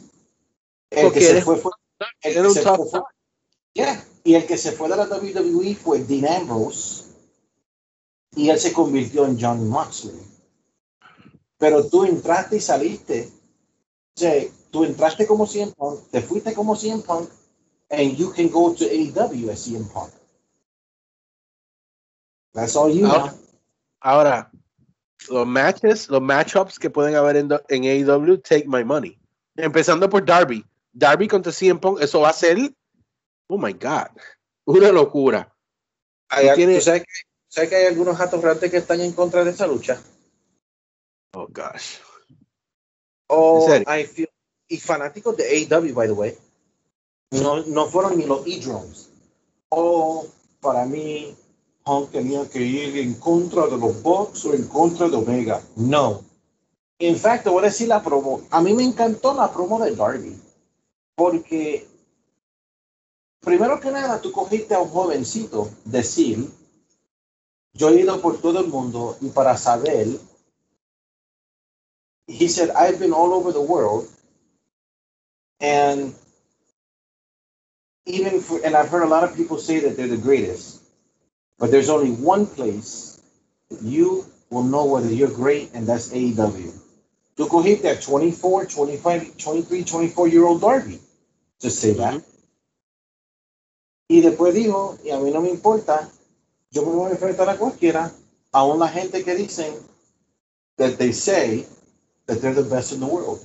el 0.91 1.11
que 1.11 1.19
se 1.21 1.41
fue 1.41 1.57
fue. 1.57 1.71
El 2.23 2.33
que 2.53 2.53
se 2.53 2.61
fue 2.63 2.89
fue- 2.89 3.01
Yeah. 3.75 4.01
Y 4.23 4.35
el 4.35 4.45
que 4.45 4.57
se 4.57 4.71
fue 4.71 4.87
de 4.89 4.95
la 4.95 5.03
WWE 5.05 5.75
fue 5.75 5.99
Dean 6.03 6.25
Ambrose. 6.41 7.05
Y 8.35 8.49
él 8.49 8.57
se 8.59 8.71
convirtió 8.73 9.25
en 9.25 9.37
John 9.39 9.67
Moxley. 9.67 10.19
Pero 11.57 11.85
tú 11.87 12.03
entraste 12.05 12.57
y 12.57 12.59
saliste. 12.61 13.29
O 14.15 14.19
sea, 14.19 14.43
tú 14.71 14.83
entraste 14.85 15.27
como 15.27 15.45
CM 15.45 15.71
Punk, 15.73 16.07
te 16.09 16.21
fuiste 16.21 16.53
como 16.53 16.75
CM 16.75 17.01
Punk, 17.03 17.29
and 17.89 18.15
you 18.15 18.31
can 18.31 18.49
go 18.49 18.73
to 18.73 18.85
AEW 18.85 19.49
as 19.51 19.59
CM 19.65 19.85
Punk. 19.91 20.11
That's 22.53 22.75
all 22.75 22.91
you 22.91 23.05
Ahora- 23.07 23.31
know. 23.31 23.39
Ahora, 24.01 24.51
los 25.29 25.47
matches, 25.47 26.09
los 26.09 26.21
matchups 26.21 26.77
que 26.77 26.89
pueden 26.89 27.15
haber 27.15 27.37
en, 27.37 27.49
en 27.69 27.83
AEW, 27.85 28.37
take 28.41 28.65
my 28.67 28.83
money. 28.83 29.17
Empezando 29.55 30.09
por 30.09 30.25
Darby. 30.25 30.65
Darby 30.91 31.27
contra 31.27 31.51
CM 31.51 31.79
Punk, 31.79 32.01
eso 32.01 32.19
va 32.19 32.29
a 32.29 32.33
ser, 32.33 32.57
oh 33.47 33.57
my 33.57 33.73
God, 33.73 34.07
una 34.65 34.91
locura. 34.91 35.53
Hay- 36.29 36.53
tiene- 36.55 36.75
¿tú 36.75 36.81
sabes, 36.81 37.01
que, 37.03 37.07
sabes 37.47 37.69
que 37.69 37.75
hay 37.75 37.85
algunos 37.85 38.19
atorrantes 38.19 38.71
que 38.71 38.77
están 38.77 39.01
en 39.01 39.13
contra 39.13 39.43
de 39.43 39.51
esa 39.51 39.67
lucha? 39.67 40.01
Oh 41.33 41.47
gosh. 41.49 41.97
Oh. 43.27 43.67
I 43.87 44.05
feel, 44.05 44.29
y 44.67 44.77
fanáticos 44.77 45.35
de 45.37 45.43
AEW, 45.43 45.93
by 45.93 46.07
the 46.07 46.13
way, 46.13 46.37
no, 47.31 47.63
no 47.63 47.87
fueron 47.87 48.17
ni 48.17 48.25
los 48.25 48.45
E-Drones. 48.45 49.09
Oh, 49.69 50.27
para 50.59 50.85
mí, 50.85 51.35
Punk 51.83 52.11
tenía 52.11 52.47
que 52.49 52.59
ir 52.59 52.97
en 52.97 53.15
contra 53.15 53.65
de 53.67 53.77
los 53.77 54.01
Bucks 54.03 54.45
o 54.45 54.53
en 54.53 54.67
contra 54.67 55.09
de 55.09 55.15
Omega. 55.15 55.61
No. 55.75 56.23
En 56.99 57.17
fact, 57.17 57.43
te 57.43 57.49
voy 57.49 57.63
a 57.63 57.67
decir 57.67 57.87
la 57.87 58.01
promo. 58.03 58.43
A 58.51 58.61
mí 58.61 58.73
me 58.73 58.83
encantó 58.83 59.33
la 59.33 59.51
promo 59.51 59.83
de 59.83 59.95
Darby. 59.95 60.39
Porque, 61.15 61.87
primero 63.43 63.79
que 63.79 63.91
nada, 63.91 64.21
tú 64.21 64.31
cogiste 64.31 64.73
a 64.73 64.79
un 64.79 64.89
jovencito 64.89 65.69
decir, 65.85 66.49
yo 67.73 67.89
he 67.89 68.01
ido 68.01 68.21
por 68.21 68.37
todo 68.39 68.59
el 68.59 68.67
mundo 68.67 69.17
y 69.21 69.29
para 69.29 69.57
saber 69.57 70.07
he 72.27 72.47
said, 72.47 72.69
I've 72.71 72.99
been 72.99 73.13
all 73.13 73.33
over 73.33 73.51
the 73.51 73.61
world, 73.61 74.07
and 75.59 76.13
even 78.05 78.39
for, 78.39 78.59
and 78.65 78.75
I've 78.75 78.89
heard 78.89 79.03
a 79.03 79.07
lot 79.07 79.23
of 79.23 79.35
people 79.35 79.57
say 79.57 79.79
that 79.81 79.97
they're 79.97 80.07
the 80.07 80.17
greatest, 80.17 80.81
but 81.59 81.71
there's 81.71 81.89
only 81.89 82.11
one 82.11 82.45
place 82.45 83.19
you 83.81 84.25
will 84.49 84.63
know 84.63 84.85
whether 84.85 85.09
you're 85.11 85.31
great, 85.31 85.71
and 85.73 85.85
that's 85.87 86.09
AEW. 86.13 86.71
Tú 87.35 87.47
cogiste 87.49 87.85
a 87.85 87.99
24, 87.99 88.65
25, 88.67 89.37
23, 89.37 89.83
24 89.83 90.27
year 90.27 90.45
old 90.45 90.61
Darby 90.61 91.01
to 91.59 91.69
say 91.69 91.93
that. 91.93 92.15
Ujú. 92.15 92.32
Y 94.13 94.21
después 94.21 94.53
dijo, 94.53 94.95
y 95.03 95.09
a 95.09 95.17
mí 95.17 95.31
no 95.31 95.41
me 95.41 95.49
importa, 95.49 96.07
yo 96.69 96.83
me 96.83 96.91
voy 96.91 97.07
a 97.07 97.13
enfrentar 97.13 97.49
a 97.49 97.57
cualquiera, 97.57 98.13
aún 98.51 98.77
la 98.77 98.87
gente 98.87 99.23
que 99.23 99.33
dicen 99.33 99.73
that 100.77 100.99
they 100.99 101.11
say 101.11 101.65
that 102.27 102.37
they're 102.37 102.53
the 102.53 102.61
best 102.61 102.91
in 102.91 102.99
the 102.99 103.07
world. 103.07 103.39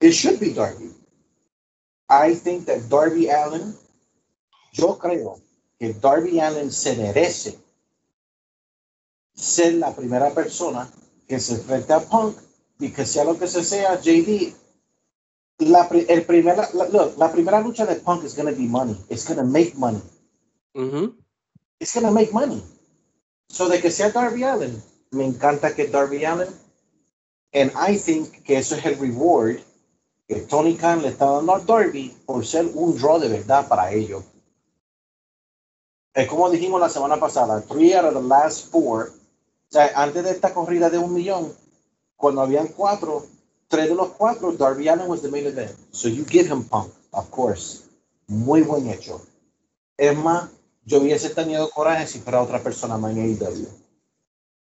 It 0.00 0.12
should 0.12 0.38
be 0.38 0.52
Darby. 0.52 0.94
I 2.08 2.32
think 2.32 2.66
that 2.66 2.88
Darby 2.88 3.28
Allen, 3.28 3.74
yo 4.72 4.96
creo 4.96 5.40
que 5.80 5.94
Darby 5.94 6.38
Allen 6.38 6.70
se 6.70 6.94
merece 6.94 7.58
ser 9.34 9.74
la 9.74 9.92
primera 9.96 10.32
persona 10.32 10.88
que 11.26 11.40
se 11.40 11.54
enfrenta 11.54 11.96
a 11.96 12.00
Punk, 12.08 12.36
porque 12.78 13.04
sea 13.04 13.24
lo 13.24 13.36
que 13.36 13.48
se 13.48 13.64
sea, 13.64 14.00
JD, 14.00 14.54
la, 15.60 15.88
el 15.90 16.24
primera, 16.24 16.68
la, 16.74 16.88
look, 16.88 17.18
la 17.18 17.30
primera 17.30 17.60
lucha 17.60 17.86
de 17.86 17.96
Punk 17.96 18.24
is 18.24 18.34
to 18.34 18.44
be 18.44 18.66
money. 18.66 18.96
It's 19.08 19.24
to 19.26 19.44
make 19.44 19.76
money. 19.76 20.00
Ujú. 20.74 21.14
It's 21.80 21.94
going 21.94 22.06
to 22.06 22.12
make 22.12 22.32
money. 22.32 22.62
So 23.48 23.68
de 23.68 23.80
que 23.80 23.90
sea 23.90 24.10
Darby 24.10 24.44
Allen, 24.44 24.82
me 25.12 25.24
encanta 25.24 25.74
que 25.74 25.86
Darby 25.86 26.24
Allen. 26.24 26.48
And 27.52 27.72
I 27.74 27.96
think 27.96 28.44
que 28.44 28.58
eso 28.58 28.76
es 28.76 28.84
el 28.86 28.96
reward 28.98 29.60
que 30.28 30.36
Tony 30.42 30.76
Khan 30.76 31.02
le 31.02 31.08
está 31.08 31.26
dando 31.26 31.54
a 31.54 31.60
Darby 31.60 32.14
por 32.26 32.46
ser 32.46 32.66
un 32.74 32.96
draw 32.96 33.18
de 33.18 33.28
verdad 33.28 33.66
para 33.68 33.92
ellos. 33.92 34.22
Es 36.14 36.28
como 36.28 36.50
dijimos 36.50 36.80
la 36.80 36.88
semana 36.88 37.18
pasada, 37.18 37.60
three 37.62 37.92
out 37.94 38.04
of 38.04 38.14
the 38.14 38.20
last 38.20 38.70
four 38.70 39.12
sea, 39.70 39.92
antes 39.94 40.24
de 40.24 40.30
esta 40.30 40.52
corrida 40.52 40.90
de 40.90 40.98
un 40.98 41.14
millón, 41.14 41.54
cuando 42.16 42.42
habían 42.42 42.68
cuatro, 42.68 43.24
tres 43.70 43.88
de 43.88 43.94
los 43.94 44.08
cuatro, 44.10 44.52
Darby 44.52 44.88
Allen 44.88 45.08
was 45.08 45.22
the 45.22 45.30
main 45.30 45.46
event. 45.46 45.70
So 45.92 46.08
you 46.08 46.24
give 46.24 46.46
him 46.46 46.64
Punk, 46.64 46.92
of 47.12 47.30
course. 47.30 47.88
Muy 48.26 48.62
buen 48.62 48.88
hecho. 48.88 49.22
Es 49.96 50.16
más, 50.16 50.50
yo 50.84 50.98
hubiese 50.98 51.30
tenido 51.30 51.70
coraje 51.70 52.06
si 52.06 52.18
fuera 52.18 52.42
otra 52.42 52.62
persona 52.62 52.98
más 52.98 53.12
en 53.12 53.22
AEW. 53.22 53.68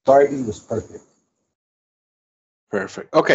Darby 0.04 0.42
was 0.42 0.61
perfect. 0.61 1.04
Perfect. 2.68 3.14
Ok. 3.14 3.30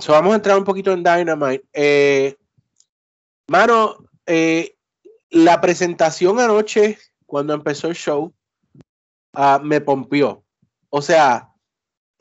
So 0.00 0.12
vamos 0.12 0.32
a 0.32 0.36
entrar 0.36 0.58
un 0.58 0.64
poquito 0.64 0.92
en 0.92 1.02
Dynamite. 1.02 1.64
Eh, 1.72 2.36
mano, 3.48 3.96
eh, 4.26 4.76
la 5.30 5.60
presentación 5.60 6.40
anoche, 6.40 6.98
cuando 7.26 7.54
empezó 7.54 7.88
el 7.88 7.94
show, 7.94 8.32
uh, 9.34 9.62
me 9.62 9.80
pompió. 9.80 10.44
O 10.90 11.02
sea, 11.02 11.51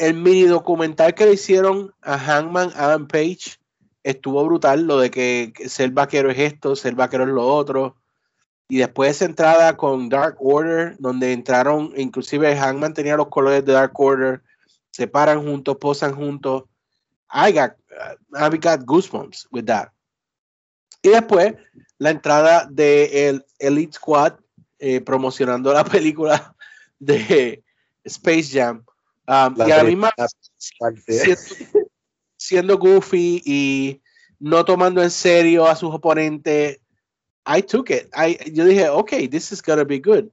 el 0.01 0.15
mini 0.15 0.43
documental 0.45 1.13
que 1.13 1.27
le 1.27 1.33
hicieron 1.33 1.93
a 2.01 2.17
Hangman 2.17 2.71
Adam 2.75 3.07
Page 3.07 3.59
estuvo 4.01 4.43
brutal. 4.43 4.81
Lo 4.81 4.97
de 4.97 5.11
que, 5.11 5.53
ser 5.67 5.91
vaquero 5.91 6.31
es 6.31 6.39
esto, 6.39 6.75
ser 6.75 6.95
vaquero 6.95 7.23
es 7.23 7.29
lo 7.29 7.45
otro. 7.45 7.95
Y 8.67 8.77
después 8.77 9.11
esa 9.11 9.25
entrada 9.25 9.77
con 9.77 10.09
Dark 10.09 10.37
Order, 10.39 10.95
donde 10.97 11.33
entraron, 11.33 11.93
inclusive 11.95 12.55
Hangman 12.57 12.95
tenía 12.95 13.15
los 13.15 13.27
colores 13.27 13.63
de 13.63 13.73
Dark 13.73 13.91
Order, 13.93 14.41
se 14.89 15.05
paran 15.07 15.45
juntos, 15.45 15.77
posan 15.77 16.15
juntos. 16.15 16.63
I 17.31 17.51
got, 17.51 17.73
I 18.33 18.57
got 18.57 18.83
goosebumps 18.83 19.47
with 19.51 19.65
that. 19.65 19.89
Y 21.03 21.09
después 21.09 21.53
la 21.99 22.09
entrada 22.09 22.67
de 22.71 23.29
el 23.29 23.45
Elite 23.59 23.93
Squad 23.93 24.33
eh, 24.79 24.99
promocionando 24.99 25.71
la 25.71 25.83
película 25.85 26.55
de 26.97 27.63
Space 28.03 28.49
Jam. 28.51 28.83
Um, 29.31 29.55
y 29.65 29.71
a 29.71 29.77
la 29.77 29.83
misma 29.85 30.11
siendo, 30.57 31.41
siendo, 32.35 32.77
goofy 32.77 33.41
y 33.45 34.01
no 34.39 34.65
tomando 34.65 35.01
en 35.01 35.09
serio 35.09 35.65
a 35.67 35.75
sus 35.77 35.93
oponentes. 35.93 36.81
I 37.45 37.61
took 37.61 37.91
it. 37.91 38.09
I, 38.13 38.51
yo 38.51 38.65
dije, 38.65 38.89
ok, 38.89 39.11
this 39.29 39.53
is 39.53 39.61
gonna 39.61 39.85
be 39.85 39.99
good. 39.99 40.25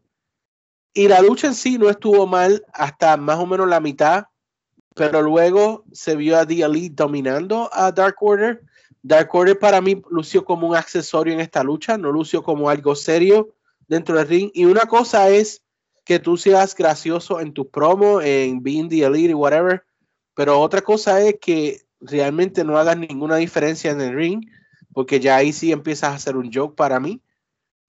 Y 0.95 1.07
la 1.07 1.23
lucha 1.23 1.47
en 1.47 1.55
sí 1.55 1.79
no 1.79 1.89
estuvo 1.89 2.27
mal 2.27 2.65
hasta 2.73 3.17
más 3.17 3.39
o 3.39 3.47
menos 3.47 3.69
la 3.69 3.79
mitad, 3.79 4.25
pero 4.97 5.23
luego 5.23 5.85
se 5.93 6.17
vio 6.17 6.37
a 6.37 6.45
The 6.45 6.63
Elite 6.63 6.97
dominando 6.97 7.71
a 7.73 7.93
Dark 7.93 8.17
Order. 8.21 8.65
Dark 9.03 9.33
Order 9.33 9.57
para 9.57 9.81
mí 9.81 10.03
lució 10.11 10.45
como 10.45 10.67
un 10.67 10.75
accesorio 10.75 11.35
en 11.35 11.41
esta 11.41 11.63
lucha, 11.63 11.97
no 11.97 12.11
lució 12.11 12.43
como 12.43 12.69
algo 12.69 12.97
serio 12.97 13.55
dentro 13.87 14.19
del 14.19 14.27
ring. 14.27 14.51
Y 14.55 14.65
una 14.65 14.87
cosa 14.87 15.29
es 15.29 15.63
que 16.09 16.19
tú 16.19 16.39
seas 16.39 16.75
gracioso 16.75 17.39
en 17.39 17.53
tu 17.53 17.69
promo, 17.69 18.23
en 18.23 18.63
Being 18.63 18.89
the 18.89 19.05
Elite 19.05 19.33
y 19.33 19.35
whatever, 19.35 19.85
pero 20.33 20.59
otra 20.59 20.81
cosa 20.81 21.21
es 21.21 21.37
que 21.39 21.83
realmente 22.01 22.65
no 22.65 22.79
hagas 22.79 22.97
ninguna 22.97 23.37
diferencia 23.37 23.91
en 23.91 24.01
el 24.01 24.15
ring, 24.15 24.41
porque 24.95 25.21
ya 25.21 25.37
ahí 25.37 25.53
sí 25.53 25.71
empiezas 25.71 26.11
a 26.11 26.15
hacer 26.15 26.39
un 26.39 26.51
joke 26.51 26.75
para 26.75 26.99
mí. 26.99 27.21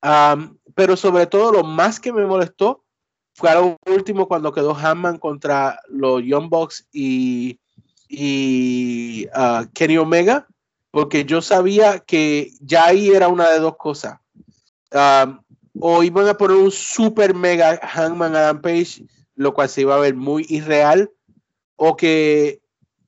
Um, 0.03 0.57
pero 0.76 0.97
sobre 0.97 1.28
todo 1.28 1.53
lo 1.53 1.63
más 1.63 1.97
que 2.01 2.11
me 2.11 2.26
molestó 2.26 2.84
fue 3.36 3.53
lo 3.53 3.78
último 3.86 4.28
cuando 4.28 4.51
quedó 4.51 4.76
Hammond 4.76 5.20
contra 5.20 5.80
los 5.88 6.22
Young 6.22 6.49
Bucks 6.49 6.89
y, 6.91 7.57
y 8.09 9.28
uh, 9.28 9.65
Kenny 9.74 9.97
Omega, 9.97 10.45
porque 10.91 11.24
yo 11.24 11.41
sabía 11.41 11.99
que 11.99 12.51
ya 12.59 12.88
ahí 12.88 13.11
era 13.11 13.30
una 13.30 13.49
de 13.49 13.59
dos 13.59 13.78
cosas. 13.78 14.20
O 15.80 16.03
iban 16.03 16.27
a 16.27 16.34
poner 16.36 16.57
un 16.57 16.71
super 16.71 17.34
mega 17.34 17.80
Hangman 17.82 18.36
Adam 18.36 18.61
Page, 18.61 19.05
lo 19.36 19.53
cual 19.53 19.69
se 19.69 19.82
iba 19.82 19.95
a 19.95 19.99
ver 19.99 20.15
muy 20.15 20.45
irreal, 20.49 21.09
o 21.75 21.95
que 21.95 22.61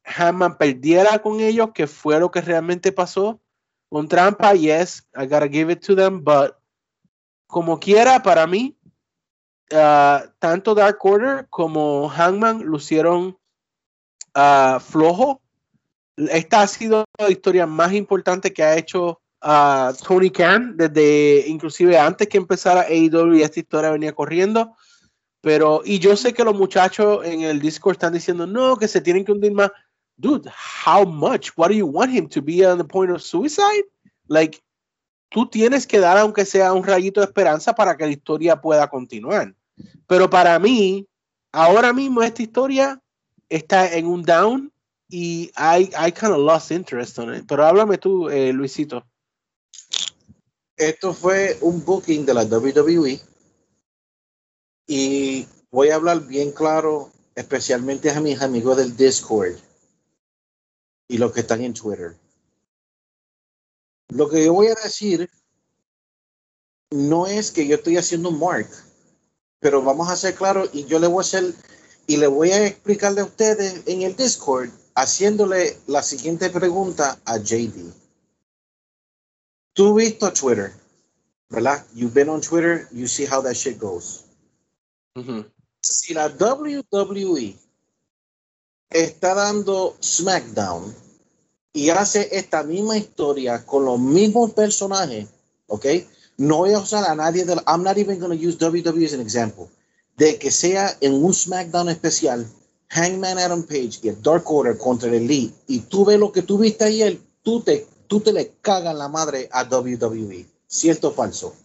Hangman 0.05 0.57
perdiera 0.57 1.19
con 1.19 1.39
ellos, 1.39 1.72
que 1.74 1.88
fue 1.88 2.19
lo 2.19 2.32
que 2.32 2.41
realmente 2.41 2.91
pasó. 2.91 3.39
Con 3.89 4.07
trampa, 4.07 4.53
yes, 4.53 5.05
I 5.15 5.26
gotta 5.26 5.49
give 5.49 5.72
it 5.72 5.86
to 5.86 5.95
them, 5.95 6.24
but 6.24 6.55
como 7.47 7.78
quiera, 7.78 8.24
para 8.24 8.47
mí, 8.47 8.78
uh, 9.74 10.30
tanto 10.39 10.74
Dark 10.74 10.99
Order 11.01 11.47
como 11.49 12.07
Hangman 12.07 12.63
lucieron 12.63 13.38
uh, 14.36 14.80
flojo. 14.80 15.41
Esta 16.15 16.61
ha 16.61 16.67
sido 16.67 17.03
la 17.17 17.30
historia 17.30 17.65
más 17.65 17.91
importante 17.93 18.53
que 18.53 18.63
ha 18.63 18.78
hecho 18.78 19.20
a 19.41 19.93
Tony 20.07 20.29
Khan 20.29 20.77
desde 20.77 21.45
inclusive 21.47 21.97
antes 21.97 22.27
que 22.27 22.37
empezara 22.37 22.81
AEW 22.81 23.43
esta 23.43 23.59
historia 23.59 23.91
venía 23.91 24.13
corriendo. 24.13 24.75
Pero, 25.41 25.81
y 25.83 25.97
yo 25.97 26.15
sé 26.15 26.33
que 26.33 26.43
los 26.43 26.55
muchachos 26.55 27.25
en 27.25 27.41
el 27.41 27.59
Discord 27.59 27.93
están 27.93 28.13
diciendo, 28.13 28.45
no, 28.45 28.77
que 28.77 28.87
se 28.87 29.01
tienen 29.01 29.25
que 29.25 29.31
hundir 29.31 29.51
más. 29.51 29.71
Dude, 30.15 30.51
how 30.85 31.03
much? 31.03 31.49
What 31.55 31.69
do 31.69 31.73
you 31.73 31.87
want 31.87 32.11
him 32.11 32.29
to 32.29 32.43
be 32.43 32.63
on 32.63 32.77
the 32.77 32.83
point 32.83 33.11
of 33.11 33.23
suicide? 33.23 33.85
Like, 34.27 34.61
tú 35.29 35.49
tienes 35.49 35.87
que 35.87 35.99
dar, 35.99 36.19
aunque 36.19 36.45
sea 36.45 36.71
un 36.73 36.83
rayito 36.83 37.21
de 37.21 37.25
esperanza, 37.25 37.73
para 37.73 37.97
que 37.97 38.05
la 38.05 38.11
historia 38.11 38.61
pueda 38.61 38.87
continuar. 38.87 39.55
Pero 40.05 40.29
para 40.29 40.59
mí, 40.59 41.07
ahora 41.51 41.91
mismo 41.91 42.21
esta 42.21 42.43
historia 42.43 43.01
está 43.49 43.91
en 43.91 44.05
un 44.05 44.21
down 44.21 44.71
y 45.09 45.51
I, 45.57 45.89
I 45.97 46.11
kind 46.11 46.33
of 46.33 46.37
lost 46.37 46.69
interest 46.69 47.17
on 47.17 47.33
it. 47.33 47.45
Pero 47.47 47.65
háblame 47.65 47.97
tú, 47.97 48.29
eh, 48.29 48.53
Luisito 48.53 49.07
esto 50.82 51.13
fue 51.13 51.57
un 51.61 51.86
booking 51.86 52.25
de 52.25 52.34
la 52.34 52.43
WWE 52.43 53.21
y 54.88 55.47
voy 55.69 55.89
a 55.89 55.95
hablar 55.95 56.21
bien 56.21 56.51
claro, 56.51 57.11
especialmente 57.36 58.09
a 58.09 58.19
mis 58.19 58.41
amigos 58.41 58.77
del 58.77 58.97
Discord 58.97 59.57
y 61.07 61.19
los 61.19 61.32
que 61.32 61.41
están 61.41 61.61
en 61.61 61.73
Twitter. 61.73 62.17
Lo 64.09 64.27
que 64.27 64.43
yo 64.43 64.53
voy 64.53 64.67
a 64.67 64.75
decir 64.75 65.29
no 66.89 67.27
es 67.27 67.51
que 67.51 67.67
yo 67.67 67.75
estoy 67.75 67.97
haciendo 67.97 68.29
un 68.29 68.39
mark, 68.39 68.69
pero 69.59 69.84
vamos 69.84 70.09
a 70.09 70.15
ser 70.15 70.34
claros 70.34 70.71
y 70.73 70.86
yo 70.86 70.97
le 70.97 71.07
voy 71.07 71.19
a 71.19 71.27
hacer 71.27 71.53
y 72.07 72.17
le 72.17 72.25
voy 72.25 72.51
a 72.51 72.65
explicarle 72.65 73.21
a 73.21 73.25
ustedes 73.25 73.84
en 73.86 74.01
el 74.01 74.15
Discord 74.15 74.69
haciéndole 74.95 75.77
la 75.86 76.01
siguiente 76.01 76.49
pregunta 76.49 77.19
a 77.23 77.38
JD 77.38 78.01
tú 79.74 79.95
visto 79.95 80.32
Twitter, 80.34 80.74
¿verdad? 81.49 81.86
You've 81.93 82.13
been 82.13 82.30
on 82.30 82.41
Twitter, 82.41 82.88
you 82.91 83.07
see 83.07 83.26
how 83.26 83.41
that 83.41 83.55
shit 83.55 83.80
goes. 83.80 84.26
Si 85.82 86.13
la 86.13 86.28
WWE 86.30 87.55
está 88.89 89.34
dando 89.34 89.95
SmackDown 90.01 90.93
y 91.74 91.89
hace 91.89 92.30
esta 92.32 92.63
misma 92.63 92.97
historia 92.97 93.65
con 93.65 93.86
los 93.86 93.99
mismos 93.99 94.51
personajes, 94.51 95.28
¿ok? 95.67 95.86
No 96.38 96.57
voy 96.57 96.74
a 96.74 96.80
usar 96.80 97.05
a 97.09 97.15
nadie 97.15 97.45
de 97.45 97.55
I'm 97.67 97.84
not 97.84 97.97
even 97.97 98.19
going 98.19 98.38
to 98.38 98.47
use 98.47 98.57
WWE 98.57 99.05
as 99.05 99.13
an 99.13 99.22
example. 99.22 99.69
De 100.17 100.38
que 100.38 100.51
sea 100.51 100.97
en 101.01 101.13
un 101.13 101.34
SmackDown 101.34 101.89
especial, 101.89 102.45
Hangman 102.89 103.38
Adam 103.38 103.63
Page 103.63 103.99
y 104.03 104.09
el 104.09 104.22
Dark 104.22 104.43
Order 104.51 104.78
contra 104.78 105.09
el 105.09 105.15
Elite, 105.15 105.53
y 105.67 105.80
tú 105.80 106.05
ves 106.05 106.19
lo 106.19 106.32
que 106.32 106.41
tú 106.41 106.57
viste 106.57 106.84
ayer, 106.84 107.19
tú 107.41 107.61
te 107.61 107.88
tú 108.12 108.20
te 108.20 108.34
le 108.34 108.51
cagas 108.62 108.93
la 108.93 109.07
madre 109.07 109.47
a 109.53 109.64
WWE. 109.64 110.45
¿Cierto 110.68 111.07
o 111.07 111.12
falso? 111.14 111.55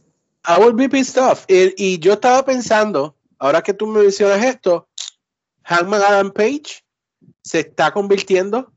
I 0.46 0.60
would 0.60 0.76
be 0.76 0.88
pissed 0.88 1.18
off. 1.18 1.44
Y, 1.48 1.98
yo 1.98 2.12
estaba 2.12 2.44
pensando, 2.44 3.16
ahora 3.40 3.60
que 3.60 3.74
tú 3.74 3.84
me 3.88 4.02
mencionas 4.02 4.44
esto, 4.44 4.86
Hangman 5.64 6.02
Adam 6.02 6.30
Page 6.30 6.84
se 7.42 7.58
está 7.58 7.92
convirtiendo 7.92 8.72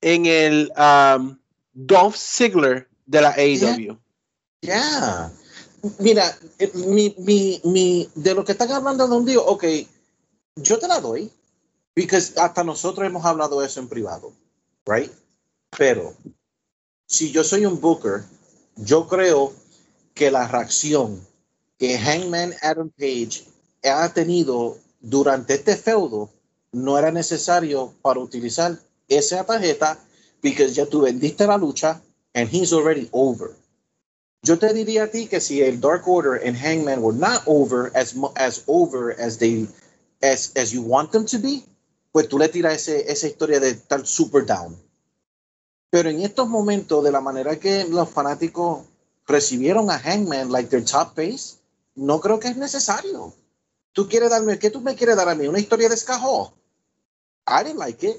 en 0.00 0.26
el 0.26 0.72
um, 0.76 1.38
Dolph 1.72 2.16
Ziggler 2.16 2.88
de 3.06 3.20
la 3.20 3.30
AEW. 3.30 3.96
Ya. 4.62 5.30
Mira, 6.00 6.36
eh, 6.58 6.72
mi, 6.74 7.14
mi, 7.18 7.60
mi, 7.62 8.10
de 8.16 8.34
lo 8.34 8.44
que 8.44 8.52
están 8.52 8.72
hablando 8.72 9.06
de 9.06 9.16
un 9.16 9.24
día, 9.24 9.38
ok, 9.38 9.64
yo 10.56 10.80
te 10.80 10.88
la 10.88 10.98
doy, 10.98 11.30
porque 11.94 12.16
hasta 12.16 12.64
nosotros 12.64 13.06
hemos 13.06 13.24
hablado 13.24 13.64
eso 13.64 13.78
en 13.78 13.88
privado, 13.88 14.32
right? 14.84 15.12
Pero 15.78 16.12
si 17.12 17.30
yo 17.30 17.44
soy 17.44 17.66
un 17.66 17.78
booker, 17.78 18.24
yo 18.76 19.06
creo 19.06 19.52
que 20.14 20.30
la 20.30 20.48
reacción 20.48 21.20
que 21.78 21.98
Hangman 21.98 22.54
Adam 22.62 22.88
Page 22.88 23.44
ha 23.84 24.08
tenido 24.14 24.78
durante 25.00 25.54
este 25.54 25.76
feudo 25.76 26.30
no 26.72 26.98
era 26.98 27.12
necesario 27.12 27.92
para 28.00 28.18
utilizar 28.18 28.78
esa 29.08 29.44
tarjeta 29.44 29.98
porque 30.40 30.72
ya 30.72 30.86
tú 30.86 31.02
vendiste 31.02 31.46
la 31.46 31.58
lucha 31.58 32.00
and 32.34 32.48
he's 32.50 32.72
already 32.72 33.10
over. 33.12 33.54
Yo 34.42 34.58
te 34.58 34.72
diría 34.72 35.04
a 35.04 35.10
ti 35.10 35.26
que 35.26 35.40
si 35.40 35.60
el 35.60 35.80
Dark 35.80 36.08
Order 36.08 36.40
and 36.42 36.56
Hangman 36.56 37.02
were 37.02 37.16
not 37.16 37.42
over 37.44 37.92
as 37.94 38.14
as 38.36 38.64
over 38.66 39.14
as 39.20 39.36
they 39.36 39.68
as 40.22 40.50
as 40.56 40.72
you 40.72 40.80
want 40.80 41.12
them 41.12 41.26
to 41.26 41.38
be, 41.38 41.62
pues 42.10 42.26
tú 42.28 42.38
le 42.38 42.48
tiras 42.48 42.74
ese, 42.74 43.04
esa 43.12 43.26
historia 43.26 43.60
de 43.60 43.72
estar 43.72 44.06
super 44.06 44.46
down. 44.46 44.78
Pero 45.92 46.08
en 46.08 46.20
estos 46.22 46.48
momentos, 46.48 47.04
de 47.04 47.12
la 47.12 47.20
manera 47.20 47.60
que 47.60 47.84
los 47.84 48.08
fanáticos 48.08 48.86
recibieron 49.26 49.90
a 49.90 49.98
Hangman 49.98 50.50
like 50.50 50.70
their 50.70 50.82
top 50.82 51.14
face, 51.14 51.58
no 51.94 52.18
creo 52.18 52.40
que 52.40 52.48
es 52.48 52.56
necesario. 52.56 53.34
¿Tú 53.92 54.08
quieres 54.08 54.30
darme, 54.30 54.58
qué 54.58 54.70
tú 54.70 54.80
me 54.80 54.94
quieres 54.96 55.16
dar 55.16 55.28
a 55.28 55.34
mí? 55.34 55.46
¿Una 55.46 55.58
historia 55.58 55.90
de 55.90 55.94
escajó? 55.94 56.54
I 57.46 57.62
didn't 57.62 57.78
like 57.78 58.06
it. 58.06 58.16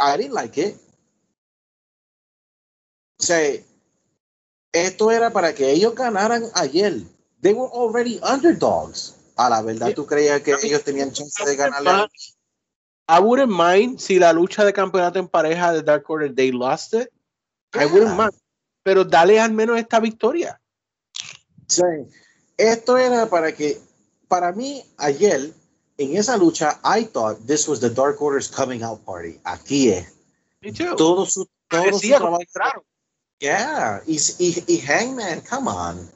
I 0.00 0.16
didn't 0.16 0.34
like 0.34 0.60
it. 0.60 0.76
O 3.20 3.22
sea, 3.22 3.62
esto 4.72 5.12
era 5.12 5.32
para 5.32 5.54
que 5.54 5.70
ellos 5.70 5.94
ganaran 5.94 6.50
ayer. 6.54 7.04
They 7.40 7.52
were 7.52 7.70
already 7.72 8.18
underdogs. 8.28 9.14
A 9.36 9.48
la 9.48 9.62
verdad, 9.62 9.94
¿tú 9.94 10.06
creías 10.06 10.42
que 10.42 10.56
ellos 10.60 10.82
tenían 10.82 11.12
chance 11.12 11.44
de 11.44 11.54
ganarle? 11.54 12.08
I 13.08 13.20
wouldn't 13.20 13.50
mind 13.50 14.00
si 14.00 14.18
la 14.18 14.32
lucha 14.32 14.64
de 14.64 14.72
campeonato 14.72 15.18
en 15.18 15.28
pareja 15.28 15.72
de 15.72 15.82
Dark 15.82 16.08
Order 16.10 16.34
they 16.34 16.52
lost 16.52 16.92
it. 16.94 17.08
I 17.74 17.86
wouldn't 17.86 18.16
mind. 18.16 18.34
Pero 18.82 19.04
dale 19.04 19.40
al 19.40 19.52
menos 19.52 19.78
esta 19.78 19.98
victoria. 20.00 20.60
Sí. 21.66 21.82
Esto 22.56 22.96
era 22.98 23.26
para 23.26 23.52
que, 23.52 23.78
para 24.28 24.52
mí, 24.52 24.82
ayer, 24.98 25.52
en 25.96 26.16
esa 26.16 26.36
lucha, 26.36 26.80
I 26.84 27.04
thought 27.04 27.38
this 27.46 27.68
was 27.68 27.80
the 27.80 27.90
Dark 27.90 28.20
Order's 28.20 28.48
coming 28.48 28.82
out 28.82 29.04
party. 29.04 29.38
Aquí 29.44 29.90
es. 29.90 30.06
Me 30.60 30.72
too. 30.72 30.96
Todo 30.96 31.24
su, 31.26 31.44
todo 31.68 31.82
su 31.84 31.90
Parecía 31.90 32.18
trabajo. 32.18 32.42
claro. 32.52 32.84
Yeah, 33.40 34.02
y, 34.06 34.18
y, 34.40 34.64
y 34.66 34.78
Hangman, 34.80 35.42
come 35.42 35.68
on. 35.70 36.10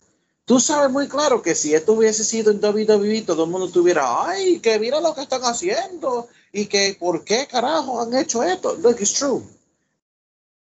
Tú 0.53 0.61
sabes 0.61 0.91
muy 0.91 1.09
claro 1.09 1.41
que 1.41 1.55
si 1.55 1.73
esto 1.73 1.95
hubiese 1.95 2.23
sido 2.25 2.51
en 2.51 2.63
WWE, 2.63 3.23
todo 3.23 3.45
el 3.45 3.51
mundo 3.51 3.71
tuviera, 3.71 4.29
ay, 4.29 4.61
que 4.61 4.79
mira 4.79 5.01
lo 5.01 5.15
que 5.15 5.23
están 5.23 5.41
haciendo 5.45 6.29
y 6.53 6.67
que 6.67 6.95
por 7.01 7.25
qué 7.25 7.49
carajo 7.51 8.03
han 8.03 8.15
hecho 8.15 8.43
esto. 8.43 8.75
Look, 8.75 8.99
it's 9.01 9.15
true. 9.15 9.43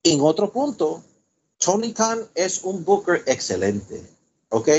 En 0.03 0.21
otro 0.21 0.51
punto, 0.51 1.03
Tony 1.57 1.91
Khan 1.91 2.19
es 2.35 2.63
un 2.63 2.85
booker 2.85 3.23
excelente, 3.25 4.07
¿ok? 4.49 4.69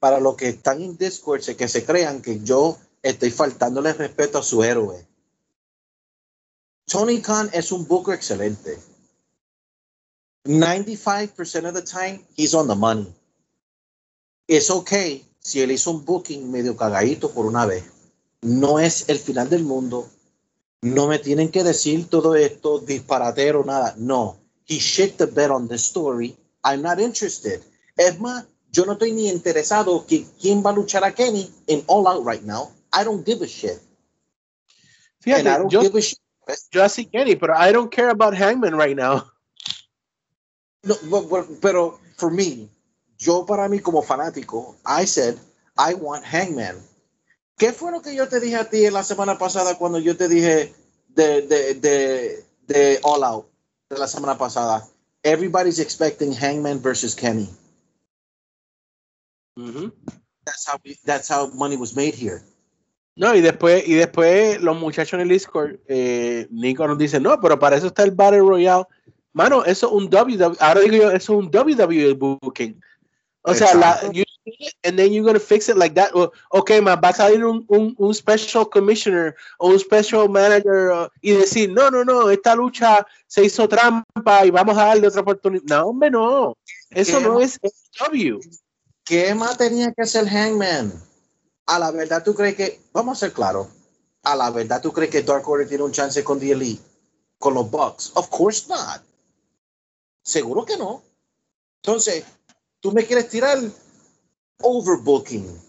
Para 0.00 0.18
los 0.18 0.34
que 0.36 0.48
están 0.48 0.80
en 0.80 0.96
Discord, 0.96 1.42
que 1.42 1.68
se 1.68 1.84
crean 1.84 2.22
que 2.22 2.40
yo 2.40 2.78
estoy 3.02 3.30
faltándole 3.30 3.92
respeto 3.92 4.38
a 4.38 4.42
su 4.42 4.64
héroe. 4.64 5.06
Tony 6.86 7.20
Khan 7.20 7.50
es 7.52 7.70
un 7.70 7.86
booker 7.86 8.14
excelente. 8.14 8.78
95% 10.46 11.68
of 11.68 11.74
the 11.74 11.82
time, 11.82 12.24
he's 12.34 12.54
on 12.54 12.66
the 12.66 12.74
money. 12.74 13.17
Es 14.48 14.70
okay 14.70 15.24
si 15.38 15.60
él 15.60 15.70
hizo 15.70 15.90
un 15.92 16.04
booking 16.04 16.50
medio 16.50 16.76
cagadito 16.76 17.30
por 17.30 17.46
una 17.46 17.66
vez. 17.66 17.84
No 18.42 18.78
es 18.78 19.08
el 19.08 19.18
final 19.18 19.48
del 19.48 19.62
mundo. 19.62 20.08
No 20.82 21.06
me 21.06 21.18
tienen 21.18 21.50
que 21.50 21.62
decir 21.64 22.08
todo 22.08 22.34
esto 22.34 22.78
disparatero, 22.78 23.64
nada. 23.64 23.94
No. 23.98 24.38
He 24.66 24.78
shit 24.78 25.16
the 25.16 25.26
bed 25.26 25.50
on 25.50 25.68
the 25.68 25.76
story. 25.76 26.36
I'm 26.64 26.82
not 26.82 26.98
interested. 27.00 27.62
Es 27.96 28.18
más, 28.20 28.46
yo 28.70 28.84
no 28.86 28.92
estoy 28.92 29.12
ni 29.12 29.28
interesado 29.28 30.06
que 30.06 30.26
quién 30.40 30.62
va 30.64 30.70
a 30.70 30.74
luchar 30.74 31.04
a 31.04 31.12
Kenny 31.14 31.50
en 31.66 31.82
All 31.86 32.06
Out 32.06 32.24
right 32.26 32.42
now. 32.42 32.70
I 32.92 33.04
don't 33.04 33.24
give 33.26 33.42
a 33.42 33.46
shit. 33.48 33.80
And 35.26 35.48
I 35.48 35.58
Fíjate, 35.58 35.58
don't 35.58 35.70
yo, 35.72 35.80
give 35.82 35.98
a 35.98 36.00
shit. 36.00 36.18
yo 36.70 36.82
así 36.84 37.06
Kenny, 37.06 37.36
pero 37.36 37.54
I 37.56 37.72
don't 37.72 37.90
care 37.90 38.10
about 38.10 38.34
Hangman 38.34 38.74
right 38.76 38.96
now. 38.96 39.30
No, 40.84 40.94
bu- 41.04 41.28
bu- 41.28 41.58
pero 41.60 41.98
for 42.16 42.30
me, 42.30 42.68
yo 43.18 43.44
para 43.44 43.68
mí 43.68 43.80
como 43.80 44.02
fanático, 44.02 44.76
I 44.86 45.06
said, 45.06 45.36
I 45.76 45.94
want 45.94 46.24
Hangman. 46.24 46.76
¿Qué 47.56 47.72
fue 47.72 47.90
lo 47.90 48.00
que 48.00 48.14
yo 48.14 48.28
te 48.28 48.38
dije 48.40 48.56
a 48.56 48.68
ti 48.70 48.88
la 48.90 49.02
semana 49.02 49.36
pasada 49.36 49.76
cuando 49.76 49.98
yo 49.98 50.16
te 50.16 50.28
dije 50.28 50.72
de, 51.08 51.42
de, 51.42 51.74
de, 51.74 52.44
de 52.66 53.00
All 53.02 53.24
Out 53.24 53.46
de 53.90 53.98
la 53.98 54.06
semana 54.06 54.38
pasada? 54.38 54.86
Everybody's 55.24 55.80
expecting 55.80 56.32
Hangman 56.32 56.80
versus 56.80 57.14
Kenny. 57.16 57.48
Ujú. 59.56 59.92
That's 60.44 60.66
how 60.66 60.78
we- 60.84 60.98
that's 61.04 61.28
how 61.28 61.48
money 61.52 61.76
was 61.76 61.94
made 61.94 62.14
here. 62.14 62.42
No, 63.16 63.34
y 63.34 63.40
después, 63.40 63.82
y 63.86 63.94
después 63.94 64.60
los 64.62 64.78
muchachos 64.78 65.14
en 65.14 65.20
el 65.22 65.28
Discord, 65.28 65.80
eh, 65.88 66.46
Nico 66.52 66.86
nos 66.86 66.96
dice, 66.98 67.18
no, 67.18 67.40
pero 67.40 67.58
para 67.58 67.76
eso 67.76 67.88
está 67.88 68.04
el 68.04 68.12
Battle 68.12 68.38
Royale. 68.38 68.84
Mano, 69.32 69.64
eso 69.64 69.88
es 69.88 69.92
un 69.92 70.04
WWE, 70.08 70.56
ahora 70.60 70.80
digo 70.80 70.96
yo, 70.96 71.10
eso 71.10 71.16
es 71.16 71.28
un 71.30 71.50
WWE 71.52 72.12
booking. 72.14 72.80
O 73.50 73.54
sea, 73.54 73.74
la, 73.74 74.00
you 74.12 74.24
see 74.44 74.56
it 74.60 74.74
and 74.84 74.96
then 74.98 75.12
you're 75.12 75.24
gonna 75.24 75.40
fix 75.40 75.68
it 75.68 75.76
like 75.76 75.94
that. 75.94 76.10
Ok, 76.50 76.70
más 76.82 76.98
va 77.02 77.08
a 77.08 77.12
salir 77.14 77.44
un, 77.44 77.64
un, 77.68 77.94
un 77.98 78.14
special 78.14 78.68
commissioner 78.68 79.34
o 79.58 79.68
un 79.68 79.78
special 79.78 80.28
manager 80.28 80.90
o- 80.90 81.10
y 81.22 81.32
decir, 81.32 81.70
no, 81.72 81.90
no, 81.90 82.04
no, 82.04 82.30
esta 82.30 82.54
lucha 82.54 83.06
se 83.26 83.44
hizo 83.44 83.68
trampa 83.68 84.44
y 84.44 84.50
vamos 84.50 84.76
a 84.76 84.86
darle 84.86 85.08
otra 85.08 85.22
oportunidad. 85.22 85.64
No, 85.64 85.86
hombre, 85.88 86.10
no. 86.10 86.56
Eso 86.90 87.18
¿Qué 87.18 87.24
no 87.24 87.40
es 87.40 87.58
W. 87.98 88.40
¿Qué 89.04 89.34
más 89.34 89.56
tenía 89.56 89.92
que 89.92 90.02
hacer 90.02 90.26
Hangman? 90.28 90.92
A 91.66 91.78
la 91.78 91.90
verdad, 91.90 92.22
tú 92.24 92.34
crees 92.34 92.54
que, 92.56 92.80
vamos 92.92 93.16
a 93.18 93.20
ser 93.26 93.32
claros, 93.32 93.68
a 94.22 94.34
la 94.36 94.50
verdad, 94.50 94.80
tú 94.82 94.92
crees 94.92 95.10
que 95.10 95.22
Dark 95.22 95.48
Order 95.48 95.68
tiene 95.68 95.84
un 95.84 95.92
chance 95.92 96.22
con 96.24 96.38
The 96.38 96.52
Elite, 96.52 96.82
con 97.38 97.54
los 97.54 97.70
Bucks? 97.70 98.12
Of 98.14 98.28
course 98.28 98.66
not. 98.68 99.02
Seguro 100.22 100.64
que 100.64 100.76
no. 100.76 101.02
Entonces, 101.82 102.24
tú 102.80 102.92
me 102.92 103.04
quieres 103.04 103.28
tirar 103.28 103.58
overbooking. 104.60 105.68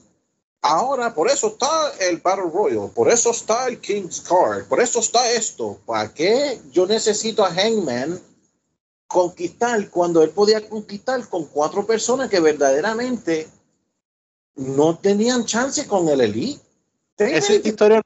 Ahora, 0.62 1.14
por 1.14 1.30
eso 1.30 1.48
está 1.48 1.94
el 2.02 2.18
Battle 2.18 2.52
Royal, 2.54 2.90
por 2.94 3.10
eso 3.10 3.32
está 3.32 3.68
el 3.68 3.80
King's 3.80 4.22
Card, 4.22 4.66
por 4.68 4.82
eso 4.82 5.00
está 5.00 5.32
esto. 5.32 5.80
¿Para 5.86 6.14
qué 6.14 6.60
yo 6.72 6.86
necesito 6.86 7.46
a 7.46 7.54
Hangman 7.54 8.20
conquistar 9.08 9.90
cuando 9.90 10.22
él 10.22 10.32
podía 10.32 10.68
conquistar 10.68 11.28
con 11.30 11.46
cuatro 11.46 11.86
personas 11.86 12.30
que 12.30 12.42
verdaderamente 12.42 13.48
no 14.56 14.98
tenían 14.98 15.46
chance 15.46 15.88
con 15.88 16.10
el 16.10 16.22
Elite? 16.22 16.62
Esa 17.18 17.54
historia 17.54 18.02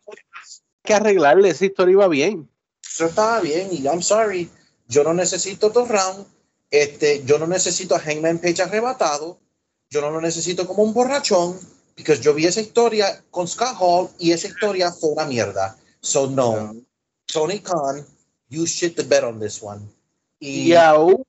que 0.84 0.94
arreglarle, 0.94 1.50
esa 1.50 1.66
historia 1.66 1.94
iba 1.94 2.08
bien. 2.08 2.50
Eso 2.88 3.06
estaba 3.06 3.40
bien 3.40 3.70
y 3.72 3.84
I'm 3.88 4.04
sorry, 4.04 4.50
yo 4.88 5.04
no 5.04 5.16
necesito 5.16 5.70
dos 5.70 5.88
rounds, 5.88 6.28
este, 6.74 7.24
yo 7.24 7.38
no 7.38 7.46
necesito 7.46 7.96
a 7.96 8.00
Hangman 8.00 8.40
Page 8.40 8.64
arrebatado, 8.64 9.40
yo 9.92 10.02
no 10.02 10.10
lo 10.10 10.20
necesito 10.20 10.66
como 10.68 10.82
un 10.82 10.92
borrachón, 10.92 11.56
porque 11.96 12.18
yo 12.20 12.34
vi 12.34 12.48
esa 12.48 12.62
historia 12.62 13.24
con 13.30 13.48
Scott 13.48 13.76
Hall 13.80 14.10
y 14.18 14.32
esa 14.32 14.48
historia 14.48 14.92
fue 14.92 15.12
una 15.12 15.26
mierda. 15.26 15.78
So 16.02 16.28
no, 16.28 16.74
Tony 17.28 17.60
Khan, 17.60 18.04
you 18.50 18.66
shit 18.66 18.96
the 18.96 19.04
bed 19.04 19.24
on 19.24 19.40
this 19.40 19.62
one. 19.62 19.82
Y, 20.40 20.72
Y 20.72 20.74
aún, 20.74 21.24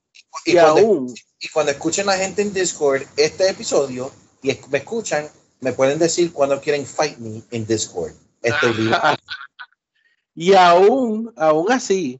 y 0.46 0.52
y 0.52 0.54
cuando, 0.54 0.80
aún, 0.80 1.14
y 1.40 1.48
cuando 1.50 1.72
escuchen 1.72 2.06
la 2.06 2.16
gente 2.16 2.40
en 2.40 2.54
Discord 2.54 3.02
este 3.18 3.46
episodio 3.50 4.10
y 4.42 4.48
es- 4.50 4.66
me 4.70 4.78
escuchan, 4.78 5.28
me 5.60 5.74
pueden 5.74 5.98
decir 5.98 6.32
cuando 6.32 6.58
quieren 6.58 6.86
fight 6.86 7.18
me 7.18 7.42
en 7.50 7.66
Discord. 7.66 8.12
Estoy 8.42 8.72
libre. 8.78 8.96
y 10.34 10.54
aún, 10.54 11.32
aún 11.36 11.70
así, 11.70 12.18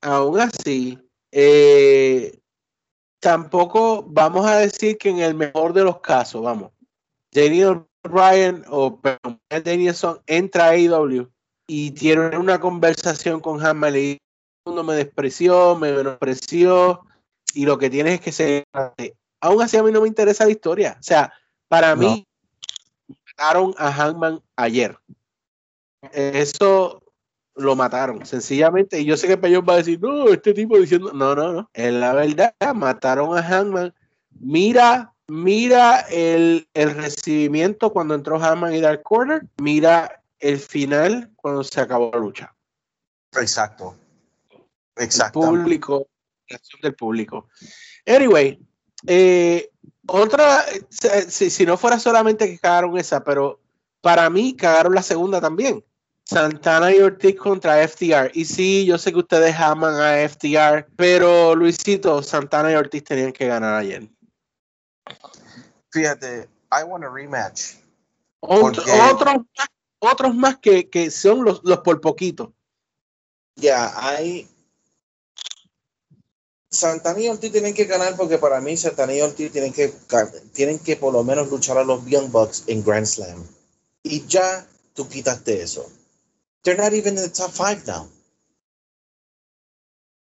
aún 0.00 0.40
así, 0.40 0.98
eh, 1.30 2.36
tampoco 3.24 4.04
vamos 4.06 4.44
a 4.44 4.58
decir 4.58 4.98
que 4.98 5.08
en 5.08 5.20
el 5.20 5.34
mejor 5.34 5.72
de 5.72 5.82
los 5.82 6.00
casos, 6.00 6.42
vamos, 6.42 6.72
Daniel 7.32 7.86
Bryan 8.02 8.62
o 8.68 9.00
perdón, 9.00 9.40
Danielson 9.48 10.20
entra 10.26 10.66
a 10.66 10.70
AEW 10.72 11.30
y 11.66 11.92
tiene 11.92 12.36
una 12.36 12.60
conversación 12.60 13.40
con 13.40 13.64
Hammer 13.64 13.96
y 13.96 14.18
mundo 14.66 14.84
me 14.84 14.94
despreció, 14.94 15.74
me 15.74 15.90
menospreció 15.92 17.00
y 17.54 17.64
lo 17.64 17.78
que 17.78 17.88
tienes 17.88 18.14
es 18.14 18.20
que 18.20 18.32
se 18.32 18.64
aún 19.40 19.62
así 19.62 19.78
a 19.78 19.82
mí 19.82 19.90
no 19.90 20.02
me 20.02 20.08
interesa 20.08 20.44
la 20.44 20.50
historia. 20.50 20.98
O 21.00 21.02
sea, 21.02 21.32
para 21.68 21.94
No. 21.94 22.02
mí 22.02 22.26
mataron 23.08 23.74
a 23.78 23.90
Hangman 23.90 24.42
ayer. 24.56 24.98
Eso 26.12 27.02
lo 27.56 27.76
mataron, 27.76 28.24
sencillamente. 28.26 29.00
Y 29.00 29.04
yo 29.04 29.16
sé 29.16 29.28
que 29.28 29.36
Peyón 29.36 29.64
va 29.68 29.74
a 29.74 29.78
decir, 29.78 30.00
no, 30.00 30.28
este 30.28 30.54
tipo 30.54 30.78
diciendo, 30.78 31.12
no, 31.12 31.34
no, 31.34 31.52
no. 31.52 31.70
En 31.74 32.00
la 32.00 32.12
verdad, 32.12 32.54
mataron 32.74 33.36
a 33.36 33.42
Hangman. 33.42 33.94
Mira, 34.40 35.12
mira 35.28 36.00
el, 36.10 36.68
el 36.74 36.94
recibimiento 36.94 37.92
cuando 37.92 38.14
entró 38.14 38.38
Hangman 38.38 38.74
y 38.74 38.80
Dark 38.80 39.02
Corner. 39.02 39.42
Mira 39.58 40.22
el 40.40 40.58
final 40.58 41.30
cuando 41.36 41.62
se 41.64 41.80
acabó 41.80 42.10
la 42.12 42.18
lucha. 42.18 42.54
Exacto. 43.32 43.96
Exacto. 44.96 45.40
público, 45.40 46.06
del 46.82 46.94
público. 46.94 47.48
Anyway, 48.06 48.58
eh, 49.06 49.70
otra, 50.06 50.64
si, 51.28 51.50
si 51.50 51.66
no 51.66 51.76
fuera 51.76 51.98
solamente 51.98 52.46
que 52.46 52.58
cagaron 52.58 52.96
esa, 52.98 53.24
pero 53.24 53.60
para 54.00 54.28
mí 54.30 54.54
cagaron 54.54 54.94
la 54.94 55.02
segunda 55.02 55.40
también. 55.40 55.84
Santana 56.26 56.90
y 56.94 57.00
Ortiz 57.00 57.36
contra 57.36 57.86
FTR. 57.86 58.30
Y 58.34 58.44
sí, 58.46 58.84
yo 58.86 58.96
sé 58.98 59.12
que 59.12 59.18
ustedes 59.18 59.54
aman 59.56 59.94
a 60.00 60.26
FTR, 60.28 60.86
pero 60.96 61.54
Luisito, 61.54 62.22
Santana 62.22 62.72
y 62.72 62.74
Ortiz 62.76 63.04
tenían 63.04 63.32
que 63.32 63.46
ganar 63.46 63.74
ayer. 63.74 64.08
Fíjate, 65.90 66.48
I 66.72 66.82
want 66.84 67.04
a 67.04 67.08
rematch. 67.10 67.74
Ot- 68.40 68.60
Porque- 68.60 68.80
otros, 69.12 69.34
más- 69.56 69.68
otros 69.98 70.34
más 70.34 70.58
que, 70.58 70.88
que 70.88 71.10
son 71.10 71.44
los, 71.44 71.60
los 71.62 71.78
por 71.80 72.00
poquito. 72.00 72.54
Ya, 73.56 73.92
hay. 73.96 74.48
Santana 76.70 77.20
y 77.20 77.28
Ortiz 77.28 77.52
tienen 77.52 77.72
que 77.74 77.84
ganar 77.84 78.16
porque 78.16 78.38
para 78.38 78.60
mí 78.60 78.76
Santana 78.76 79.14
y 79.14 79.20
Ortiz 79.20 79.52
tienen 79.52 79.72
que, 79.72 79.92
tienen 80.52 80.78
que 80.80 80.96
por 80.96 81.12
lo 81.12 81.22
menos 81.22 81.48
luchar 81.48 81.78
a 81.78 81.84
los 81.84 82.04
Young 82.06 82.30
Bucks 82.32 82.64
en 82.66 82.82
Grand 82.82 83.06
Slam. 83.06 83.46
Y 84.02 84.26
ya 84.26 84.66
tú 84.94 85.08
quitaste 85.08 85.62
eso. 85.62 85.88
They're 86.64 86.76
not 86.76 86.94
even 86.94 87.16
in 87.16 87.22
the 87.22 87.28
top 87.28 87.52
five 87.52 87.86
now. 87.86 88.08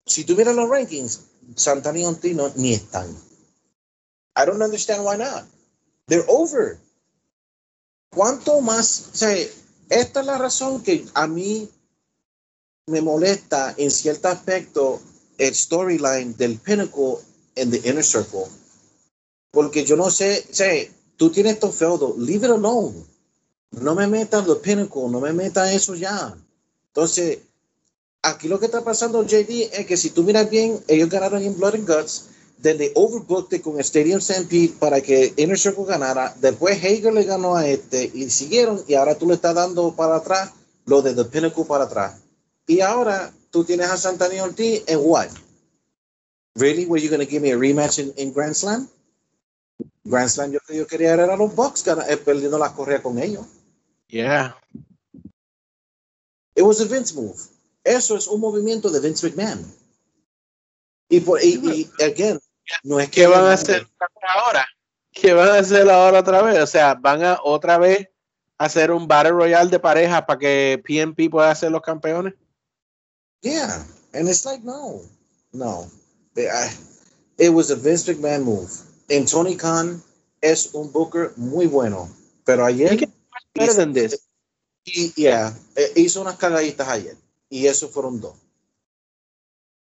Si 0.07 0.25
miras 0.25 0.55
los 0.55 0.69
rankings, 0.69 1.21
Santana 1.55 1.99
y 1.99 2.05
Ontino 2.05 2.51
ni 2.55 2.73
están. 2.73 3.15
I 4.35 4.45
don't 4.45 4.61
understand 4.61 5.05
why 5.05 5.17
not. 5.17 5.45
They're 6.07 6.25
over. 6.27 6.79
¿Cuánto 8.11 8.59
más? 8.61 9.09
O 9.13 9.17
sea, 9.17 9.37
esta 9.89 10.19
es 10.21 10.25
la 10.25 10.37
razón 10.37 10.83
que 10.83 11.05
a 11.13 11.27
mí 11.27 11.69
me 12.87 13.01
molesta 13.01 13.73
en 13.77 13.91
cierto 13.91 14.27
aspecto 14.27 14.99
el 15.37 15.53
storyline 15.53 16.35
del 16.37 16.59
Pinnacle 16.59 17.17
en 17.55 17.71
the 17.71 17.77
Inner 17.87 18.03
Circle. 18.03 18.47
Porque 19.51 19.85
yo 19.85 19.95
no 19.95 20.09
sé, 20.09 20.45
o 20.49 20.53
sea, 20.53 20.87
tú 21.17 21.29
tienes 21.29 21.59
tu 21.59 21.71
feudo, 21.71 22.15
leave 22.17 22.47
it 22.47 22.51
alone. 22.51 23.05
No 23.71 23.95
me 23.95 24.05
metas 24.05 24.45
the 24.45 24.55
Pinnacle, 24.55 25.09
no 25.09 25.21
me 25.21 25.31
metas 25.31 25.71
eso 25.71 25.95
ya. 25.95 26.35
Entonces, 26.87 27.39
aquí 28.21 28.47
lo 28.47 28.59
que 28.59 28.65
está 28.65 28.83
pasando, 28.83 29.23
JD, 29.23 29.71
es 29.73 29.85
que 29.85 29.95
si 29.95 30.09
tú 30.09 30.23
miras 30.23 30.49
bien, 30.49 30.83
ellos 30.87 31.09
ganaron 31.09 31.41
en 31.41 31.57
Blood 31.57 31.75
and 31.75 31.87
Guts, 31.87 32.25
then 32.61 32.77
they 32.77 32.91
overbooked 32.95 33.53
it 33.53 33.63
con 33.63 33.79
Stadium 33.79 34.19
Stampede 34.19 34.73
para 34.77 35.01
que 35.01 35.33
Inner 35.37 35.57
Circle 35.57 35.85
ganara. 35.85 36.35
Después 36.41 36.83
Hager 36.83 37.13
le 37.13 37.23
ganó 37.23 37.55
a 37.55 37.67
este 37.67 38.11
y 38.13 38.29
siguieron, 38.29 38.83
y 38.87 38.95
ahora 38.95 39.15
tú 39.15 39.27
le 39.27 39.35
estás 39.35 39.55
dando 39.55 39.95
para 39.95 40.17
atrás 40.17 40.51
lo 40.85 41.01
de 41.01 41.13
The 41.13 41.25
Pinnacle 41.25 41.65
para 41.65 41.85
atrás. 41.85 42.21
Y 42.67 42.81
ahora 42.81 43.33
tú 43.51 43.63
tienes 43.63 43.89
a 43.89 43.97
Santana 43.97 44.43
Ortiz 44.43 44.83
en 44.87 44.99
what? 45.01 45.29
Really? 46.55 46.85
Were 46.85 47.01
you 47.01 47.09
going 47.09 47.25
to 47.25 47.29
give 47.29 47.41
me 47.41 47.51
a 47.51 47.57
rematch 47.57 47.99
in, 47.99 48.13
in 48.17 48.33
Grand 48.33 48.55
Slam? 48.55 48.89
Grand 50.03 50.29
Slam 50.29 50.51
yo, 50.51 50.59
yo 50.69 50.85
quería 50.85 51.13
era 51.13 51.37
los 51.37 51.55
Bucks 51.55 51.85
eh, 51.87 52.17
perdiendo 52.17 52.57
la 52.57 52.73
correa 52.73 53.01
con 53.01 53.17
ellos. 53.17 53.45
Yeah. 54.11 54.51
It 56.55 56.63
was 56.63 56.81
a 56.81 56.85
Vince 56.85 57.15
move. 57.15 57.39
Eso 57.83 58.17
es 58.17 58.27
un 58.27 58.41
movimiento 58.41 58.89
de 58.89 58.99
Vince 58.99 59.23
McMahon. 59.23 59.65
Y, 61.09 61.21
por, 61.21 61.41
y, 61.41 61.89
y 61.97 62.03
again, 62.03 62.39
no 62.83 62.99
es 62.99 63.09
que 63.09 63.21
¿Qué 63.21 63.27
van 63.27 63.45
a 63.45 63.53
hacer 63.53 63.87
ahora? 64.21 64.67
¿Qué 65.11 65.33
van 65.33 65.49
a 65.49 65.59
hacer 65.59 65.89
ahora 65.89 66.19
otra 66.19 66.41
vez? 66.41 66.59
O 66.61 66.67
sea, 66.67 66.93
van 66.93 67.23
a 67.23 67.39
otra 67.43 67.77
vez 67.77 68.09
hacer 68.57 68.91
un 68.91 69.07
Battle 69.07 69.31
Royale 69.31 69.69
de 69.69 69.79
pareja 69.79 70.25
para 70.25 70.39
que 70.39 70.81
PNP 70.85 71.29
pueda 71.29 71.55
ser 71.55 71.71
los 71.71 71.81
campeones. 71.81 72.33
Yeah, 73.41 73.83
and 74.13 74.29
it's 74.29 74.45
like 74.45 74.63
no, 74.63 75.01
no. 75.51 75.89
It 76.35 77.49
was 77.49 77.71
a 77.71 77.75
Vince 77.75 78.07
McMahon 78.07 78.43
move. 78.43 78.69
And 79.09 79.27
Tony 79.27 79.55
Khan 79.55 80.01
es 80.41 80.73
un 80.73 80.91
booker 80.91 81.33
muy 81.37 81.65
bueno, 81.65 82.09
pero 82.45 82.65
ayer 82.65 83.09
this. 83.53 84.27
y, 84.85 85.13
yeah, 85.13 85.55
eh, 85.75 85.91
hizo 85.95 86.21
unas 86.21 86.37
cagaditas 86.37 86.87
ayer 86.87 87.15
y 87.49 87.67
eso 87.67 87.89
fueron 87.89 88.19
dos. 88.19 88.35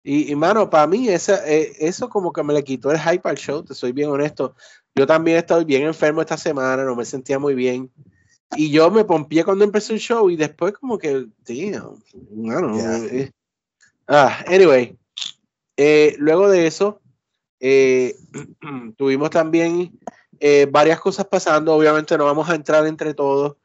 Y, 0.02 0.30
y 0.30 0.36
mano, 0.36 0.70
para 0.70 0.86
mí 0.86 1.08
esa, 1.08 1.48
eh, 1.50 1.72
eso 1.80 2.08
como 2.08 2.32
que 2.32 2.42
me 2.44 2.54
le 2.54 2.62
quitó 2.62 2.92
el 2.92 3.00
hype 3.00 3.28
al 3.28 3.36
show, 3.36 3.64
te 3.64 3.74
soy 3.74 3.90
bien 3.90 4.08
honesto. 4.08 4.54
Yo 4.94 5.06
también 5.06 5.38
estoy 5.38 5.64
bien 5.64 5.82
enfermo 5.82 6.20
esta 6.20 6.36
semana, 6.36 6.84
no 6.84 6.94
me 6.94 7.04
sentía 7.04 7.38
muy 7.38 7.54
bien. 7.54 7.90
Y 8.56 8.70
yo 8.70 8.90
me 8.90 9.04
pompié 9.04 9.44
cuando 9.44 9.64
empezó 9.64 9.92
el 9.92 9.98
show 9.98 10.30
y 10.30 10.36
después 10.36 10.74
como 10.74 10.96
que, 10.98 11.26
damn, 11.46 12.00
mano, 12.30 12.76
Yeah. 12.76 13.04
eh, 13.06 13.32
ah, 14.06 14.44
anyway, 14.46 14.96
eh, 15.76 16.14
luego 16.18 16.48
de 16.48 16.68
eso, 16.68 17.00
eh, 17.58 18.14
tuvimos 18.96 19.30
también 19.30 19.98
eh, 20.40 20.66
varias 20.70 21.00
cosas 21.00 21.26
pasando, 21.26 21.74
obviamente 21.74 22.16
no 22.18 22.24
vamos 22.24 22.48
a 22.48 22.54
entrar 22.54 22.86
entre 22.86 23.14
todos. 23.14 23.56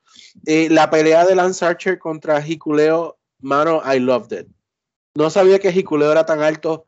Eh, 0.45 0.69
la 0.69 0.89
pelea 0.89 1.25
de 1.25 1.35
Lance 1.35 1.65
Archer 1.65 1.99
contra 1.99 2.45
Hikuleo, 2.45 3.17
mano, 3.39 3.81
I 3.85 3.99
loved 3.99 4.37
it. 4.39 4.47
No 5.15 5.29
sabía 5.29 5.59
que 5.59 5.69
Hikuleo 5.71 6.11
era 6.11 6.25
tan 6.25 6.41
alto, 6.41 6.87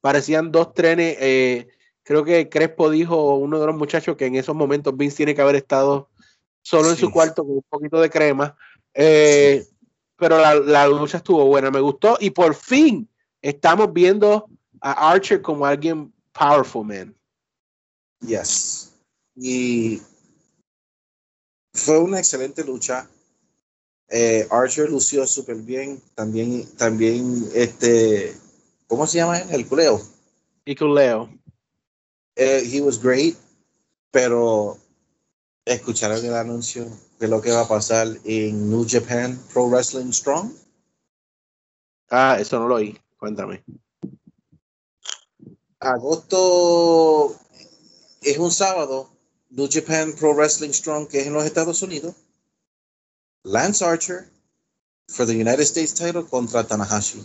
parecían 0.00 0.52
dos 0.52 0.72
trenes. 0.74 1.16
eh, 1.20 1.68
creo 2.02 2.24
que 2.24 2.48
Crespo 2.48 2.88
dijo, 2.90 3.34
uno 3.34 3.58
de 3.58 3.66
los 3.66 3.76
muchachos, 3.76 4.16
que 4.16 4.26
en 4.26 4.36
esos 4.36 4.54
momentos 4.54 4.96
Vince 4.96 5.16
tiene 5.16 5.34
que 5.34 5.42
haber 5.42 5.56
estado 5.56 6.08
solo 6.62 6.90
en 6.90 6.94
Sí. 6.96 7.00
su 7.02 7.10
cuarto 7.10 7.42
con 7.44 7.56
un 7.56 7.64
poquito 7.68 8.00
de 8.00 8.10
crema. 8.10 8.56
Eh, 8.94 9.66
pero 10.16 10.38
la, 10.38 10.54
la 10.54 10.86
lucha 10.86 11.16
estuvo 11.18 11.44
buena, 11.46 11.70
me 11.70 11.80
gustó. 11.80 12.16
Y 12.20 12.30
por 12.30 12.54
fin 12.54 13.08
estamos 13.42 13.92
viendo 13.92 14.46
a 14.80 15.10
Archer 15.10 15.42
como 15.42 15.66
alguien 15.66 16.12
powerful, 16.32 16.84
man. 16.86 17.14
Yes. 18.20 18.95
Y 19.36 20.00
fue 21.72 21.98
una 21.98 22.18
excelente 22.18 22.64
lucha. 22.64 23.08
Eh, 24.08 24.46
Archer 24.50 24.90
lució 24.90 25.26
súper 25.26 25.56
bien. 25.56 26.02
También, 26.14 26.66
también, 26.76 27.48
este, 27.54 28.34
¿cómo 28.86 29.06
se 29.06 29.18
llama? 29.18 29.38
El 29.38 29.66
culeo. 29.66 30.00
Hikuleo. 30.64 31.28
Eh, 32.34 32.62
he 32.70 32.80
was 32.80 33.00
great, 33.00 33.36
pero 34.10 34.78
escucharon 35.64 36.24
el 36.24 36.34
anuncio 36.34 36.86
de 37.18 37.28
lo 37.28 37.40
que 37.40 37.50
va 37.50 37.62
a 37.62 37.68
pasar 37.68 38.08
en 38.24 38.70
New 38.70 38.86
Japan 38.88 39.38
Pro 39.52 39.68
Wrestling 39.68 40.12
Strong. 40.12 40.52
Ah, 42.10 42.36
eso 42.38 42.58
no 42.58 42.68
lo 42.68 42.76
oí. 42.76 42.98
Cuéntame. 43.18 43.64
Agosto 45.80 47.36
es 48.22 48.38
un 48.38 48.50
sábado. 48.50 49.15
New 49.50 49.68
Japan 49.68 50.12
Pro 50.12 50.34
Wrestling 50.34 50.72
Strong, 50.72 51.08
que 51.08 51.20
es 51.20 51.26
en 51.26 51.34
los 51.34 51.44
Estados 51.44 51.82
Unidos. 51.82 52.14
Lance 53.44 53.84
Archer 53.84 54.28
for 55.08 55.26
the 55.26 55.34
United 55.34 55.60
States 55.60 55.94
title 55.94 56.24
contra 56.24 56.64
Tanahashi. 56.64 57.24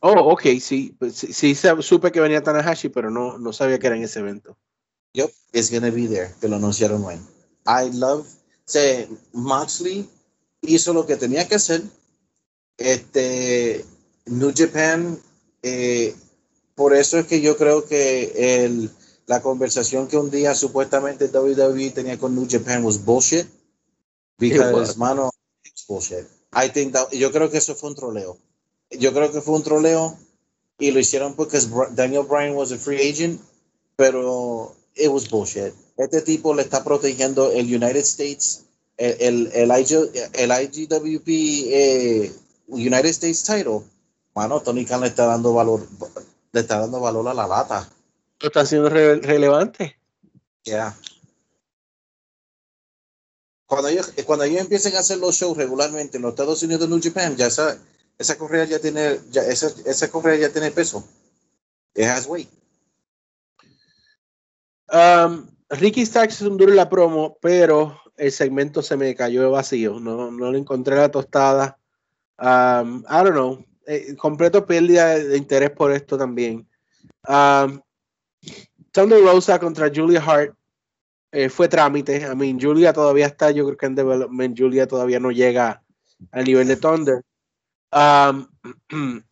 Oh, 0.00 0.32
ok, 0.32 0.42
sí. 0.60 0.94
pues 0.98 1.14
Sí, 1.16 1.54
supe 1.54 2.12
que 2.12 2.20
venía 2.20 2.42
Tanahashi, 2.42 2.88
pero 2.88 3.10
no, 3.10 3.38
no 3.38 3.52
sabía 3.52 3.78
que 3.78 3.86
era 3.88 3.96
en 3.96 4.04
ese 4.04 4.20
evento. 4.20 4.56
Yep, 5.14 5.30
it's 5.52 5.70
gonna 5.70 5.90
be 5.90 6.06
there. 6.06 6.34
Que 6.40 6.48
lo 6.48 6.56
anunciaron 6.56 7.04
hoy. 7.04 7.16
I 7.66 7.90
love. 7.92 8.26
Se, 8.64 9.08
Moxley 9.32 10.08
hizo 10.62 10.92
lo 10.92 11.06
que 11.06 11.16
tenía 11.16 11.46
que 11.48 11.56
hacer. 11.56 11.82
Este 12.76 13.84
New 14.26 14.52
Japan. 14.54 15.20
eh, 15.62 16.14
por 16.78 16.94
eso 16.94 17.18
es 17.18 17.26
que 17.26 17.40
yo 17.40 17.56
creo 17.56 17.84
que 17.86 18.64
el, 18.64 18.88
la 19.28 19.42
conversación 19.42 20.08
que 20.08 20.16
un 20.16 20.30
día 20.30 20.54
supuestamente 20.54 21.26
WWE 21.28 21.90
tenía 21.90 22.18
con 22.18 22.34
New 22.34 22.48
Japan 22.50 22.82
was 22.82 23.04
bullshit. 23.04 23.46
Because, 24.38 24.96
mano, 24.96 25.30
it's 25.64 25.86
bullshit. 25.86 26.26
I 26.52 26.68
think 26.70 26.94
that, 26.94 27.10
yo 27.12 27.30
creo 27.30 27.50
que 27.50 27.58
eso 27.58 27.74
fue 27.74 27.90
un 27.90 27.94
troleo. 27.94 28.38
Yo 28.90 29.12
creo 29.12 29.30
que 29.30 29.42
fue 29.42 29.56
un 29.56 29.62
troleo 29.62 30.16
y 30.78 30.92
lo 30.92 30.98
hicieron 30.98 31.34
porque 31.34 31.60
Daniel 31.94 32.24
Bryan 32.26 32.54
was 32.56 32.72
a 32.72 32.78
free 32.78 32.96
agent, 32.96 33.38
pero 33.96 34.74
it 34.94 35.10
was 35.10 35.28
bullshit. 35.28 35.74
Este 35.98 36.22
tipo 36.22 36.54
le 36.54 36.62
está 36.62 36.82
protegiendo 36.82 37.52
el 37.52 37.66
United 37.66 38.00
States, 38.04 38.64
el, 38.96 39.16
el, 39.20 39.52
el, 39.52 39.70
IG 39.78 40.10
el 40.34 40.50
IGWP 40.50 41.28
eh, 41.28 42.32
United 42.68 43.10
States 43.10 43.42
title. 43.42 43.82
Mano, 44.34 44.62
Tony 44.62 44.86
Khan 44.86 45.02
le 45.02 45.08
está 45.08 45.26
dando 45.26 45.52
valor, 45.52 45.86
le 46.52 46.60
está 46.60 46.78
dando 46.78 47.00
valor 47.00 47.28
a 47.28 47.34
la 47.34 47.46
lata. 47.46 47.90
Lo 48.40 48.46
está 48.48 48.60
haciendo 48.60 48.88
re- 48.88 49.20
relevante. 49.20 49.98
Yeah. 50.64 50.96
Cuando 53.66 53.88
ellos, 53.88 54.12
cuando 54.24 54.44
ellos 54.44 54.60
empiecen 54.60 54.96
a 54.96 55.00
hacer 55.00 55.18
los 55.18 55.34
shows 55.34 55.56
regularmente 55.56 56.16
en 56.16 56.22
los 56.22 56.30
Estados 56.30 56.62
Unidos 56.62 56.82
de 56.82 56.88
New 56.88 57.00
Japan, 57.02 57.36
ya 57.36 57.46
esa, 57.46 57.78
esa 58.16 58.38
correa 58.38 58.64
ya 58.64 58.78
tiene, 58.78 59.20
ya 59.30 59.42
esa, 59.42 59.66
esa 59.84 60.10
correa 60.10 60.36
ya 60.36 60.52
tiene 60.52 60.70
peso. 60.70 61.06
It 61.94 62.04
has 62.04 62.26
weight. 62.26 62.48
Um, 64.90 65.50
Ricky 65.68 66.06
Starks 66.06 66.40
es 66.40 66.48
un 66.48 66.56
duro 66.56 66.70
en 66.70 66.76
la 66.76 66.88
promo, 66.88 67.36
pero 67.42 68.00
el 68.16 68.32
segmento 68.32 68.82
se 68.82 68.96
me 68.96 69.14
cayó 69.14 69.42
de 69.42 69.48
vacío. 69.48 70.00
No, 70.00 70.30
no 70.30 70.50
le 70.50 70.58
encontré 70.58 70.96
la 70.96 71.10
tostada. 71.10 71.78
Um, 72.38 73.04
I 73.08 73.22
don't 73.22 73.32
know. 73.32 73.64
Eh, 73.86 74.16
completo 74.16 74.64
pérdida 74.64 75.08
de, 75.14 75.24
de 75.28 75.36
interés 75.36 75.70
por 75.70 75.92
esto 75.92 76.16
también. 76.16 76.66
Um, 77.26 77.80
Thunder 78.92 79.22
Rosa 79.22 79.58
contra 79.58 79.90
Julia 79.94 80.22
Hart 80.24 80.54
eh, 81.32 81.48
fue 81.48 81.68
trámite. 81.68 82.16
I 82.16 82.34
mean, 82.34 82.58
Julia 82.60 82.92
todavía 82.92 83.26
está, 83.26 83.50
yo 83.50 83.64
creo 83.66 83.76
que 83.76 83.86
en 83.86 83.94
development. 83.94 84.58
Julia 84.58 84.86
todavía 84.86 85.20
no 85.20 85.30
llega 85.30 85.82
al 86.32 86.44
nivel 86.44 86.68
de 86.68 86.76
Thunder. 86.76 87.22
Um, 87.92 88.46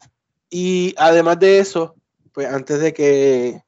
y 0.51 0.95
además 0.99 1.39
de 1.41 1.59
eso, 1.59 1.95
pues 2.33 2.47
antes 2.47 2.81
de 2.81 2.93
que 2.93 3.63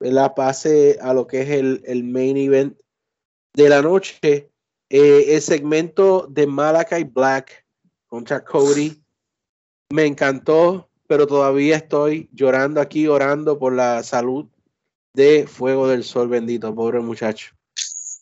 ¿verdad? 0.00 0.34
pase 0.34 0.98
a 1.00 1.12
lo 1.14 1.26
que 1.26 1.42
es 1.42 1.50
el, 1.50 2.04
main 2.04 2.36
event 2.36 2.78
de 3.54 3.68
la 3.68 3.82
noche, 3.82 4.50
eh, 4.90 5.24
el 5.28 5.42
segmento 5.42 6.26
de 6.28 6.46
Malachi 6.46 7.04
Black 7.04 7.64
contra 8.06 8.44
Cody 8.44 9.02
me 9.90 10.04
encantó, 10.04 10.88
pero 11.06 11.26
todavía 11.26 11.76
estoy 11.76 12.28
llorando 12.32 12.80
aquí, 12.80 13.06
orando 13.06 13.58
por 13.58 13.72
la 13.72 14.02
salud 14.02 14.46
de 15.18 15.48
Fuego 15.48 15.88
del 15.88 16.04
Sol 16.04 16.28
bendito, 16.28 16.74
pobre 16.74 17.00
muchacho. 17.00 17.52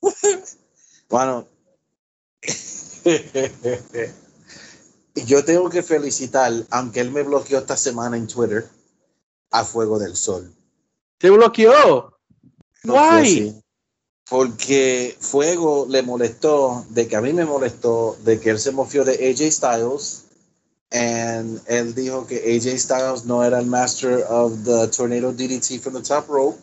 Bueno, 1.09 1.47
yo 5.15 5.45
tengo 5.45 5.71
que 5.71 5.85
felicitar, 5.85 6.53
aunque 6.71 6.99
él 6.99 7.13
me 7.13 7.23
bloqueó 7.23 7.61
esta 7.61 7.77
semana 7.77 8.17
en 8.17 8.27
Twitter, 8.27 8.69
a 9.53 9.65
Fuego 9.65 10.01
del 10.01 10.17
Sol. 10.17 10.53
¿Te 11.19 11.31
bloqueó? 11.31 12.13
No 12.83 12.95
Why? 12.95 13.63
Porque 14.29 15.17
Fuego 15.21 15.87
le 15.89 16.03
molestó, 16.03 16.85
de 16.89 17.07
que 17.07 17.15
a 17.15 17.21
mí 17.21 17.33
me 17.33 17.45
molestó, 17.45 18.19
de 18.25 18.41
que 18.41 18.51
él 18.51 18.59
se 18.59 18.73
mofió 18.73 19.05
de 19.05 19.13
AJ 19.13 19.53
Styles. 19.53 20.25
And 20.91 21.61
él 21.69 21.95
dijo 21.95 22.27
que 22.27 22.39
AJ 22.39 22.81
Styles 22.81 23.25
no 23.27 23.45
era 23.45 23.61
el 23.61 23.67
master 23.67 24.25
of 24.29 24.65
the 24.65 24.89
tornado 24.89 25.33
DDT 25.33 25.81
from 25.81 25.95
the 25.95 26.03
top 26.03 26.29
rope. 26.29 26.59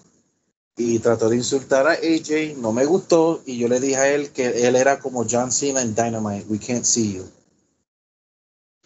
Y 0.75 0.99
trató 0.99 1.29
de 1.29 1.35
insultar 1.35 1.87
a 1.87 1.91
AJ. 1.91 2.57
No 2.57 2.71
me 2.71 2.85
gustó. 2.85 3.41
Y 3.45 3.59
yo 3.59 3.67
le 3.67 3.79
dije 3.79 3.97
a 3.97 4.07
él 4.09 4.31
que 4.31 4.67
él 4.67 4.75
era 4.75 4.99
como 4.99 5.25
John 5.29 5.51
Cena 5.51 5.81
en 5.81 5.93
Dynamite. 5.93 6.45
We 6.47 6.59
can't 6.59 6.85
see 6.85 7.13
you. 7.13 7.29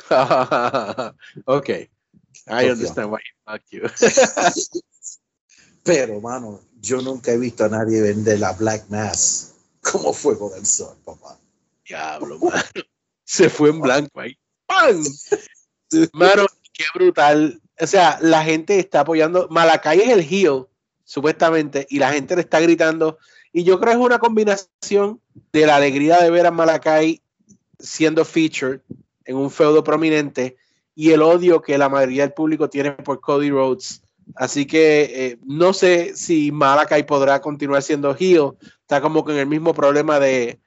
okay. 1.45 1.89
I 2.47 2.69
understand 2.69 3.11
why 3.11 3.19
he 3.19 3.33
blocked 3.45 3.71
you. 3.71 3.83
Pero, 5.83 6.19
mano, 6.19 6.61
yo 6.81 7.01
nunca 7.01 7.31
he 7.31 7.37
visto 7.37 7.63
a 7.65 7.69
nadie 7.69 8.01
vender 8.01 8.39
la 8.39 8.53
Black 8.53 8.89
Mass 8.89 9.53
como 9.81 10.13
Fuego 10.13 10.49
del 10.49 10.65
Sol, 10.65 10.97
papá. 11.05 11.39
Diablo, 11.85 12.37
mano. 12.39 12.61
Se 13.23 13.49
fue 13.49 13.69
en 13.69 13.81
blanco 13.81 14.19
ahí. 14.19 14.37
¡Pam! 14.65 15.03
Mano, 16.13 16.45
qué 16.73 16.83
brutal. 16.93 17.61
O 17.79 17.87
sea, 17.87 18.19
la 18.21 18.43
gente 18.43 18.79
está 18.79 19.01
apoyando. 19.01 19.47
Malakai 19.49 20.01
es 20.01 20.09
el 20.09 20.21
heel, 20.21 20.67
supuestamente, 21.07 21.87
y 21.89 21.99
la 21.99 22.11
gente 22.11 22.35
le 22.35 22.41
está 22.41 22.59
gritando. 22.59 23.17
Y 23.53 23.63
yo 23.63 23.79
creo 23.79 23.93
que 23.93 23.99
es 23.99 24.05
una 24.05 24.19
combinación 24.19 25.21
de 25.53 25.65
la 25.65 25.77
alegría 25.77 26.17
de 26.19 26.29
ver 26.29 26.45
a 26.45 26.51
Malakai 26.51 27.21
siendo 27.79 28.25
featured 28.25 28.81
en 29.23 29.37
un 29.37 29.49
feudo 29.49 29.83
prominente 29.83 30.57
y 30.95 31.11
el 31.11 31.21
odio 31.21 31.61
que 31.61 31.77
la 31.77 31.87
mayoría 31.87 32.23
del 32.23 32.33
público 32.33 32.69
tiene 32.69 32.91
por 32.91 33.21
Cody 33.21 33.49
Rhodes. 33.49 34.01
Así 34.35 34.65
que 34.65 35.03
eh, 35.13 35.39
no 35.45 35.71
sé 35.71 36.13
si 36.15 36.51
Malakai 36.51 37.05
podrá 37.05 37.39
continuar 37.39 37.81
siendo 37.81 38.13
heel. 38.19 38.57
Está 38.81 38.99
como 38.99 39.23
con 39.23 39.35
el 39.35 39.47
mismo 39.47 39.73
problema 39.73 40.19
de, 40.19 40.59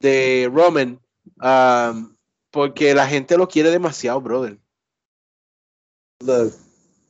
de 0.00 0.50
Roman. 0.50 0.98
um, 1.42 2.16
porque 2.50 2.94
la 2.94 3.06
gente 3.06 3.36
lo 3.36 3.48
quiere 3.48 3.70
demasiado, 3.70 4.20
brother. 4.20 4.58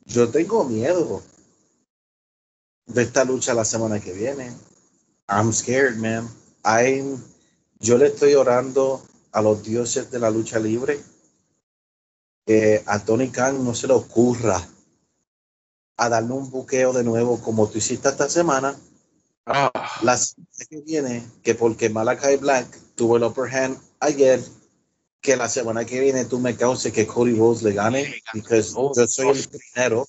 Yo 0.07 0.29
tengo 0.31 0.65
miedo 0.65 1.23
de 2.87 3.03
esta 3.03 3.25
lucha 3.25 3.55
la 3.55 3.65
semana 3.65 4.01
que 4.01 4.13
viene. 4.13 4.53
I'm 5.29 5.53
scared, 5.53 5.97
man. 5.97 6.29
I'm, 6.65 7.23
yo 7.81 7.99
le 7.99 8.07
estoy 8.07 8.35
orando 8.35 9.03
a 9.33 9.43
los 9.43 9.63
dioses 9.63 10.11
de 10.11 10.19
la 10.19 10.31
lucha 10.31 10.59
libre 10.59 11.01
que 12.47 12.83
a 12.87 12.99
Tony 12.99 13.31
Khan 13.31 13.65
no 13.65 13.75
se 13.75 13.87
le 13.87 13.95
ocurra 13.95 14.61
a 15.97 16.09
darle 16.09 16.33
un 16.33 16.51
buqueo 16.51 16.93
de 16.93 17.05
nuevo 17.05 17.41
como 17.41 17.69
tú 17.69 17.79
hiciste 17.79 18.09
esta 18.09 18.29
semana. 18.29 18.77
Ah, 19.47 19.71
La 20.03 20.17
semana 20.17 20.49
que 20.69 20.81
viene, 20.81 21.25
que 21.43 21.55
porque 21.55 21.89
Malakai 21.89 22.37
Black 22.37 22.67
tuvo 22.95 23.17
el 23.17 23.25
upper 23.25 23.53
hand 23.55 23.79
ayer, 24.01 24.43
que 25.21 25.37
la 25.37 25.49
semana 25.49 25.85
que 25.85 26.01
viene 26.01 26.25
tú 26.25 26.39
me 26.41 26.57
causes 26.57 26.93
que 26.93 27.07
Cody 27.07 27.35
Rhodes 27.37 27.63
le 27.63 27.73
gane, 27.73 28.15
porque 28.33 28.63
Oh, 28.75 28.93
yo 28.95 29.07
soy 29.07 29.29
el 29.29 29.49
primero 29.49 30.09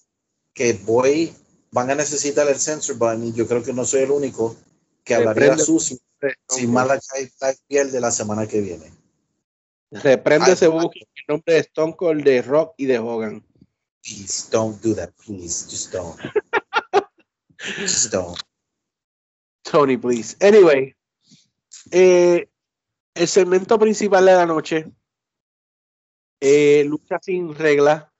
que 0.53 0.73
voy, 0.73 1.35
van 1.73 1.89
a 1.89 1.95
necesitar 1.95 2.47
el 2.47 2.59
censor 2.59 2.97
button 2.97 3.25
y 3.25 3.33
yo 3.33 3.47
creo 3.47 3.63
que 3.63 3.73
no 3.73 3.83
soy 3.83 4.03
el 4.03 4.11
único 4.11 4.55
que 5.03 5.15
hablaría 5.15 5.57
sucio 5.57 5.97
si 6.47 6.67
Malakai 6.67 7.29
Black 7.39 7.57
pierde 7.67 7.99
la 7.99 8.11
semana 8.11 8.47
que 8.47 8.61
viene. 8.61 8.93
Reprende 9.91 10.53
ese 10.53 10.67
buque 10.67 10.99
en 10.99 11.23
nombre 11.27 11.55
de 11.55 11.59
Stone 11.59 11.95
Cold, 11.97 12.23
de 12.23 12.41
Rock 12.41 12.75
y 12.77 12.85
de 12.85 12.99
Hogan. 12.99 13.43
Please 14.03 14.49
don't 14.51 14.81
do 14.81 14.93
that, 14.95 15.09
please, 15.25 15.67
just 15.69 15.91
don't. 15.91 16.15
just 17.79 18.11
don't. 18.11 18.39
Tony, 19.63 19.97
please. 19.97 20.37
Anyway, 20.39 20.95
eh, 21.91 22.47
el 23.15 23.27
segmento 23.27 23.79
principal 23.79 24.25
de 24.25 24.33
la 24.33 24.45
noche, 24.45 24.91
eh, 26.39 26.83
lucha 26.85 27.19
sin 27.21 27.55
regla 27.55 28.13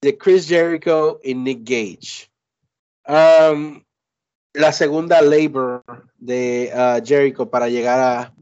de 0.00 0.16
Chris 0.16 0.46
Jericho 0.46 1.20
y 1.24 1.34
Nick 1.34 1.60
Gage. 1.64 2.33
La 3.06 4.72
segunda 4.72 5.20
labor 5.20 5.84
de 6.16 6.72
uh, 6.72 7.04
Jericho 7.04 7.50
para 7.50 7.68
llegar 7.68 8.00
a 8.00 8.34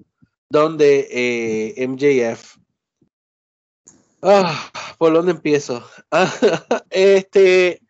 donde 0.50 1.08
eh, 1.10 1.86
MJF. 1.88 2.58
Ah, 4.20 4.70
¿Por 4.98 5.14
dónde 5.14 5.32
empiezo? 5.32 5.82
este, 6.90 7.80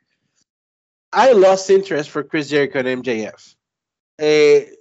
I 1.12 1.34
lost 1.34 1.68
interest 1.68 2.10
for 2.10 2.26
Chris 2.26 2.48
Jericho 2.48 2.78
and 2.78 2.88
MJF. 2.88 3.56
Eh, 4.18 4.78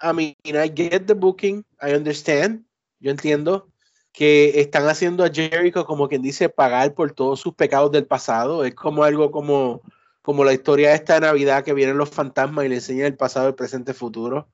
I 0.00 0.12
mean, 0.12 0.34
I 0.44 0.68
get 0.68 1.06
the 1.06 1.14
booking, 1.14 1.64
I 1.80 1.94
understand, 1.94 2.64
yo 2.98 3.10
entiendo 3.10 3.68
que 4.12 4.60
están 4.60 4.88
haciendo 4.88 5.24
a 5.24 5.30
Jericho 5.30 5.84
como 5.84 6.08
quien 6.08 6.22
dice 6.22 6.48
pagar 6.48 6.94
por 6.94 7.12
todos 7.12 7.40
sus 7.40 7.54
pecados 7.54 7.92
del 7.92 8.06
pasado. 8.06 8.64
Es 8.64 8.74
como 8.74 9.04
algo 9.04 9.30
como, 9.30 9.82
como 10.24 10.42
la 10.42 10.54
historia 10.54 10.88
de 10.88 10.94
esta 10.94 11.20
Navidad 11.20 11.64
que 11.64 11.74
vienen 11.74 11.98
los 11.98 12.08
fantasmas 12.08 12.64
y 12.64 12.70
le 12.70 12.76
enseñan 12.76 13.04
el 13.08 13.16
pasado, 13.16 13.48
el 13.48 13.54
presente, 13.54 13.90
el 13.90 13.96
futuro. 13.98 14.48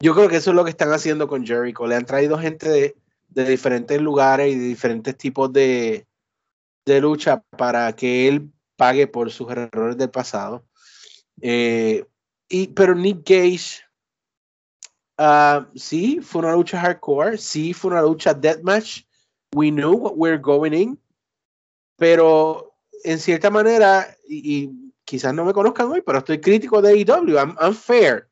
Yo 0.00 0.16
creo 0.16 0.28
que 0.28 0.34
eso 0.34 0.50
es 0.50 0.56
lo 0.56 0.64
que 0.64 0.70
están 0.70 0.92
haciendo 0.92 1.28
con 1.28 1.46
Jericho. 1.46 1.86
Le 1.86 1.94
han 1.94 2.04
traído 2.04 2.36
gente 2.36 2.68
de, 2.68 2.96
de 3.28 3.44
diferentes 3.44 4.00
lugares 4.00 4.52
y 4.52 4.58
de 4.58 4.64
diferentes 4.66 5.16
tipos 5.16 5.52
de, 5.52 6.08
de 6.84 7.00
lucha 7.00 7.40
para 7.56 7.94
que 7.94 8.26
él 8.26 8.50
pague 8.74 9.06
por 9.06 9.30
sus 9.30 9.48
errores 9.48 9.96
del 9.96 10.10
pasado. 10.10 10.66
Eh, 11.40 12.04
y, 12.48 12.66
pero 12.66 12.96
Nick 12.96 13.18
Gage, 13.28 13.84
ah, 15.18 15.68
sí, 15.76 16.18
fue 16.20 16.40
una 16.40 16.54
lucha 16.54 16.80
hardcore, 16.80 17.38
sí, 17.38 17.72
fue 17.72 17.92
una 17.92 18.02
lucha 18.02 18.34
deathmatch. 18.34 19.04
We 19.54 19.70
knew 19.70 19.92
what 19.92 20.14
we're 20.16 20.36
going 20.36 20.72
in, 20.72 21.00
pero 21.96 22.74
en 23.04 23.20
cierta 23.20 23.50
manera, 23.50 24.16
y 24.28 24.85
quizás 25.06 25.32
no 25.32 25.44
me 25.44 25.54
conozcan 25.54 25.90
hoy, 25.90 26.02
pero 26.02 26.18
estoy 26.18 26.40
crítico 26.40 26.82
de 26.82 26.90
AEW, 26.90 27.36
I'm, 27.36 27.56
I'm 27.58 27.74
fair. 27.74 28.28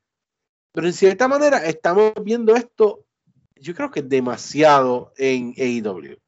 Pero 0.72 0.88
en 0.88 0.92
cierta 0.92 1.28
manera 1.28 1.64
estamos 1.64 2.12
viendo 2.22 2.54
esto, 2.54 3.06
yo 3.54 3.74
creo 3.74 3.90
que 3.90 4.02
demasiado 4.02 5.12
en 5.16 5.54
AEW. 5.56 6.18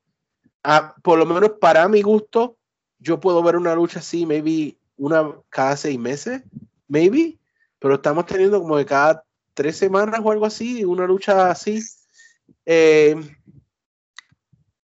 Ah, 0.63 0.95
por 1.03 1.19
lo 1.19 1.27
menos 1.27 1.51
para 1.61 1.87
mi 1.89 2.01
gusto, 2.01 2.57
yo 2.99 3.21
puedo 3.21 3.43
ver 3.43 3.57
una 3.57 3.75
lucha 3.75 3.99
así, 3.99 4.25
maybe 4.25 4.79
una 4.97 5.35
cada 5.51 5.77
seis 5.77 5.99
meses, 5.99 6.43
maybe, 6.89 7.39
pero 7.81 7.97
estamos 7.97 8.25
teniendo 8.25 8.61
como 8.61 8.77
de 8.77 8.87
cada 8.87 9.25
tres 9.53 9.77
semanas 9.77 10.21
o 10.23 10.31
algo 10.31 10.47
así, 10.47 10.85
una 10.85 11.07
lucha 11.07 11.51
así. 11.51 11.83
Eh, 12.65 13.17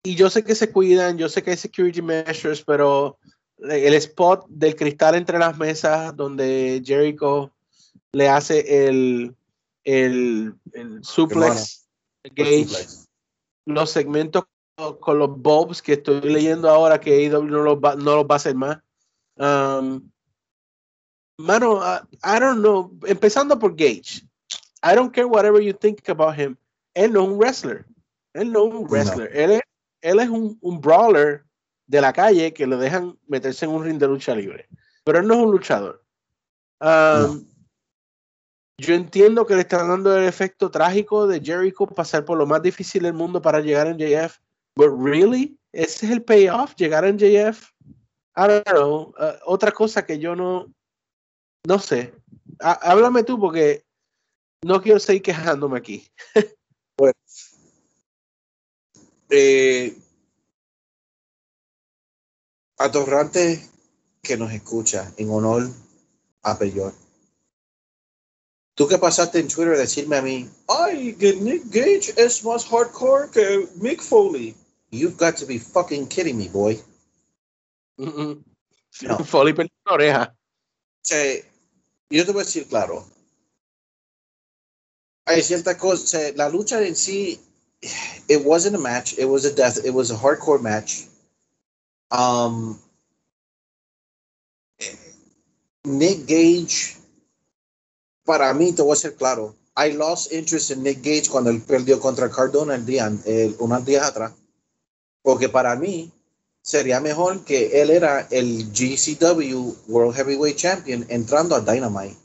y 0.05 0.15
yo 0.15 0.31
sé 0.31 0.45
que 0.45 0.55
se 0.55 0.71
cuidan, 0.71 1.19
yo 1.19 1.29
sé 1.29 1.43
que 1.43 1.51
hay 1.51 1.57
security 1.57 2.01
measures, 2.01 2.63
pero 2.63 3.19
el 3.61 3.95
spot 3.95 4.47
del 4.49 4.77
cristal 4.77 5.15
entre 5.15 5.39
las 5.39 5.59
mesas 5.59 6.15
donde 6.17 6.83
Jericho 6.85 7.53
le 8.13 8.29
hace 8.29 8.87
el, 8.87 9.35
el, 9.85 10.55
el 10.73 11.05
suplex, 11.05 11.89
el 12.23 12.33
gauge, 12.35 12.87
los 13.67 13.91
segmentos 13.91 14.45
con, 14.77 14.99
con 14.99 15.19
los 15.19 15.37
bobs 15.37 15.83
que 15.83 15.95
estoy 15.95 16.21
leyendo 16.21 16.71
ahora 16.71 17.01
que 17.01 17.27
AEW 17.27 17.45
no 17.45 17.63
los 17.63 17.79
va, 17.79 17.97
no 17.97 18.17
los 18.17 18.25
va 18.25 18.35
a 18.35 18.37
hacer 18.37 18.55
más. 18.55 18.79
Um, 19.37 20.11
mano, 21.39 21.81
I 22.25 22.41
don't 22.41 22.61
know. 22.61 22.93
Empezando 23.07 23.59
por 23.59 23.75
Gage. 23.75 24.25
I 24.83 24.95
don't 24.95 25.13
care 25.13 25.27
whatever 25.27 25.61
you 25.61 25.73
think 25.73 26.09
about 26.09 26.39
him. 26.39 26.57
Él 26.95 27.13
no 27.13 27.23
es 27.23 27.29
un 27.29 27.39
wrestler. 27.39 27.87
Él 28.35 28.53
no 28.53 28.69
es 28.69 28.75
un 28.75 28.89
wrestler. 28.89 29.31
Él 29.37 29.51
es, 29.53 29.61
él 30.01 30.21
es 30.21 30.29
un, 30.29 30.59
un 30.61 30.81
brawler 30.81 31.45
de 31.89 32.01
la 32.01 32.13
calle 32.13 32.53
que 32.55 32.67
le 32.67 32.77
dejan 32.77 33.19
meterse 33.27 33.65
en 33.65 33.73
un 33.73 33.83
ring 33.85 33.99
de 33.99 34.07
lucha 34.07 34.35
libre. 34.35 34.69
Pero 35.05 35.19
él 35.19 35.27
no 35.27 35.35
es 35.35 35.41
un 35.41 35.51
luchador. 35.51 36.05
Um, 36.81 36.87
No. 36.89 37.45
Yo 38.81 38.95
entiendo 38.95 39.45
que 39.45 39.57
le 39.57 39.63
están 39.63 39.89
dando 39.89 40.17
el 40.17 40.23
efecto 40.29 40.71
trágico 40.71 41.27
de 41.27 41.41
Jericho 41.41 41.85
pasar 41.87 42.25
por 42.25 42.39
lo 42.39 42.47
más 42.47 42.63
difícil 42.63 43.03
del 43.03 43.13
mundo 43.13 43.43
para 43.43 43.59
llegar 43.59 43.89
a 43.89 43.97
JF. 43.97 44.39
But 44.77 44.93
really, 44.97 45.59
ese 45.73 46.07
es 46.07 46.13
el 46.13 46.23
payoff, 46.23 46.77
llegar 46.77 47.05
a 47.05 47.11
JF. 47.11 47.73
I 48.37 48.47
don't 48.47 48.65
know. 48.67 49.13
Uh, 49.19 49.35
otra 49.47 49.73
cosa 49.73 50.07
que 50.07 50.21
yo 50.21 50.37
no, 50.37 50.73
no 51.67 51.79
sé. 51.81 52.15
Há- 52.61 52.79
háblame 52.93 53.25
tú 53.25 53.41
porque 53.41 53.83
no 54.65 54.81
quiero 54.81 55.01
seguir 55.01 55.23
quejándome 55.23 55.79
aquí. 55.79 56.07
Eh, 59.31 59.95
atorrante 62.79 63.69
que 64.23 64.37
nos 64.37 64.53
escucha 64.53 65.13
en 65.17 65.31
honor 65.31 65.69
a 66.43 66.59
Peyor. 66.59 66.95
Tú 68.75 68.87
que 68.87 68.99
pasaste 68.99 69.41
en 69.41 69.49
Twitter 69.49 69.75
a 69.75 69.79
decirme 69.79 70.17
a 70.17 70.23
mí, 70.23 70.49
ay, 70.69 71.15
que 71.15 71.35
Nick 71.35 71.65
Gage 71.67 72.15
es 72.17 72.45
más 72.45 72.65
hardcore 72.65 73.29
que 73.31 73.69
Mick 73.77 74.01
Foley. 74.01 74.55
You've 74.91 75.17
got 75.17 75.37
to 75.37 75.47
be 75.47 75.59
fucking 75.59 76.07
kidding 76.07 76.39
me, 76.39 76.49
boy. 76.49 76.81
Mm 77.97 78.09
-mm. 78.09 78.45
No. 79.03 79.19
Foley 79.25 79.53
perdió 79.53 79.73
la 79.85 79.93
oreja. 79.93 80.37
Sea, 81.03 81.43
yo 82.11 82.25
te 82.25 82.33
voy 82.33 82.43
a 82.43 82.45
decir 82.45 82.67
claro. 82.69 83.05
Hay 85.27 85.43
ciertas 85.43 85.77
cosas, 85.77 86.35
la 86.37 86.49
lucha 86.49 86.81
en 86.81 86.97
sí, 86.97 87.39
it 88.29 88.41
wasn't 88.45 88.77
a 88.77 88.79
match, 88.79 89.19
it 89.19 89.27
was 89.27 89.45
a 89.45 89.51
death, 89.51 89.85
it 89.85 89.93
was 89.93 90.11
a 90.11 90.17
hardcore 90.17 90.61
match. 90.61 91.07
Um, 92.11 92.79
Nick 95.85 96.27
Gage, 96.27 96.97
para 98.25 98.53
mí, 98.55 98.73
te 98.73 98.83
voy 98.83 98.93
a 98.93 98.97
ser 98.97 99.15
claro, 99.15 99.55
I 99.77 99.93
lost 99.93 100.33
interest 100.33 100.71
in 100.71 100.83
Nick 100.83 101.03
Gage 101.03 101.31
cuando 101.31 101.51
él 101.51 101.63
perdió 101.63 102.01
contra 102.01 102.31
Cardona 102.31 102.75
el 102.75 102.85
día, 102.85 103.13
el, 103.25 103.57
unos 103.59 103.85
días 103.85 104.07
atrás, 104.07 104.33
porque 105.23 105.49
para 105.49 105.77
mí 105.77 106.11
sería 106.63 107.01
mejor 107.01 107.45
que 107.45 107.81
él 107.81 107.91
era 107.91 108.27
el 108.31 108.73
GCW 108.73 109.75
World 109.87 110.17
Heavyweight 110.17 110.57
Champion 110.57 111.07
entrando 111.09 111.55
a 111.55 111.61
Dynamite. 111.61 112.17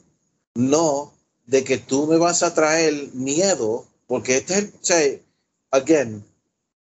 No 0.56 1.14
de 1.46 1.64
que 1.64 1.78
tú 1.78 2.08
me 2.08 2.18
vas 2.18 2.44
a 2.44 2.54
traer 2.54 3.10
miedo, 3.14 3.86
porque 4.08 4.38
este 4.38 4.58
es, 4.58 4.66
o 4.66 4.78
sea, 4.82 5.20
again, 5.72 6.26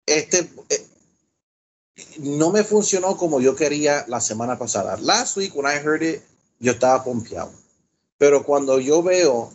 este 0.05 0.49
eh, 0.69 0.87
no 2.19 2.51
me 2.51 2.63
funcionó 2.63 3.17
como 3.17 3.39
yo 3.39 3.55
quería 3.55 4.05
la 4.07 4.19
semana 4.19 4.57
pasada. 4.57 4.97
Last 4.97 5.37
week 5.37 5.55
when 5.55 5.65
I 5.65 5.77
heard 5.79 6.01
it, 6.01 6.21
yo 6.59 6.71
estaba 6.71 7.03
pompeado. 7.03 7.51
Pero 8.17 8.43
cuando 8.43 8.79
yo 8.79 9.03
veo 9.03 9.51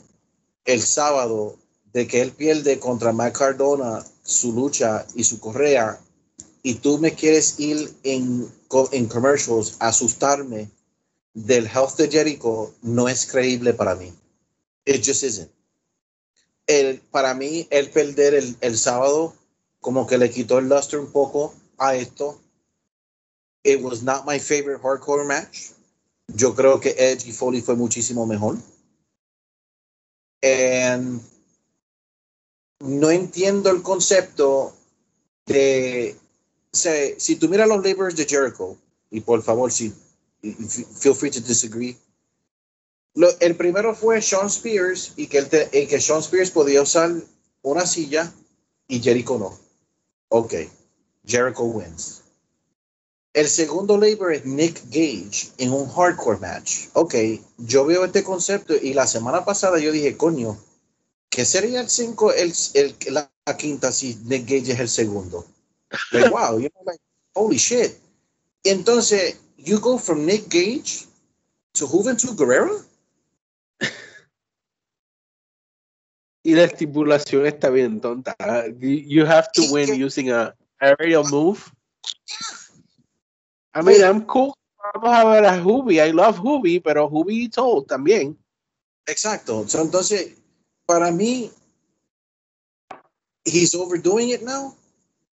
el 0.65 0.83
sábado 0.83 1.57
de 1.93 2.07
que 2.07 2.21
él 2.21 2.33
pierde 2.33 2.79
contra 2.79 3.13
Mike 3.13 3.39
Cardona 3.39 4.05
su 4.23 4.53
lucha 4.53 5.07
y 5.15 5.25
su 5.25 5.41
correa, 5.41 6.01
y 6.63 6.75
tú 6.75 6.99
me 6.99 7.15
quieres 7.15 7.59
ir 7.59 7.95
en, 8.03 8.53
en 8.93 9.07
commercials 9.07 9.77
a 9.79 9.89
asustarme 9.89 10.71
del 11.33 11.67
health 11.67 11.97
de 11.97 12.11
Jericho, 12.11 12.75
no 12.83 13.09
es 13.09 13.27
creíble 13.27 13.73
para 13.73 13.95
mí. 13.95 14.13
It 14.85 15.05
just 15.05 15.23
isn't. 15.23 15.51
El, 16.67 17.01
para 17.01 17.33
mí, 17.33 17.67
el 17.71 17.91
perder 17.91 18.35
el, 18.35 18.57
el 18.61 18.77
sábado, 18.77 19.35
como 19.81 20.07
que 20.07 20.19
le 20.19 20.31
quitó 20.31 20.59
el 20.59 20.69
luster 20.69 20.99
un 20.99 21.11
poco 21.11 21.55
a 21.79 21.97
esto. 21.97 22.41
It 23.65 23.83
was 23.83 24.03
not 24.03 24.25
my 24.25 24.39
favorite 24.39 24.81
hardcore 24.81 25.27
match. 25.27 25.71
Yo 26.35 26.55
creo 26.55 26.81
que 26.81 26.95
Edge 26.99 27.27
y 27.27 27.33
Foley 27.33 27.61
fue 27.61 27.75
muchísimo 27.75 28.27
mejor. 28.27 28.57
And 30.43 31.21
no 32.81 33.11
entiendo 33.11 33.71
el 33.71 33.83
concepto 33.83 34.75
de, 35.47 36.17
sea, 36.73 37.19
si 37.19 37.37
tú 37.37 37.49
miras 37.49 37.69
los 37.69 37.85
labors 37.85 38.17
de 38.17 38.25
Jericho, 38.25 38.77
y 39.11 39.21
por 39.21 39.43
favor, 39.43 39.73
si, 39.73 39.93
feel 40.41 41.15
free 41.15 41.31
to 41.31 41.41
disagree. 41.41 41.97
Lo, 43.15 43.29
el 43.41 43.57
primero 43.57 43.95
fue 43.95 44.23
Sean 44.23 44.47
Spears 44.47 45.15
y 45.17 45.27
que, 45.27 45.39
el 45.39 45.49
te, 45.49 45.69
y 45.73 45.87
que 45.87 46.01
Sean 46.01 46.21
Spears 46.21 46.51
podía 46.51 46.83
usar 46.83 47.11
una 47.63 47.87
silla 47.87 48.33
y 48.87 49.01
Jericho 49.01 49.39
no. 49.39 49.59
Ok, 50.29 50.55
Jericho 51.29 51.65
wins. 51.65 52.23
El 53.35 53.47
segundo 53.47 53.99
labor 53.99 54.33
es 54.33 54.45
Nick 54.47 54.83
Gage 54.87 55.53
en 55.59 55.73
un 55.73 55.87
hardcore 55.89 56.39
match. 56.41 56.89
Ok, 56.95 57.15
yo 57.59 57.85
veo 57.85 58.07
este 58.07 58.25
concepto 58.25 58.75
y 58.75 58.95
la 58.95 59.07
semana 59.07 59.45
pasada 59.45 59.79
yo 59.79 59.93
dije, 59.93 60.17
coño, 60.17 60.59
¿qué 61.29 61.45
sería 61.45 61.83
el 61.83 61.89
5, 61.89 62.33
el, 62.33 62.53
el, 62.75 62.97
la, 63.13 63.31
quinta 63.57 63.93
si 63.93 64.17
Nick 64.25 64.45
Gage 64.45 64.73
es 64.73 64.81
el 64.81 64.89
segundo? 64.89 65.45
Like, 66.13 66.31
wow, 66.31 66.59
you 66.59 66.69
know, 66.71 66.83
like, 66.85 67.01
holy 67.35 67.59
shit. 67.59 67.99
Entonces, 68.65 69.37
you 69.57 69.79
go 69.79 69.99
from 69.99 70.27
Nick 70.27 70.49
Gage 70.49 71.07
to 71.75 71.87
Juventud 71.87 72.37
Guerrero. 72.37 72.83
y 76.43 76.55
la 76.55 76.65
estipulación 76.65 77.47
está 77.47 77.71
bien 77.71 78.01
tonta. 78.01 78.35
You 78.81 79.25
have 79.25 79.49
to 79.55 79.63
win 79.71 80.03
using 80.03 80.31
a 80.31 80.55
aerial 80.81 81.25
move. 81.31 81.73
I 83.75 83.83
mean, 83.83 84.03
I'm 84.03 84.27
cool. 84.27 84.55
Vamos 84.95 85.19
a 85.19 85.25
ver 85.25 85.45
a 85.45 85.63
Hubi. 85.63 86.01
I 86.01 86.13
love 86.13 86.39
Hubi, 86.39 86.81
pero 86.81 87.09
Hubi 87.09 87.49
told 87.51 87.87
también. 87.87 88.37
Exacto. 89.07 89.67
So, 89.69 89.83
entonces, 89.83 90.35
para 90.87 91.11
mí, 91.11 91.51
he's 93.45 93.75
overdoing 93.75 94.31
it 94.31 94.43
now. 94.43 94.75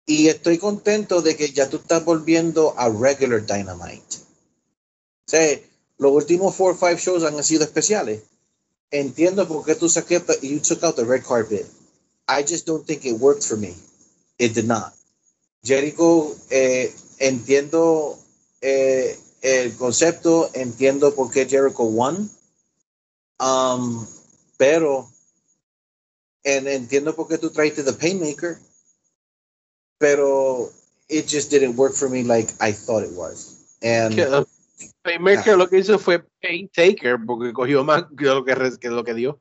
Y 0.07 0.29
estoy 0.29 0.59
contento 0.59 1.23
de 1.23 1.37
que 1.37 1.51
ya 1.51 1.71
tú 1.71 1.79
estás 1.79 2.05
volviendo 2.05 2.75
a 2.79 2.91
regular 2.91 3.47
Dynamite. 3.47 4.19
O 5.27 5.31
sea, 5.31 5.59
los 5.97 6.13
últimos 6.13 6.55
four 6.55 6.73
or 6.73 6.77
five 6.77 6.99
shows 6.99 7.25
han 7.25 7.43
sido 7.43 7.65
especiales. 7.65 8.23
Entiendo 8.91 9.49
por 9.49 9.65
qué 9.65 9.75
tú 9.75 9.89
sacaste, 9.89 10.39
you 10.43 10.61
took 10.61 10.85
out 10.85 10.97
the 10.97 11.05
red 11.05 11.23
carpet. 11.23 11.67
I 12.29 12.43
just 12.43 12.67
don't 12.67 12.87
think 12.87 13.05
it 13.07 13.19
worked 13.19 13.43
for 13.43 13.57
me. 13.57 13.75
It 14.39 14.55
did 14.55 14.67
not. 14.67 14.93
Jericho, 15.65 16.37
eh, 16.51 16.95
entiendo 17.19 18.19
eh, 18.61 19.19
el 19.41 19.75
concepto, 19.77 20.51
entiendo 20.55 21.15
por 21.15 21.31
qué 21.31 21.47
Jericho 21.47 21.85
won, 21.85 22.31
um, 23.41 24.07
pero 24.59 25.09
en, 26.45 26.69
entiendo 26.69 27.17
por 27.17 27.29
qué 27.29 27.39
tú 27.39 27.51
traiste 27.51 27.83
The 27.83 27.95
Painmaker, 27.95 28.59
pero 29.99 30.71
it 31.09 31.27
just 31.27 31.51
didn't 31.51 31.77
work 31.77 31.95
for 31.95 32.09
me 32.09 32.23
like 32.23 32.53
I 32.61 32.73
thought 32.73 33.03
it 33.03 33.13
was. 33.13 33.57
And 33.83 34.15
yeah, 34.15 34.45
Painmaker 35.03 35.57
lo 35.57 35.69
que 35.69 35.79
hizo 35.79 35.99
fue 35.99 36.23
Pain 36.43 36.69
Taker 36.69 37.19
porque 37.27 37.53
cogió 37.53 37.85
más 37.85 38.05
que 38.17 38.25
lo 38.25 38.45
que, 38.45 38.55
que 38.79 38.91
lo 38.91 39.05
que 39.05 39.15
dio. 39.15 39.41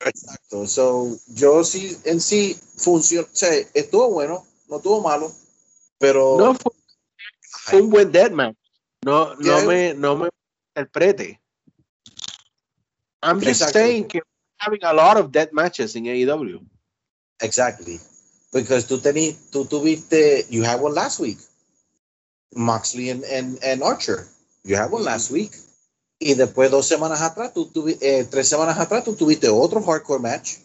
Exacto. 0.00 0.66
So, 0.66 1.18
yo 1.28 1.64
sí, 1.64 1.96
en 2.04 2.20
sí, 2.20 2.56
funcionó, 2.76 3.26
o 3.26 3.36
sea, 3.36 3.50
estuvo 3.74 4.10
bueno, 4.10 4.46
no 4.68 4.76
estuvo 4.76 5.00
malo, 5.00 5.32
pero 5.98 6.36
no 6.38 6.54
fue 6.54 6.72
fue 7.68 7.82
un 7.82 7.90
buen 7.90 8.12
deathmatch. 8.12 8.56
No, 9.04 9.34
no 9.36 9.64
me, 9.64 9.94
no 9.94 10.16
me 10.16 10.28
interprete. 10.74 11.38
I'm 13.22 13.40
just 13.40 13.62
exactly. 13.62 13.80
saying 13.80 14.08
que 14.08 14.22
having 14.58 14.82
a 14.82 14.92
lot 14.92 15.16
of 15.16 15.32
death 15.32 15.52
matches 15.52 15.96
in 15.96 16.04
AEW. 16.04 16.64
Exactly. 17.40 18.00
Because 18.52 18.86
tú 18.86 18.98
tení, 18.98 19.36
tú 19.50 19.66
tuviste, 19.66 20.46
you 20.50 20.62
had 20.62 20.80
one 20.80 20.94
last 20.94 21.20
week. 21.20 21.38
Moxley 22.54 23.10
and, 23.10 23.24
and, 23.24 23.58
and 23.62 23.82
Archer. 23.82 24.26
You 24.64 24.76
had 24.76 24.90
one 24.90 25.04
last 25.04 25.30
week. 25.30 25.52
Y 26.18 26.34
después 26.34 26.70
dos 26.70 26.88
semanas 26.88 27.20
atrás, 27.22 27.52
tú 27.54 27.66
tuviste, 27.70 28.02
eh, 28.02 28.24
tres 28.24 28.48
semanas 28.48 28.78
atrás, 28.78 29.04
tú 29.04 29.14
tuviste 29.14 29.48
otro 29.48 29.80
hardcore 29.80 30.20
match. 30.20 30.58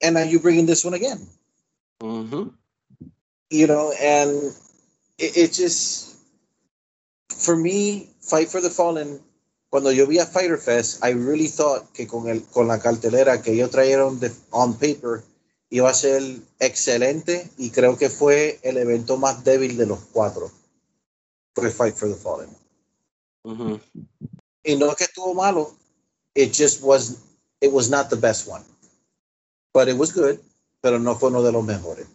And 0.00 0.14
now 0.14 0.22
you're 0.22 0.40
bringing 0.40 0.66
this 0.66 0.84
one 0.84 0.94
again. 0.94 1.28
Mm 2.00 2.30
-hmm. 2.30 2.57
You 3.50 3.66
know, 3.66 3.92
and 3.98 4.54
it, 5.18 5.36
it 5.36 5.52
just 5.52 6.08
for 7.28 7.56
me, 7.56 8.10
Fight 8.20 8.48
for 8.48 8.60
the 8.60 8.70
Fallen, 8.70 9.20
cuando 9.70 9.90
yo 9.90 10.06
vi 10.06 10.18
a 10.18 10.26
Fighter 10.26 10.58
Fest, 10.58 11.04
I 11.04 11.10
really 11.10 11.48
thought 11.48 11.92
que 11.92 12.06
con, 12.06 12.28
el, 12.28 12.42
con 12.42 12.68
la 12.68 12.78
cartelera 12.78 13.42
que 13.42 13.52
ellos 13.52 13.70
trajeron 13.70 14.18
de, 14.20 14.30
on 14.50 14.74
paper 14.74 15.22
iba 15.70 15.90
a 15.90 15.94
ser 15.94 16.22
excelente 16.58 17.50
y 17.58 17.70
creo 17.70 17.98
que 17.98 18.08
fue 18.08 18.58
el 18.62 18.78
evento 18.78 19.18
más 19.18 19.44
débil 19.44 19.76
de 19.76 19.86
los 19.86 20.00
cuatro. 20.12 20.50
Fue 21.54 21.70
Fight 21.70 21.94
for 21.94 22.08
the 22.08 22.16
Fallen. 22.16 22.50
Uh 23.44 23.54
-huh. 23.54 23.80
Y 24.64 24.76
no 24.76 24.94
que 24.94 25.04
estuvo 25.04 25.34
malo, 25.34 25.74
it 26.34 26.52
just 26.52 26.82
was, 26.82 27.16
it 27.60 27.72
was 27.72 27.88
not 27.88 28.08
the 28.08 28.16
best 28.16 28.48
one. 28.48 28.64
But 29.72 29.88
it 29.88 29.96
was 29.96 30.12
good, 30.12 30.38
pero 30.80 30.98
no 30.98 31.14
fue 31.14 31.30
uno 31.30 31.42
de 31.42 31.52
los 31.52 31.64
mejores. 31.64 32.06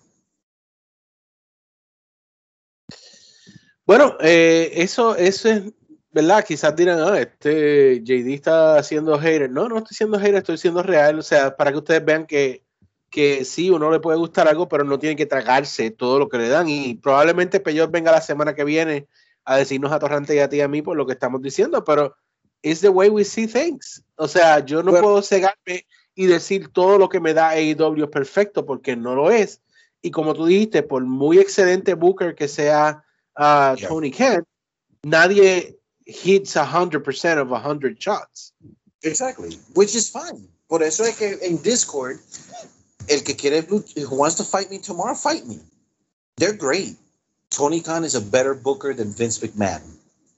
Bueno, 3.85 4.15
eh, 4.21 4.71
eso, 4.75 5.15
eso 5.15 5.49
es, 5.49 5.63
¿verdad? 6.11 6.45
Quizás 6.45 6.75
dirán, 6.75 6.99
ah, 6.99 7.19
este 7.19 8.01
JD 8.03 8.33
está 8.33 8.77
haciendo 8.77 9.17
hater. 9.19 9.49
No, 9.49 9.67
no 9.67 9.79
estoy 9.79 9.95
siendo 9.95 10.17
hater, 10.19 10.35
estoy 10.35 10.57
siendo 10.57 10.83
real. 10.83 11.19
O 11.19 11.21
sea, 11.21 11.55
para 11.55 11.71
que 11.71 11.77
ustedes 11.79 12.05
vean 12.05 12.25
que, 12.25 12.63
que 13.09 13.43
sí, 13.43 13.69
uno 13.69 13.91
le 13.91 13.99
puede 13.99 14.17
gustar 14.17 14.47
algo, 14.47 14.69
pero 14.69 14.83
no 14.85 14.99
tiene 14.99 15.15
que 15.15 15.25
tragarse 15.25 15.91
todo 15.91 16.17
lo 16.19 16.29
que 16.29 16.37
le 16.37 16.47
dan. 16.47 16.69
Y 16.69 16.95
probablemente 16.95 17.59
Peyor 17.59 17.91
venga 17.91 18.11
la 18.11 18.21
semana 18.21 18.55
que 18.55 18.63
viene 18.63 19.07
a 19.45 19.57
decirnos 19.57 19.91
a 19.91 19.99
Torrante 19.99 20.35
y 20.35 20.39
a 20.39 20.47
ti 20.47 20.57
y 20.57 20.61
a 20.61 20.67
mí 20.67 20.81
por 20.81 20.95
lo 20.95 21.05
que 21.05 21.13
estamos 21.13 21.41
diciendo, 21.41 21.83
pero 21.83 22.15
it's 22.61 22.79
the 22.79 22.89
way 22.89 23.09
we 23.09 23.25
see 23.25 23.47
things. 23.47 24.03
O 24.15 24.27
sea, 24.27 24.59
yo 24.59 24.81
no 24.81 24.91
bueno, 24.91 25.05
puedo 25.05 25.21
cegarme 25.21 25.85
y 26.15 26.27
decir 26.27 26.69
todo 26.69 26.97
lo 26.97 27.09
que 27.09 27.19
me 27.19 27.33
da 27.33 27.49
AEW 27.49 28.05
es 28.05 28.09
perfecto 28.09 28.65
porque 28.65 28.95
no 28.95 29.15
lo 29.15 29.31
es. 29.31 29.61
Y 30.01 30.11
como 30.11 30.33
tú 30.33 30.45
dijiste, 30.45 30.83
por 30.83 31.03
muy 31.03 31.39
excelente 31.39 31.93
Booker 31.95 32.35
que 32.35 32.47
sea 32.47 33.02
uh, 33.37 33.75
yeah. 33.77 33.87
Tony 33.87 34.11
Khan, 34.11 34.45
nadie 35.05 35.73
hits 36.05 36.55
100% 36.55 37.37
of 37.37 37.49
100 37.49 38.01
shots. 38.01 38.53
Exactly, 39.03 39.57
which 39.73 39.95
is 39.95 40.09
fine. 40.09 40.47
Por 40.69 40.81
eso 40.81 41.03
es 41.03 41.17
que 41.17 41.37
en 41.41 41.61
Discord, 41.61 42.19
el 43.09 43.21
que 43.21 43.35
quiere, 43.35 43.61
who 43.61 44.15
wants 44.15 44.35
to 44.35 44.43
fight 44.43 44.69
me 44.71 44.79
tomorrow, 44.79 45.13
fight 45.13 45.45
me. 45.45 45.59
They're 46.37 46.53
great. 46.53 46.95
Tony 47.49 47.81
Khan 47.81 48.03
is 48.03 48.15
a 48.15 48.21
better 48.21 48.55
booker 48.55 48.93
than 48.93 49.11
Vince 49.11 49.39
McMahon. 49.39 49.81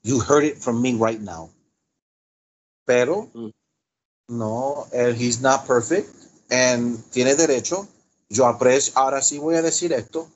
You 0.02 0.20
heard 0.20 0.44
it 0.44 0.58
from 0.58 0.82
me 0.82 0.94
right 0.94 1.20
now. 1.20 1.50
Pero, 2.86 3.30
mm. 3.34 3.52
no, 4.28 4.86
he's 4.92 5.40
not 5.40 5.66
perfect 5.66 6.10
and 6.50 7.02
tiene 7.10 7.34
derecho. 7.34 7.88
Yo 8.28 8.44
aprecio, 8.44 8.92
ahora 8.96 9.22
sí 9.22 9.38
voy 9.38 9.56
a 9.56 9.62
decir 9.62 9.92
esto. 9.92 10.28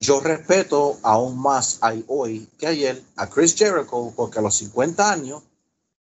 Yo 0.00 0.18
respeto 0.20 0.98
aún 1.02 1.38
más 1.38 1.78
hoy 2.06 2.48
que 2.58 2.66
ayer 2.66 3.02
a 3.16 3.28
Chris 3.28 3.54
Jericho 3.54 4.12
porque 4.16 4.38
a 4.38 4.42
los 4.42 4.56
50 4.56 5.12
años 5.12 5.42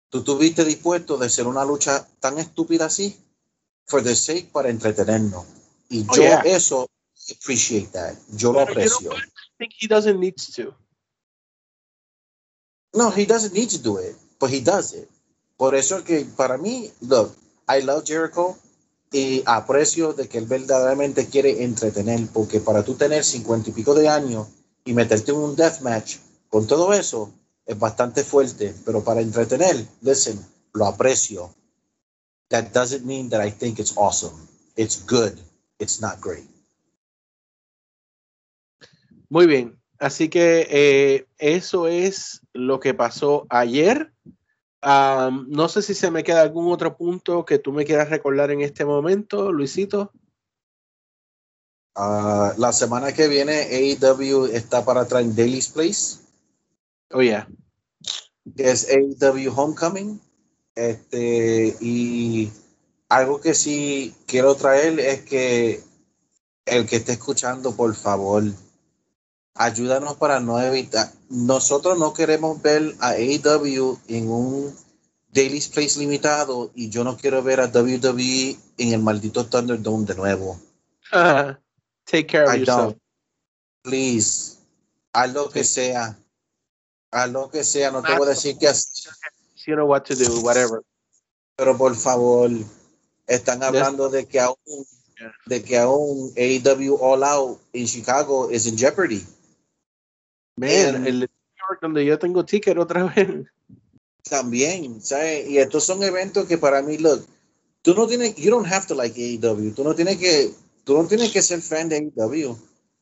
tú 0.09 0.19
estuviste 0.19 0.65
dispuesto 0.65 1.17
de 1.17 1.27
hacer 1.27 1.47
una 1.47 1.65
lucha 1.65 2.07
tan 2.19 2.39
estúpida 2.39 2.87
así 2.87 3.17
for 3.87 4.03
the 4.03 4.17
sake 4.17 4.51
para 4.53 4.69
entretenernos. 4.69 5.45
Y 5.89 6.05
oh, 6.09 6.17
yo 6.17 6.23
eso 6.45 6.91
appreciate 7.31 7.93
that. 7.93 8.17
Yo 8.37 8.53
lo 8.53 8.61
aprecio. 8.61 9.13
I 9.13 9.21
think 9.59 9.73
he 9.81 9.87
doesn't 9.87 10.19
need 10.19 10.35
to. 10.57 10.75
No, 12.95 13.11
he 13.11 13.27
doesn't 13.27 13.55
need 13.55 13.71
to 13.71 13.79
do 13.79 13.99
it, 13.99 14.17
but 14.41 14.51
he 14.51 14.61
does 14.61 14.93
it. 14.93 15.09
Por 15.57 15.75
eso 15.75 16.03
que 16.03 16.25
para 16.37 16.59
mí, 16.59 16.91
look, 17.01 17.35
I 17.69 17.81
love 17.81 18.05
Jericho 18.05 18.57
y 19.15 19.45
aprecio 19.47 20.13
de 20.13 20.29
que 20.29 20.39
él 20.39 20.47
verdaderamente 20.47 21.29
quiere 21.29 21.63
entretener, 21.63 22.27
porque 22.33 22.59
para 22.59 22.83
tú 22.83 22.95
tener 22.95 23.23
cincuenta 23.23 23.71
y 23.71 23.73
pico 23.73 23.95
de 23.95 24.09
años 24.09 24.49
y 24.85 24.93
meterte 24.93 25.31
en 25.31 25.39
un 25.39 25.55
deathmatch 25.55 26.17
con 26.49 26.67
todo 26.67 26.93
eso 26.93 27.33
es 27.65 27.79
bastante 27.79 28.25
fuerte, 28.25 28.75
pero 28.85 29.05
para 29.05 29.21
entretener, 29.21 29.87
listen, 30.01 30.45
lo 30.73 30.87
aprecio. 30.87 31.55
That 32.49 32.73
doesn't 32.73 33.05
mean 33.05 33.31
that 33.31 33.41
I 33.41 33.53
think 33.53 33.79
it's 33.79 33.97
awesome. 33.97 34.35
It's 34.77 35.01
good. 35.07 35.39
It's 35.79 36.01
not 36.01 36.21
great. 36.21 36.49
Muy 39.29 39.47
bien, 39.47 39.79
así 40.01 40.29
que 40.29 40.67
eh, 40.69 41.27
eso 41.39 41.87
es 41.87 42.41
lo 42.53 42.81
que 42.81 42.95
pasó 42.95 43.47
ayer 43.49 44.13
no 44.85 45.69
sé 45.69 45.83
si 45.83 45.95
se 45.95 46.11
me 46.11 46.25
queda 46.25 46.43
algún 46.43 46.71
otro 46.73 46.97
punto 46.97 47.45
que 47.45 47.59
tú 47.59 47.73
me 47.73 47.85
quieras 47.85 48.11
recordar 48.11 48.51
en 48.51 48.61
este 48.61 48.85
momento, 48.85 49.51
Luisito. 49.53 50.13
Ah, 51.95 52.53
la 52.59 52.73
semana 52.73 53.13
que 53.13 53.29
viene 53.29 53.69
AEW 53.71 54.47
está 54.47 54.85
para 54.85 55.07
traer 55.07 55.35
Daily's 55.35 55.69
Place. 55.69 56.19
Oh, 57.13 57.23
yeah. 57.23 57.49
Que 58.57 58.71
es 58.71 58.89
AEW 58.91 59.53
Homecoming. 59.55 60.21
Este, 60.75 61.77
y 61.81 62.51
algo 63.09 63.41
que 63.41 63.55
sí 63.55 64.13
quiero 64.27 64.57
traer 64.57 64.99
es 64.99 65.23
que 65.23 65.81
el 66.67 66.87
que 66.87 66.97
esté 66.97 67.13
escuchando, 67.13 67.77
por 67.77 67.95
favor, 67.95 68.43
ayúdanos 69.55 70.17
para 70.17 70.41
no 70.41 70.61
evitar. 70.61 71.11
Nosotros 71.29 71.99
no 71.99 72.13
queremos 72.13 72.61
ver 72.61 72.95
a 73.01 73.11
AEW 73.11 73.99
en 74.09 74.31
un 74.31 74.77
Daily 75.33 75.61
Place 75.61 75.99
limitado 75.99 76.71
y 76.75 76.91
yo 76.91 77.05
no 77.05 77.17
quiero 77.17 77.43
ver 77.43 77.61
a 77.61 77.67
WWE 77.67 78.57
en 78.79 78.93
el 78.93 79.03
maldito 79.03 79.47
Thunderdome 79.47 80.07
de 80.07 80.15
nuevo. 80.15 80.61
take 82.05 82.27
care 82.27 82.45
of 82.45 82.55
yourself. 82.55 82.97
Please, 83.83 84.57
haz 85.13 85.33
lo 85.33 85.49
que 85.51 85.65
sea. 85.65 86.17
Haz 87.11 87.31
lo 87.31 87.51
que 87.51 87.65
sea. 87.65 87.91
No 87.91 88.03
te 88.03 88.15
voy 88.17 88.27
a 88.27 88.31
decir 88.31 88.57
que 88.59 88.69
You 89.67 89.75
know 89.75 89.87
what 89.87 90.03
to 90.03 90.15
do, 90.15 90.41
whatever. 90.41 90.83
Pero 91.57 91.77
por 91.79 91.97
favor, 91.97 92.51
están 93.27 93.63
hablando 93.63 94.11
de 94.11 94.27
que 94.27 94.41
aún 94.41 94.57
de 95.47 95.63
que 95.63 95.79
aún 95.79 96.33
AEW 96.37 96.99
All 97.01 97.25
Out 97.25 97.61
en 97.73 97.87
Chicago 97.87 98.51
es 98.51 98.67
en 98.67 98.77
jeopardy. 98.77 99.25
Man, 100.57 101.07
el 101.07 101.29
donde 101.81 102.05
yo 102.05 102.19
tengo 102.19 102.45
ticket 102.45 102.79
otra 102.79 103.05
vez. 103.05 103.47
También, 104.29 105.01
¿sabes? 105.03 105.49
Y 105.49 105.59
estos 105.59 105.85
son 105.85 106.03
eventos 106.03 106.47
que 106.47 106.59
para 106.59 106.83
mí, 106.83 106.99
look, 106.99 107.27
tú 107.83 107.95
no 107.95 108.07
tienes, 108.07 108.35
you 108.37 108.51
don't 108.51 108.67
have 108.67 108.87
to 108.87 108.95
like 108.95 109.21
AEW, 109.21 109.75
tú 109.75 109.85
no 109.85 109.95
tienes 109.95 110.19
que, 110.19 110.53
tú 110.85 110.95
no 110.95 111.07
tienes 111.07 111.31
que 111.31 111.43
ser 111.43 111.61
fan 111.61 111.89
de 111.89 111.97
AEW, 111.97 112.57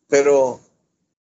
pero 0.09 0.61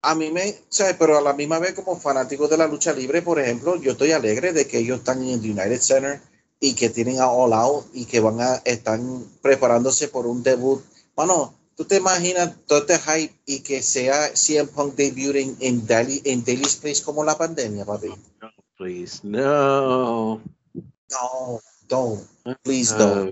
a 0.01 0.15
mí 0.15 0.31
me, 0.31 0.55
¿sabes? 0.69 0.95
Pero 0.99 1.17
a 1.17 1.21
la 1.21 1.33
misma 1.33 1.59
vez 1.59 1.73
como 1.73 1.99
fanático 1.99 2.47
de 2.47 2.57
la 2.57 2.67
lucha 2.67 2.93
libre, 2.93 3.21
por 3.21 3.39
ejemplo, 3.39 3.75
yo 3.77 3.93
estoy 3.93 4.11
alegre 4.11 4.53
de 4.53 4.67
que 4.67 4.79
ellos 4.79 4.99
están 4.99 5.23
en 5.23 5.39
el 5.43 5.51
United 5.51 5.81
Center 5.81 6.21
y 6.59 6.75
que 6.75 6.89
tienen 6.89 7.19
a 7.19 7.31
All 7.31 7.53
Out 7.53 7.87
y 7.93 8.05
que 8.05 8.19
van 8.19 8.39
a, 8.41 8.55
están 8.65 9.25
preparándose 9.41 10.07
por 10.07 10.27
un 10.27 10.43
debut. 10.43 10.83
Bueno, 11.15 11.55
¿Tú 11.77 11.85
te 11.85 11.97
imaginas 11.97 12.55
todo 12.65 12.79
este 12.79 12.97
hype 12.97 13.39
y 13.45 13.59
que 13.59 13.83
sea 13.83 14.35
CM 14.35 14.67
Punk 14.69 14.95
debuting 14.95 15.57
en 15.59 15.85
Daily, 15.85 16.23
en 16.25 16.43
Daily's 16.43 16.75
Place 16.75 17.03
como 17.03 17.23
la 17.23 17.37
pandemia, 17.37 17.85
papi? 17.85 18.07
No, 18.41 18.49
please, 18.75 19.19
no. 19.21 20.41
No, 21.11 21.61
don't. 21.87 22.27
Please 22.63 22.97
don't. 22.97 23.31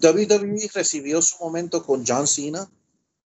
WWE 0.00 0.70
recibió 0.72 1.20
su 1.20 1.36
momento 1.44 1.84
con 1.84 2.06
John 2.06 2.26
Cena. 2.26 2.66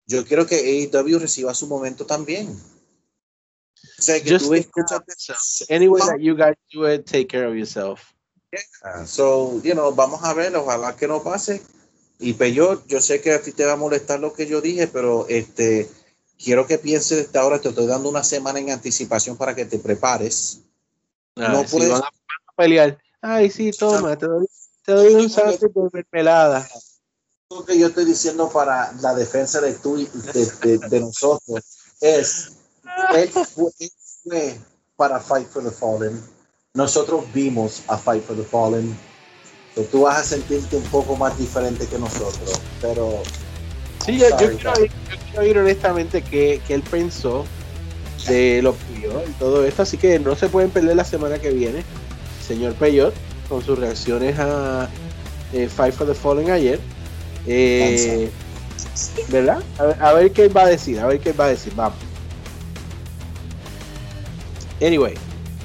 Yo 0.06 0.26
quiero 0.26 0.44
que 0.44 0.56
AEW 0.56 1.20
reciba 1.20 1.54
su 1.54 1.68
momento 1.68 2.04
también. 2.04 2.50
O 2.50 4.02
sea, 4.02 4.20
que 4.20 4.36
tú 4.40 4.54
escuchas. 4.54 5.66
Anyway 5.70 6.02
that 6.04 6.18
you 6.18 6.34
guys 6.34 6.56
do 6.72 6.84
it, 6.84 7.06
take 7.06 7.28
care 7.28 7.46
of 7.46 7.54
yourself. 7.54 8.12
Yeah. 8.50 9.06
So, 9.06 9.61
you 9.62 9.74
know, 9.74 9.94
vamos 9.94 10.24
a 10.24 10.34
ver, 10.34 10.56
ojalá 10.56 10.96
que 10.96 11.06
no 11.06 11.22
pase 11.22 11.62
y 12.20 12.34
Peyot, 12.34 12.86
yo 12.86 13.00
sé 13.00 13.22
que 13.22 13.32
a 13.32 13.40
ti 13.40 13.52
te 13.52 13.64
va 13.64 13.72
a 13.72 13.76
molestar 13.76 14.20
lo 14.20 14.34
que 14.34 14.46
yo 14.46 14.61
dije, 14.61 14.86
pero 14.86 15.26
este 15.28 15.90
quiero 16.42 16.66
que 16.66 16.76
pienses 16.76 17.26
desde 17.26 17.38
ahora, 17.38 17.61
te 17.61 17.70
estoy 17.70 17.86
dando 17.86 18.11
una 18.11 18.22
semana 18.22 18.58
en 18.58 18.70
anticipación 18.70 19.36
para 19.36 19.54
que 19.54 19.64
te 19.64 19.78
prepares. 19.78 20.61
Ah, 21.36 21.49
no 21.49 21.64
puedes 21.64 21.88
van 21.88 22.03
a 22.03 22.53
pelear. 22.57 22.99
Ay, 23.22 23.50
sí, 23.50 23.70
toma, 23.70 24.16
te 24.16 24.26
doy, 24.26 24.46
te 24.84 24.92
doy 24.92 25.14
un 25.14 25.30
salto 25.30 25.90
de 25.92 26.04
pelada. 26.04 26.68
Lo 27.50 27.64
que 27.64 27.78
yo 27.78 27.88
estoy 27.88 28.04
diciendo 28.04 28.50
para 28.50 28.92
la 29.00 29.14
defensa 29.14 29.61
de 29.61 29.72
tú 29.72 29.96
de, 29.96 30.78
de, 30.78 31.00
nosotros 31.00 31.64
es 32.00 32.53
él 33.14 33.30
fue 33.30 34.58
para 34.96 35.20
Fight 35.20 35.49
for 35.49 35.64
the 35.64 35.70
Fallen. 35.70 36.22
Nosotros 36.74 37.24
vimos 37.32 37.82
a 37.88 37.96
Fight 37.96 38.24
for 38.24 38.36
the 38.36 38.45
Fallen 38.45 38.96
tú 39.91 40.03
vas 40.03 40.18
a 40.18 40.25
sentirte 40.25 40.76
un 40.76 40.83
poco 40.84 41.17
más 41.17 41.38
diferente 41.38 41.87
que 41.87 41.99
nosotros, 41.99 42.61
pero... 42.80 43.22
Sí, 44.05 44.18
yo, 44.18 44.26
quiero, 44.37 44.72
oír, 45.38 45.59
honestamente 45.59 46.22
que, 46.22 46.61
él 46.68 46.83
pensó 46.83 47.45
de 48.26 48.61
lo 48.63 48.75
vio 48.95 49.22
y 49.29 49.33
todo 49.38 49.64
esto, 49.64 49.83
así 49.83 49.97
que 49.97 50.18
no 50.18 50.34
se 50.34 50.49
pueden 50.49 50.71
perder 50.71 50.97
la 50.97 51.05
semana 51.05 51.38
que 51.38 51.51
viene, 51.51 51.84
señor 52.47 52.75
Peyot, 52.75 53.14
con 53.49 53.63
sus 53.63 53.79
reacciones 53.79 54.38
a 54.38 54.88
eh, 55.53 55.68
Fight 55.68 55.95
for 55.95 56.07
the 56.07 56.14
Fallen 56.14 56.51
ayer. 56.51 56.80
Eh, 57.47 58.30
¿Verdad? 59.29 59.63
A 60.01 60.13
ver, 60.13 60.33
qué 60.33 60.49
va 60.49 60.63
a 60.63 60.67
decir, 60.67 60.99
a 61.01 61.07
ver 61.07 61.21
qué 61.21 61.33
va 61.33 61.47
a 61.47 61.49
decir, 61.49 61.72
vamos. 61.75 61.99
Anyway, 64.80 65.14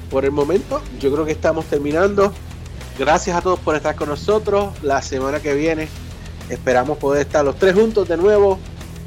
por 0.10 0.26
el 0.26 0.32
momento 0.32 0.82
yo 1.00 1.12
creo 1.12 1.26
que 1.26 1.32
estamos 1.32 1.66
terminando. 1.66 2.34
Gracias 2.98 3.36
a 3.36 3.42
todos 3.42 3.60
por 3.60 3.76
estar 3.76 3.96
con 3.96 4.08
nosotros. 4.08 4.74
La 4.82 5.02
semana 5.02 5.42
que 5.42 5.54
viene 5.54 5.90
esperamos 6.50 6.98
poder 6.98 7.28
estar 7.28 7.44
los 7.44 7.58
tres 7.58 7.76
juntos 7.76 8.08
de 8.08 8.16
nuevo 8.16 8.58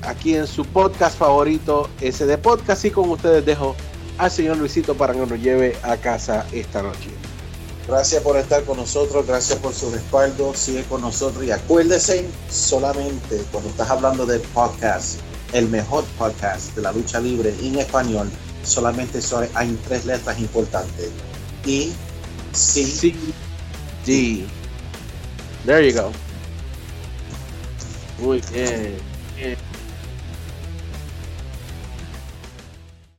aquí 0.02 0.34
en 0.34 0.46
su 0.46 0.64
podcast 0.66 1.16
favorito, 1.18 1.88
SD 1.98 2.36
Podcast. 2.36 2.84
Y 2.84 2.90
con 2.90 3.08
ustedes 3.08 3.46
dejo 3.46 3.74
al 4.18 4.30
señor 4.30 4.58
Luisito 4.58 4.94
para 4.94 5.14
que 5.14 5.20
nos 5.20 5.40
lleve 5.40 5.74
a 5.82 5.96
casa 5.96 6.46
esta 6.52 6.82
noche. 6.82 7.10
Gracias 7.86 8.22
por 8.22 8.36
estar 8.36 8.62
con 8.64 8.76
nosotros, 8.76 9.26
gracias 9.26 9.58
por 9.58 9.72
su 9.72 9.90
respaldo. 9.90 10.52
Sigue 10.54 10.84
con 10.84 11.00
nosotros 11.00 11.42
y 11.44 11.50
acuérdese 11.50 12.28
solamente 12.50 13.42
cuando 13.50 13.70
estás 13.70 13.88
hablando 13.88 14.26
de 14.26 14.38
podcast, 14.40 15.20
el 15.54 15.66
mejor 15.68 16.04
podcast 16.18 16.76
de 16.76 16.82
la 16.82 16.92
lucha 16.92 17.20
libre 17.20 17.54
en 17.62 17.78
español, 17.78 18.28
solamente 18.64 19.20
hay 19.54 19.78
tres 19.88 20.04
letras 20.04 20.38
importantes. 20.38 21.08
Y 21.64 21.94
sí. 22.52 22.84
sí 22.84 23.16
D. 24.08 24.46
There 25.66 25.82
you 25.82 25.92
go. 25.92 26.10
Muy 28.18 28.40
bien. 28.50 28.96
bien. 29.36 29.67